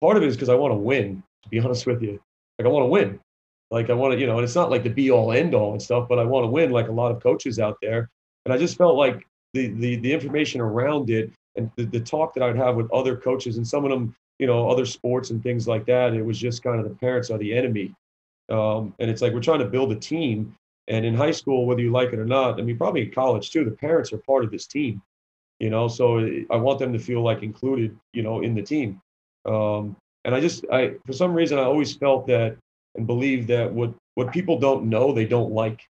part 0.02 0.18
of 0.18 0.24
it 0.24 0.28
is 0.28 0.36
because 0.36 0.50
I 0.50 0.56
want 0.56 0.74
to 0.74 0.78
win. 0.78 1.24
To 1.44 1.50
be 1.50 1.60
honest 1.64 1.86
with 1.86 2.02
you, 2.02 2.20
like 2.60 2.66
I 2.66 2.70
want 2.70 2.84
to 2.84 2.90
win. 2.90 3.20
Like 3.72 3.90
I 3.90 3.94
want 3.94 4.14
to, 4.14 4.20
you 4.20 4.28
know, 4.28 4.38
and 4.38 4.44
it's 4.44 4.56
not 4.56 4.70
like 4.70 4.84
the 4.84 4.90
be 4.90 5.12
all 5.12 5.32
end 5.32 5.54
all 5.54 5.74
and 5.74 5.82
stuff, 5.82 6.08
but 6.08 6.20
I 6.20 6.24
want 6.24 6.44
to 6.44 6.48
win, 6.48 6.72
like 6.72 6.88
a 6.88 6.92
lot 6.92 7.12
of 7.12 7.22
coaches 7.22 7.60
out 7.60 7.78
there. 7.82 8.10
And 8.48 8.54
I 8.54 8.58
just 8.58 8.78
felt 8.78 8.96
like 8.96 9.28
the 9.54 9.68
the 9.68 9.98
the 9.98 10.14
information 10.14 10.62
around 10.62 11.10
it 11.10 11.34
and 11.58 11.70
the, 11.76 11.84
the 11.84 12.00
talk 12.00 12.34
that 12.34 12.44
I'd 12.44 12.56
have 12.56 12.78
with 12.78 12.90
other 12.94 13.18
coaches 13.18 13.58
and 13.58 13.68
some 13.68 13.84
of 13.84 13.92
them, 13.92 14.16
you 14.40 14.48
know, 14.48 14.70
other 14.70 14.86
sports 14.86 15.32
and 15.32 15.44
things 15.44 15.68
like 15.68 15.86
that. 15.88 16.14
It 16.14 16.22
was 16.24 16.40
just 16.40 16.64
kind 16.64 16.80
of 16.80 16.88
the 16.88 16.96
parents 16.96 17.30
are 17.30 17.38
the 17.38 17.54
enemy. 17.54 17.94
Um, 18.50 18.94
and 19.00 19.12
it's 19.12 19.22
like 19.22 19.34
we're 19.34 19.42
trying 19.42 19.60
to 19.60 19.66
build 19.66 19.92
a 19.92 19.98
team 19.98 20.56
and 20.88 21.06
in 21.06 21.14
high 21.14 21.32
school, 21.32 21.66
whether 21.66 21.82
you 21.82 21.92
like 21.92 22.14
it 22.14 22.20
or 22.20 22.26
not, 22.26 22.58
I 22.58 22.64
mean, 22.64 22.78
probably 22.78 23.02
in 23.02 23.12
college 23.12 23.52
too, 23.52 23.66
the 23.66 23.72
parents 23.72 24.14
are 24.14 24.20
part 24.20 24.46
of 24.46 24.52
this 24.52 24.66
team, 24.66 25.02
you 25.60 25.70
know, 25.70 25.90
so 25.90 26.20
I 26.50 26.56
want 26.56 26.80
them 26.80 26.94
to 26.94 27.00
feel 27.00 27.22
like 27.22 27.44
included, 27.44 28.00
you 28.14 28.24
know, 28.24 28.40
in 28.44 28.56
the 28.56 28.62
team. 28.62 29.02
Um, 29.46 29.98
and 30.24 30.34
I 30.34 30.40
just, 30.40 30.64
I, 30.72 30.94
for 31.06 31.12
some 31.12 31.34
reason, 31.34 31.60
I 31.60 31.64
always 31.64 31.94
felt 31.94 32.28
that 32.28 32.56
and 32.96 33.06
believed 33.06 33.50
that 33.50 33.70
what, 33.70 33.94
what 34.16 34.32
people 34.32 34.58
don't 34.58 34.86
know, 34.86 35.12
they 35.12 35.26
don't 35.26 35.52
like. 35.52 35.86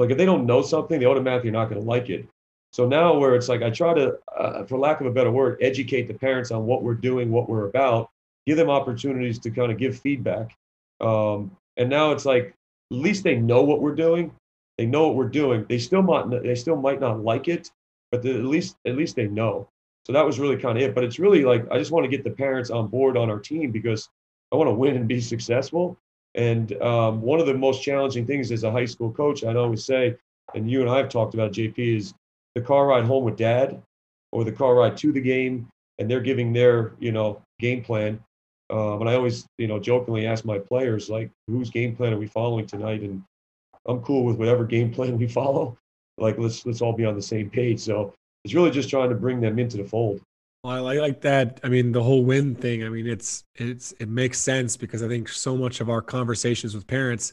Like 0.00 0.10
if 0.10 0.18
they 0.18 0.24
don't 0.24 0.46
know 0.46 0.62
something, 0.62 0.98
they 0.98 1.06
automatically 1.06 1.50
are 1.50 1.52
not 1.52 1.68
going 1.68 1.80
to 1.80 1.86
like 1.86 2.08
it. 2.08 2.26
So 2.72 2.86
now 2.86 3.18
where 3.18 3.34
it's 3.34 3.48
like, 3.48 3.62
I 3.62 3.70
try 3.70 3.94
to, 3.94 4.16
uh, 4.36 4.64
for 4.64 4.78
lack 4.78 5.00
of 5.00 5.06
a 5.06 5.10
better 5.10 5.30
word, 5.30 5.58
educate 5.60 6.08
the 6.08 6.14
parents 6.14 6.50
on 6.50 6.66
what 6.66 6.82
we're 6.82 6.94
doing, 6.94 7.30
what 7.30 7.48
we're 7.48 7.66
about, 7.66 8.10
give 8.46 8.56
them 8.56 8.70
opportunities 8.70 9.38
to 9.40 9.50
kind 9.50 9.70
of 9.70 9.78
give 9.78 9.98
feedback. 9.98 10.56
Um, 11.00 11.56
and 11.76 11.90
now 11.90 12.12
it's 12.12 12.24
like 12.24 12.54
at 12.90 12.96
least 12.96 13.24
they 13.24 13.36
know 13.36 13.62
what 13.62 13.80
we're 13.80 13.94
doing. 13.94 14.32
They 14.78 14.86
know 14.86 15.06
what 15.06 15.16
we're 15.16 15.28
doing. 15.28 15.66
They 15.68 15.78
still 15.78 16.02
might 16.02 16.30
they 16.30 16.54
still 16.54 16.76
might 16.76 17.00
not 17.00 17.22
like 17.22 17.48
it, 17.48 17.70
but 18.10 18.24
at 18.24 18.44
least 18.44 18.76
at 18.86 18.96
least 18.96 19.16
they 19.16 19.26
know. 19.26 19.68
So 20.06 20.12
that 20.12 20.24
was 20.24 20.38
really 20.38 20.56
kind 20.56 20.78
of 20.78 20.82
it. 20.82 20.94
But 20.94 21.04
it's 21.04 21.18
really 21.18 21.44
like 21.44 21.70
I 21.70 21.78
just 21.78 21.90
want 21.90 22.04
to 22.04 22.10
get 22.10 22.24
the 22.24 22.30
parents 22.30 22.70
on 22.70 22.88
board 22.88 23.16
on 23.16 23.30
our 23.30 23.38
team 23.38 23.70
because 23.70 24.08
I 24.52 24.56
want 24.56 24.68
to 24.68 24.74
win 24.74 24.96
and 24.96 25.06
be 25.06 25.20
successful. 25.20 25.98
And 26.34 26.72
um, 26.80 27.20
one 27.20 27.40
of 27.40 27.46
the 27.46 27.54
most 27.54 27.82
challenging 27.82 28.26
things 28.26 28.52
as 28.52 28.64
a 28.64 28.70
high 28.70 28.84
school 28.84 29.12
coach, 29.12 29.44
I'd 29.44 29.56
always 29.56 29.84
say, 29.84 30.16
and 30.54 30.70
you 30.70 30.80
and 30.80 30.90
I 30.90 30.98
have 30.98 31.08
talked 31.08 31.34
about 31.34 31.52
JP, 31.52 31.78
is 31.78 32.14
the 32.54 32.60
car 32.60 32.86
ride 32.86 33.04
home 33.04 33.24
with 33.24 33.36
dad 33.36 33.82
or 34.32 34.44
the 34.44 34.52
car 34.52 34.74
ride 34.74 34.96
to 34.98 35.12
the 35.12 35.20
game, 35.20 35.68
and 35.98 36.10
they're 36.10 36.20
giving 36.20 36.52
their 36.52 36.92
you 36.98 37.12
know 37.12 37.42
game 37.58 37.82
plan 37.82 38.20
um, 38.70 39.00
and 39.00 39.10
I 39.10 39.14
always, 39.14 39.46
you 39.58 39.66
know, 39.66 39.80
jokingly 39.80 40.26
ask 40.26 40.44
my 40.44 40.58
players, 40.58 41.10
like, 41.10 41.30
whose 41.48 41.70
game 41.70 41.96
plan 41.96 42.12
are 42.12 42.18
we 42.18 42.26
following 42.26 42.66
tonight? 42.66 43.02
And 43.02 43.22
I'm 43.86 44.00
cool 44.02 44.24
with 44.24 44.36
whatever 44.36 44.64
game 44.64 44.92
plan 44.94 45.18
we 45.18 45.26
follow. 45.26 45.76
Like, 46.18 46.38
let's 46.38 46.64
let's 46.66 46.80
all 46.80 46.92
be 46.92 47.04
on 47.04 47.16
the 47.16 47.22
same 47.22 47.50
page. 47.50 47.80
So 47.80 48.14
it's 48.44 48.54
really 48.54 48.70
just 48.70 48.90
trying 48.90 49.08
to 49.08 49.14
bring 49.14 49.40
them 49.40 49.58
into 49.58 49.76
the 49.76 49.84
fold. 49.84 50.20
Well, 50.62 50.88
I 50.88 50.98
like 50.98 51.22
that. 51.22 51.58
I 51.64 51.68
mean, 51.68 51.92
the 51.92 52.02
whole 52.02 52.24
win 52.24 52.54
thing. 52.54 52.84
I 52.84 52.90
mean, 52.90 53.06
it's 53.06 53.44
it's 53.54 53.92
it 53.92 54.08
makes 54.08 54.38
sense 54.38 54.76
because 54.76 55.02
I 55.02 55.08
think 55.08 55.28
so 55.28 55.56
much 55.56 55.80
of 55.80 55.88
our 55.88 56.02
conversations 56.02 56.74
with 56.74 56.86
parents, 56.86 57.32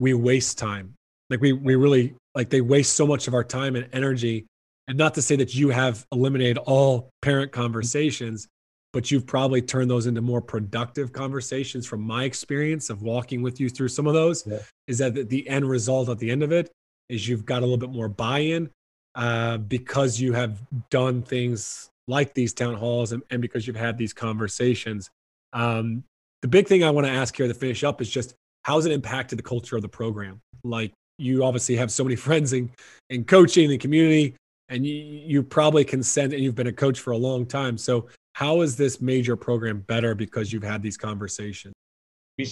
we 0.00 0.14
waste 0.14 0.58
time. 0.58 0.94
Like 1.30 1.40
we 1.40 1.52
we 1.52 1.76
really 1.76 2.14
like 2.34 2.50
they 2.50 2.60
waste 2.60 2.96
so 2.96 3.06
much 3.06 3.28
of 3.28 3.34
our 3.34 3.44
time 3.44 3.76
and 3.76 3.88
energy. 3.92 4.46
And 4.88 4.98
not 4.98 5.14
to 5.14 5.22
say 5.22 5.36
that 5.36 5.54
you 5.54 5.70
have 5.70 6.06
eliminated 6.12 6.58
all 6.58 7.10
parent 7.22 7.50
conversations, 7.50 8.46
but 8.92 9.10
you've 9.10 9.26
probably 9.26 9.60
turned 9.60 9.90
those 9.90 10.06
into 10.06 10.22
more 10.22 10.40
productive 10.40 11.12
conversations 11.12 11.86
from 11.86 12.00
my 12.00 12.24
experience 12.24 12.88
of 12.88 13.02
walking 13.02 13.42
with 13.42 13.60
you 13.60 13.68
through 13.68 13.88
some 13.88 14.06
of 14.06 14.14
those 14.14 14.46
yeah. 14.46 14.58
is 14.86 14.98
that 14.98 15.28
the 15.28 15.48
end 15.48 15.68
result 15.68 16.08
at 16.08 16.18
the 16.18 16.30
end 16.30 16.42
of 16.42 16.52
it 16.52 16.70
is 17.08 17.28
you've 17.28 17.44
got 17.44 17.58
a 17.58 17.66
little 17.66 17.76
bit 17.76 17.90
more 17.90 18.08
buy-in 18.08 18.70
uh, 19.16 19.58
because 19.58 20.20
you 20.20 20.32
have 20.32 20.60
done 20.88 21.20
things 21.20 21.90
like 22.08 22.34
these 22.34 22.52
town 22.52 22.74
halls 22.74 23.12
and, 23.12 23.22
and 23.30 23.42
because 23.42 23.66
you've 23.66 23.76
had 23.76 23.98
these 23.98 24.12
conversations. 24.12 25.10
Um, 25.52 26.04
the 26.42 26.48
big 26.48 26.68
thing 26.68 26.84
i 26.84 26.90
want 26.90 27.06
to 27.06 27.12
ask 27.12 27.36
here 27.36 27.48
to 27.48 27.54
finish 27.54 27.82
up 27.82 28.00
is 28.00 28.10
just 28.10 28.34
how's 28.62 28.84
it 28.84 28.92
impacted 28.92 29.38
the 29.38 29.42
culture 29.42 29.76
of 29.76 29.82
the 29.82 29.88
program? 29.88 30.40
Like 30.64 30.92
you 31.18 31.44
obviously 31.44 31.76
have 31.76 31.90
so 31.90 32.04
many 32.04 32.16
friends 32.26 32.52
in, 32.52 32.70
in 33.10 33.24
coaching 33.24 33.70
and 33.70 33.80
community 33.80 34.34
and 34.68 34.84
you, 34.84 34.94
you 34.94 35.42
probably 35.42 35.84
can 35.84 36.02
send 36.02 36.32
and 36.32 36.42
you've 36.42 36.56
been 36.56 36.66
a 36.66 36.72
coach 36.72 37.00
for 37.00 37.12
a 37.12 37.16
long 37.16 37.46
time. 37.46 37.78
So 37.78 38.08
how 38.34 38.62
is 38.62 38.76
this 38.76 39.00
major 39.00 39.36
program 39.36 39.80
better 39.80 40.14
because 40.14 40.52
you've 40.52 40.64
had 40.64 40.82
these 40.82 40.96
conversations? 40.96 41.74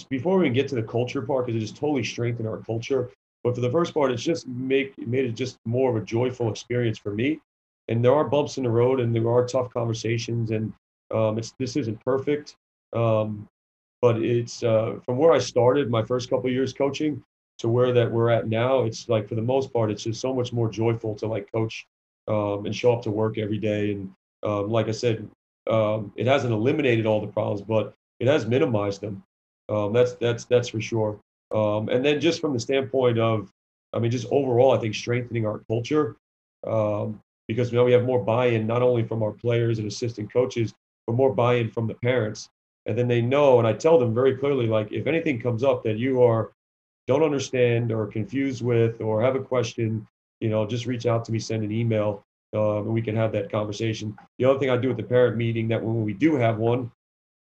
Before 0.09 0.39
we 0.39 0.49
get 0.49 0.67
to 0.69 0.75
the 0.75 0.83
culture 0.83 1.21
part 1.21 1.45
because 1.45 1.61
it 1.61 1.65
just 1.65 1.77
totally 1.77 2.03
strengthened 2.03 2.47
our 2.47 2.57
culture 2.57 3.11
but 3.45 3.53
for 3.53 3.61
the 3.61 3.69
first 3.69 3.93
part 3.93 4.11
it's 4.11 4.23
just 4.23 4.47
make 4.47 4.93
made 5.07 5.23
it 5.23 5.35
just 5.35 5.57
more 5.65 5.95
of 5.95 6.01
a 6.01 6.05
joyful 6.05 6.49
experience 6.49 6.97
for 6.97 7.11
me 7.11 7.39
and 7.87 8.03
there 8.03 8.13
are 8.13 8.23
bumps 8.23 8.57
in 8.57 8.63
the 8.63 8.69
road 8.69 8.99
and 8.99 9.15
there 9.15 9.29
are 9.29 9.45
tough 9.45 9.71
conversations 9.71 10.51
and 10.51 10.73
um, 11.13 11.37
it's 11.37 11.53
this 11.59 11.75
isn't 11.75 12.03
perfect 12.03 12.55
um, 12.93 13.47
but 14.01 14.21
it's 14.21 14.63
uh, 14.63 14.95
from 15.05 15.17
where 15.17 15.33
i 15.33 15.39
started 15.39 15.89
my 15.89 16.03
first 16.03 16.29
couple 16.29 16.49
years 16.49 16.73
coaching 16.73 17.23
to 17.57 17.69
where 17.69 17.93
that 17.93 18.11
we're 18.11 18.29
at 18.29 18.47
now 18.47 18.83
it's 18.83 19.07
like 19.09 19.27
for 19.27 19.35
the 19.35 19.41
most 19.41 19.71
part 19.71 19.91
it's 19.91 20.03
just 20.03 20.21
so 20.21 20.33
much 20.33 20.51
more 20.51 20.69
joyful 20.69 21.15
to 21.15 21.27
like 21.27 21.51
coach 21.51 21.85
um, 22.27 22.65
and 22.65 22.75
show 22.75 22.93
up 22.93 23.03
to 23.03 23.11
work 23.11 23.37
every 23.37 23.57
day. 23.59 23.91
And 23.91 24.11
um, 24.43 24.69
like 24.69 24.87
i 24.87 24.91
said 24.91 25.27
um, 25.69 26.11
it 26.15 26.27
hasn't 26.27 26.53
eliminated 26.53 27.05
all 27.05 27.21
the 27.21 27.27
problems 27.27 27.61
but 27.61 27.93
it 28.19 28.27
has 28.27 28.45
minimized 28.45 29.01
them. 29.01 29.23
Um, 29.69 29.93
that's 29.93 30.13
that's 30.13 30.45
that's 30.45 30.69
for 30.69 30.79
sure. 30.81 31.19
And 31.51 32.05
then 32.05 32.21
just 32.21 32.41
from 32.41 32.53
the 32.53 32.59
standpoint 32.59 33.19
of 33.19 33.51
i 33.93 33.99
mean 33.99 34.11
just 34.11 34.27
overall 34.31 34.71
i 34.73 34.77
think 34.77 34.93
strengthening 34.95 35.45
our 35.45 35.59
culture 35.67 36.17
um, 36.67 37.21
because 37.47 37.71
now 37.71 37.83
we 37.83 37.91
have 37.91 38.03
more 38.03 38.23
buy-in 38.23 38.65
not 38.65 38.81
only 38.81 39.03
from 39.03 39.23
our 39.23 39.31
players 39.31 39.79
and 39.79 39.87
assistant 39.87 40.31
coaches 40.31 40.73
but 41.07 41.15
more 41.15 41.33
buy-in 41.33 41.69
from 41.69 41.87
the 41.87 41.95
parents 41.95 42.49
and 42.85 42.97
then 42.97 43.07
they 43.07 43.21
know 43.21 43.59
and 43.59 43.67
i 43.67 43.73
tell 43.73 43.97
them 43.97 44.13
very 44.13 44.35
clearly 44.35 44.67
like 44.67 44.91
if 44.91 45.07
anything 45.07 45.39
comes 45.39 45.63
up 45.63 45.83
that 45.83 45.97
you 45.97 46.21
are 46.21 46.51
don't 47.07 47.23
understand 47.23 47.91
or 47.91 48.07
confused 48.07 48.63
with 48.63 48.99
or 49.01 49.21
have 49.21 49.35
a 49.35 49.39
question, 49.39 50.07
you 50.39 50.49
know, 50.49 50.65
just 50.65 50.85
reach 50.85 51.05
out 51.05 51.23
to 51.25 51.31
me, 51.31 51.39
send 51.39 51.63
an 51.63 51.71
email, 51.71 52.23
uh, 52.53 52.79
and 52.79 52.87
we 52.87 53.01
can 53.01 53.15
have 53.15 53.31
that 53.31 53.51
conversation. 53.51 54.15
The 54.39 54.45
other 54.45 54.59
thing 54.59 54.69
I 54.69 54.77
do 54.77 54.91
at 54.91 54.97
the 54.97 55.03
parent 55.03 55.37
meeting 55.37 55.67
that 55.69 55.81
when 55.81 56.03
we 56.03 56.13
do 56.13 56.35
have 56.35 56.57
one, 56.57 56.91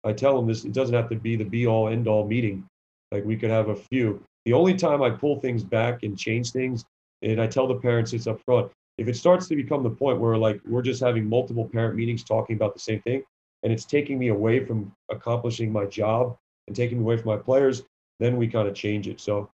I 0.03 0.11
tell 0.11 0.35
them 0.35 0.47
this, 0.47 0.65
it 0.65 0.73
doesn't 0.73 0.95
have 0.95 1.09
to 1.09 1.15
be 1.15 1.35
the 1.35 1.45
be 1.45 1.65
all 1.65 1.87
end 1.87 2.07
all 2.07 2.27
meeting. 2.27 2.65
Like 3.11 3.23
we 3.23 3.37
could 3.37 3.49
have 3.49 3.69
a 3.69 3.75
few. 3.75 4.21
The 4.45 4.53
only 4.53 4.73
time 4.73 5.01
I 5.01 5.09
pull 5.09 5.39
things 5.39 5.63
back 5.63 6.03
and 6.03 6.17
change 6.17 6.51
things, 6.51 6.83
and 7.21 7.41
I 7.41 7.47
tell 7.47 7.67
the 7.67 7.75
parents 7.75 8.11
it's 8.11 8.27
up 8.27 8.41
front. 8.41 8.71
If 8.97 9.07
it 9.07 9.15
starts 9.15 9.47
to 9.47 9.55
become 9.55 9.83
the 9.83 9.89
point 9.89 10.19
where 10.19 10.37
like 10.37 10.61
we're 10.65 10.81
just 10.81 11.01
having 11.01 11.27
multiple 11.27 11.67
parent 11.67 11.95
meetings 11.95 12.23
talking 12.23 12.55
about 12.55 12.73
the 12.73 12.79
same 12.79 13.01
thing, 13.01 13.23
and 13.63 13.71
it's 13.71 13.85
taking 13.85 14.19
me 14.19 14.27
away 14.27 14.63
from 14.63 14.93
accomplishing 15.09 15.71
my 15.71 15.85
job 15.85 16.37
and 16.67 16.75
taking 16.75 16.99
me 16.99 17.03
away 17.03 17.17
from 17.17 17.31
my 17.31 17.37
players, 17.37 17.83
then 18.19 18.37
we 18.37 18.47
kind 18.47 18.67
of 18.67 18.75
change 18.75 19.07
it. 19.07 19.19
So, 19.19 19.49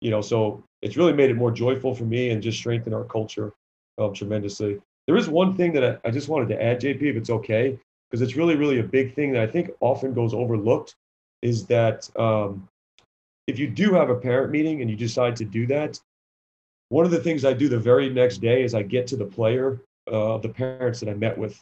you 0.00 0.10
know, 0.10 0.20
so 0.20 0.64
it's 0.82 0.96
really 0.96 1.12
made 1.12 1.30
it 1.30 1.36
more 1.36 1.50
joyful 1.50 1.94
for 1.94 2.04
me 2.04 2.30
and 2.30 2.42
just 2.42 2.58
strengthened 2.58 2.94
our 2.94 3.04
culture 3.04 3.52
um, 3.98 4.12
tremendously. 4.12 4.80
There 5.06 5.16
is 5.16 5.28
one 5.28 5.54
thing 5.56 5.72
that 5.74 5.84
I, 5.84 6.08
I 6.08 6.10
just 6.10 6.28
wanted 6.28 6.48
to 6.48 6.62
add, 6.62 6.80
JP, 6.80 7.02
if 7.02 7.16
it's 7.16 7.30
okay, 7.30 7.78
because 8.10 8.22
it's 8.22 8.36
really, 8.36 8.56
really 8.56 8.80
a 8.80 8.84
big 8.84 9.14
thing 9.14 9.32
that 9.32 9.42
I 9.42 9.46
think 9.46 9.70
often 9.80 10.14
goes 10.14 10.34
overlooked 10.34 10.96
is 11.42 11.66
that 11.66 12.08
um, 12.18 12.68
if 13.46 13.58
you 13.58 13.68
do 13.68 13.92
have 13.92 14.08
a 14.08 14.14
parent 14.14 14.50
meeting 14.50 14.80
and 14.80 14.90
you 14.90 14.96
decide 14.96 15.36
to 15.36 15.44
do 15.44 15.66
that, 15.66 16.00
one 16.94 17.04
of 17.04 17.10
the 17.10 17.18
things 17.18 17.44
I 17.44 17.52
do 17.52 17.68
the 17.68 17.76
very 17.76 18.08
next 18.08 18.38
day 18.38 18.62
is 18.62 18.72
I 18.72 18.82
get 18.82 19.08
to 19.08 19.16
the 19.16 19.24
player, 19.24 19.80
uh, 20.06 20.38
the 20.38 20.48
parents 20.48 21.00
that 21.00 21.08
I 21.08 21.14
met 21.14 21.36
with. 21.36 21.60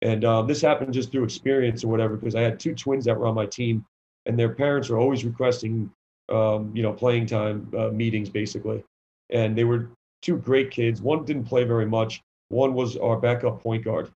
And 0.00 0.24
um, 0.24 0.46
this 0.46 0.60
happened 0.60 0.94
just 0.94 1.10
through 1.10 1.24
experience 1.24 1.82
or 1.82 1.88
whatever, 1.88 2.16
because 2.16 2.36
I 2.36 2.42
had 2.42 2.60
two 2.60 2.76
twins 2.76 3.04
that 3.06 3.18
were 3.18 3.26
on 3.26 3.34
my 3.34 3.46
team 3.46 3.84
and 4.26 4.38
their 4.38 4.50
parents 4.50 4.88
are 4.88 4.96
always 4.96 5.24
requesting, 5.24 5.90
um, 6.28 6.70
you 6.72 6.84
know, 6.84 6.92
playing 6.92 7.26
time 7.26 7.68
uh, 7.76 7.88
meetings 7.88 8.28
basically. 8.30 8.84
And 9.30 9.58
they 9.58 9.64
were 9.64 9.90
two 10.22 10.36
great 10.36 10.70
kids. 10.70 11.02
One 11.02 11.24
didn't 11.24 11.46
play 11.46 11.64
very 11.64 11.86
much. 11.86 12.22
One 12.50 12.72
was 12.72 12.96
our 12.96 13.18
backup 13.18 13.60
point 13.60 13.84
guard. 13.84 14.08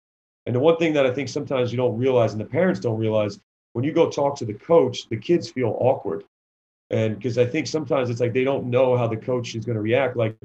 And 0.46 0.54
the 0.54 0.60
one 0.60 0.76
thing 0.76 0.92
that 0.92 1.04
I 1.04 1.12
think 1.12 1.30
sometimes 1.30 1.72
you 1.72 1.78
don't 1.78 1.98
realize, 1.98 2.30
and 2.30 2.40
the 2.40 2.44
parents 2.58 2.78
don't 2.78 3.00
realize, 3.00 3.40
when 3.72 3.84
you 3.84 3.90
go 3.90 4.08
talk 4.08 4.36
to 4.36 4.44
the 4.44 4.54
coach, 4.54 5.08
the 5.08 5.16
kids 5.16 5.50
feel 5.50 5.76
awkward. 5.80 6.22
And 6.90 7.16
because 7.16 7.38
I 7.38 7.46
think 7.46 7.66
sometimes 7.66 8.10
it's 8.10 8.20
like 8.20 8.32
they 8.32 8.44
don't 8.44 8.66
know 8.66 8.96
how 8.96 9.06
the 9.06 9.16
coach 9.16 9.54
is 9.54 9.64
going 9.64 9.76
to 9.76 9.82
react. 9.82 10.16
Like, 10.16 10.36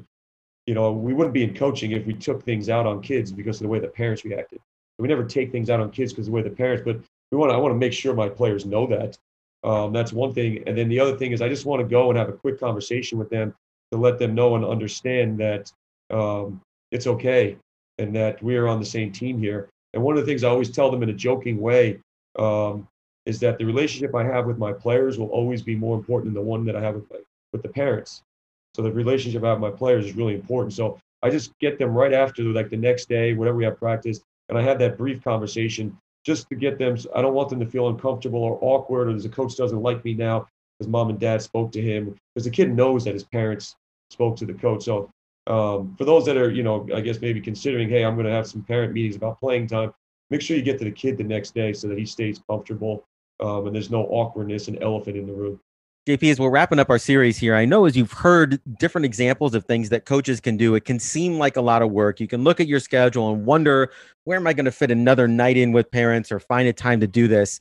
you 0.66 0.74
know, 0.74 0.92
we 0.92 1.12
wouldn't 1.12 1.34
be 1.34 1.44
in 1.44 1.54
coaching 1.54 1.92
if 1.92 2.06
we 2.06 2.14
took 2.14 2.42
things 2.42 2.68
out 2.68 2.86
on 2.86 3.02
kids 3.02 3.32
because 3.32 3.56
of 3.56 3.62
the 3.62 3.68
way 3.68 3.78
the 3.78 3.88
parents 3.88 4.24
reacted. 4.24 4.60
We 4.98 5.08
never 5.08 5.24
take 5.24 5.50
things 5.52 5.70
out 5.70 5.80
on 5.80 5.90
kids 5.90 6.12
because 6.12 6.26
of 6.26 6.32
the 6.32 6.36
way 6.36 6.42
the 6.42 6.50
parents, 6.50 6.82
but 6.84 7.00
we 7.30 7.38
want 7.38 7.50
to, 7.50 7.54
I 7.54 7.58
want 7.58 7.72
to 7.72 7.78
make 7.78 7.92
sure 7.92 8.14
my 8.14 8.28
players 8.28 8.66
know 8.66 8.86
that. 8.86 9.18
Um, 9.62 9.92
that's 9.92 10.12
one 10.12 10.32
thing. 10.32 10.62
And 10.66 10.76
then 10.76 10.88
the 10.88 11.00
other 11.00 11.16
thing 11.16 11.32
is 11.32 11.42
I 11.42 11.48
just 11.48 11.66
want 11.66 11.80
to 11.80 11.88
go 11.88 12.10
and 12.10 12.18
have 12.18 12.28
a 12.28 12.32
quick 12.32 12.58
conversation 12.58 13.18
with 13.18 13.30
them 13.30 13.54
to 13.92 13.98
let 13.98 14.18
them 14.18 14.34
know 14.34 14.56
and 14.56 14.64
understand 14.64 15.38
that 15.38 15.72
um, 16.10 16.60
it's 16.90 17.06
okay 17.06 17.56
and 17.98 18.14
that 18.16 18.42
we 18.42 18.56
are 18.56 18.68
on 18.68 18.80
the 18.80 18.86
same 18.86 19.12
team 19.12 19.38
here. 19.38 19.68
And 19.92 20.02
one 20.02 20.16
of 20.16 20.24
the 20.24 20.26
things 20.26 20.44
I 20.44 20.48
always 20.48 20.70
tell 20.70 20.90
them 20.90 21.02
in 21.02 21.10
a 21.10 21.14
joking 21.14 21.60
way 21.60 21.98
um, 22.38 22.88
is 23.30 23.38
that 23.40 23.56
the 23.58 23.64
relationship 23.64 24.14
I 24.14 24.24
have 24.24 24.44
with 24.44 24.58
my 24.58 24.72
players 24.84 25.18
will 25.18 25.32
always 25.38 25.62
be 25.62 25.76
more 25.76 25.96
important 25.96 26.26
than 26.26 26.42
the 26.42 26.50
one 26.54 26.64
that 26.66 26.76
I 26.76 26.82
have 26.86 26.96
with, 26.96 27.08
with 27.52 27.62
the 27.62 27.68
parents. 27.82 28.22
So 28.74 28.82
the 28.82 28.92
relationship 28.92 29.42
I 29.42 29.48
have 29.50 29.60
with 29.60 29.70
my 29.72 29.76
players 29.82 30.04
is 30.06 30.16
really 30.20 30.34
important. 30.34 30.72
So 30.74 30.98
I 31.22 31.30
just 31.30 31.58
get 31.58 31.78
them 31.78 31.92
right 32.02 32.12
after, 32.12 32.42
like 32.42 32.70
the 32.70 32.76
next 32.88 33.08
day, 33.08 33.32
whatever 33.34 33.56
we 33.56 33.64
have 33.64 33.78
practice, 33.78 34.20
and 34.48 34.58
I 34.58 34.62
have 34.62 34.78
that 34.80 34.98
brief 34.98 35.22
conversation 35.22 35.96
just 36.24 36.48
to 36.48 36.54
get 36.54 36.78
them. 36.78 36.96
I 37.14 37.22
don't 37.22 37.34
want 37.34 37.48
them 37.50 37.60
to 37.60 37.66
feel 37.66 37.88
uncomfortable 37.88 38.42
or 38.42 38.58
awkward, 38.60 39.08
or 39.08 39.18
the 39.18 39.28
coach 39.28 39.56
doesn't 39.56 39.82
like 39.88 40.04
me 40.04 40.14
now 40.14 40.46
because 40.78 40.90
mom 40.90 41.10
and 41.10 41.20
dad 41.20 41.40
spoke 41.40 41.70
to 41.72 41.80
him. 41.80 42.16
Because 42.34 42.44
the 42.44 42.56
kid 42.58 42.74
knows 42.74 43.04
that 43.04 43.14
his 43.14 43.24
parents 43.24 43.76
spoke 44.10 44.36
to 44.36 44.46
the 44.46 44.54
coach. 44.54 44.84
So 44.84 45.10
um, 45.46 45.94
for 45.96 46.04
those 46.04 46.24
that 46.26 46.36
are, 46.36 46.50
you 46.50 46.62
know, 46.62 46.86
I 46.94 47.00
guess 47.00 47.20
maybe 47.20 47.40
considering, 47.40 47.88
hey, 47.88 48.04
I'm 48.04 48.14
going 48.14 48.26
to 48.26 48.32
have 48.32 48.46
some 48.46 48.62
parent 48.62 48.92
meetings 48.92 49.16
about 49.16 49.40
playing 49.40 49.68
time. 49.68 49.92
Make 50.30 50.42
sure 50.42 50.56
you 50.56 50.62
get 50.62 50.78
to 50.78 50.84
the 50.84 50.92
kid 50.92 51.16
the 51.16 51.24
next 51.24 51.54
day 51.54 51.72
so 51.72 51.88
that 51.88 51.98
he 51.98 52.06
stays 52.06 52.40
comfortable 52.48 53.04
um, 53.40 53.66
and 53.66 53.74
there's 53.74 53.90
no 53.90 54.04
awkwardness 54.06 54.68
and 54.68 54.82
elephant 54.82 55.16
in 55.16 55.26
the 55.26 55.32
room. 55.32 55.60
JP, 56.08 56.30
as 56.30 56.40
we're 56.40 56.50
wrapping 56.50 56.78
up 56.78 56.88
our 56.88 56.98
series 56.98 57.36
here, 57.36 57.54
I 57.54 57.66
know 57.66 57.84
as 57.84 57.94
you've 57.94 58.12
heard 58.12 58.58
different 58.78 59.04
examples 59.04 59.54
of 59.54 59.66
things 59.66 59.90
that 59.90 60.06
coaches 60.06 60.40
can 60.40 60.56
do, 60.56 60.74
it 60.74 60.86
can 60.86 60.98
seem 60.98 61.38
like 61.38 61.56
a 61.56 61.60
lot 61.60 61.82
of 61.82 61.90
work. 61.90 62.20
You 62.20 62.26
can 62.26 62.42
look 62.42 62.58
at 62.58 62.66
your 62.66 62.80
schedule 62.80 63.32
and 63.32 63.44
wonder, 63.44 63.92
where 64.24 64.38
am 64.38 64.46
I 64.46 64.54
going 64.54 64.64
to 64.64 64.72
fit 64.72 64.90
another 64.90 65.28
night 65.28 65.58
in 65.58 65.72
with 65.72 65.90
parents 65.90 66.32
or 66.32 66.40
find 66.40 66.66
a 66.66 66.72
time 66.72 67.00
to 67.00 67.06
do 67.06 67.28
this? 67.28 67.60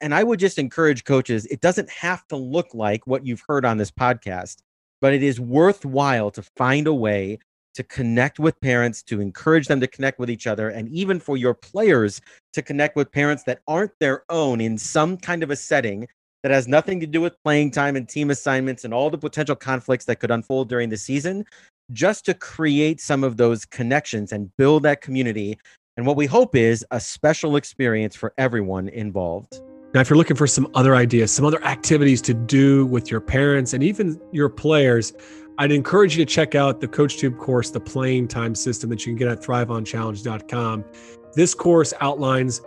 And 0.00 0.12
I 0.14 0.24
would 0.24 0.40
just 0.40 0.58
encourage 0.58 1.04
coaches, 1.04 1.46
it 1.46 1.60
doesn't 1.60 1.88
have 1.90 2.26
to 2.26 2.36
look 2.36 2.74
like 2.74 3.06
what 3.06 3.24
you've 3.24 3.42
heard 3.46 3.64
on 3.64 3.78
this 3.78 3.92
podcast, 3.92 4.56
but 5.00 5.14
it 5.14 5.22
is 5.22 5.38
worthwhile 5.38 6.32
to 6.32 6.42
find 6.42 6.88
a 6.88 6.94
way 6.94 7.38
to 7.76 7.84
connect 7.84 8.38
with 8.38 8.60
parents, 8.60 9.02
to 9.04 9.20
encourage 9.20 9.68
them 9.68 9.80
to 9.80 9.86
connect 9.86 10.18
with 10.18 10.28
each 10.28 10.46
other, 10.46 10.68
and 10.68 10.88
even 10.88 11.20
for 11.20 11.36
your 11.36 11.54
players 11.54 12.20
to 12.52 12.62
connect 12.62 12.96
with 12.96 13.12
parents 13.12 13.44
that 13.44 13.60
aren't 13.68 13.92
their 14.00 14.24
own 14.28 14.60
in 14.60 14.76
some 14.76 15.16
kind 15.16 15.42
of 15.42 15.50
a 15.50 15.56
setting 15.56 16.08
that 16.42 16.52
has 16.52 16.68
nothing 16.68 17.00
to 17.00 17.06
do 17.06 17.20
with 17.20 17.34
playing 17.44 17.70
time 17.70 17.96
and 17.96 18.08
team 18.08 18.30
assignments 18.30 18.84
and 18.84 18.94
all 18.94 19.10
the 19.10 19.18
potential 19.18 19.56
conflicts 19.56 20.04
that 20.04 20.20
could 20.20 20.30
unfold 20.30 20.68
during 20.68 20.88
the 20.88 20.96
season, 20.96 21.44
just 21.92 22.24
to 22.24 22.34
create 22.34 23.00
some 23.00 23.24
of 23.24 23.36
those 23.36 23.64
connections 23.64 24.32
and 24.32 24.50
build 24.56 24.82
that 24.82 25.00
community. 25.00 25.58
And 25.96 26.06
what 26.06 26.16
we 26.16 26.26
hope 26.26 26.54
is 26.54 26.84
a 26.90 27.00
special 27.00 27.56
experience 27.56 28.14
for 28.14 28.32
everyone 28.38 28.88
involved. 28.88 29.60
Now, 29.94 30.00
if 30.00 30.10
you're 30.10 30.16
looking 30.18 30.36
for 30.36 30.46
some 30.46 30.68
other 30.74 30.94
ideas, 30.94 31.32
some 31.32 31.46
other 31.46 31.62
activities 31.64 32.20
to 32.22 32.34
do 32.34 32.84
with 32.86 33.10
your 33.10 33.20
parents 33.20 33.72
and 33.72 33.82
even 33.82 34.20
your 34.30 34.50
players, 34.50 35.14
I'd 35.58 35.72
encourage 35.72 36.16
you 36.16 36.24
to 36.24 36.30
check 36.30 36.54
out 36.54 36.80
the 36.80 36.88
CoachTube 36.88 37.38
course, 37.38 37.70
the 37.70 37.80
Playing 37.80 38.28
Time 38.28 38.54
System 38.54 38.90
that 38.90 39.06
you 39.06 39.12
can 39.12 39.18
get 39.18 39.28
at 39.28 39.40
thriveonchallenge.com. 39.40 40.84
This 41.34 41.54
course 41.54 41.94
outlines 42.00 42.60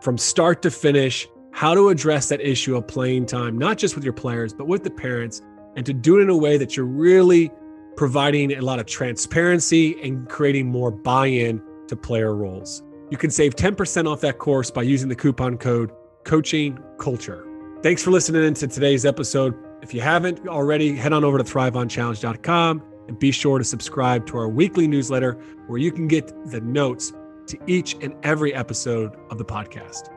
from 0.00 0.16
start 0.16 0.62
to 0.62 0.70
finish 0.70 1.28
how 1.52 1.74
to 1.74 1.88
address 1.88 2.28
that 2.30 2.40
issue 2.40 2.76
of 2.76 2.86
playing 2.86 3.26
time, 3.26 3.58
not 3.58 3.76
just 3.76 3.94
with 3.94 4.04
your 4.04 4.12
players, 4.12 4.54
but 4.54 4.66
with 4.66 4.84
the 4.84 4.90
parents, 4.90 5.42
and 5.76 5.84
to 5.84 5.92
do 5.92 6.18
it 6.18 6.22
in 6.22 6.30
a 6.30 6.36
way 6.36 6.56
that 6.56 6.76
you're 6.76 6.86
really 6.86 7.50
providing 7.96 8.52
a 8.52 8.60
lot 8.60 8.78
of 8.78 8.86
transparency 8.86 10.00
and 10.02 10.28
creating 10.28 10.66
more 10.66 10.90
buy 10.90 11.26
in 11.26 11.60
to 11.88 11.96
player 11.96 12.34
roles. 12.34 12.82
You 13.10 13.18
can 13.18 13.30
save 13.30 13.56
10% 13.56 14.10
off 14.10 14.20
that 14.22 14.38
course 14.38 14.70
by 14.70 14.82
using 14.82 15.08
the 15.08 15.16
coupon 15.16 15.58
code 15.58 15.90
Coaching 16.24 16.78
Culture. 16.98 17.46
Thanks 17.82 18.02
for 18.02 18.10
listening 18.10 18.54
to 18.54 18.66
today's 18.68 19.04
episode. 19.04 19.54
If 19.82 19.94
you 19.94 20.00
haven't 20.00 20.46
already, 20.46 20.94
head 20.94 21.12
on 21.12 21.24
over 21.24 21.38
to 21.38 21.44
thriveonchallenge.com 21.44 22.82
And 23.08 23.18
be 23.18 23.30
sure 23.30 23.58
to 23.58 23.64
subscribe 23.64 24.26
to 24.26 24.36
our 24.36 24.48
weekly 24.48 24.86
newsletter 24.86 25.32
where 25.66 25.78
you 25.78 25.90
can 25.90 26.06
get 26.06 26.32
the 26.50 26.60
notes 26.60 27.12
to 27.46 27.58
each 27.66 27.96
and 28.02 28.14
every 28.22 28.54
episode 28.54 29.16
of 29.30 29.38
the 29.38 29.44
podcast. 29.44 30.10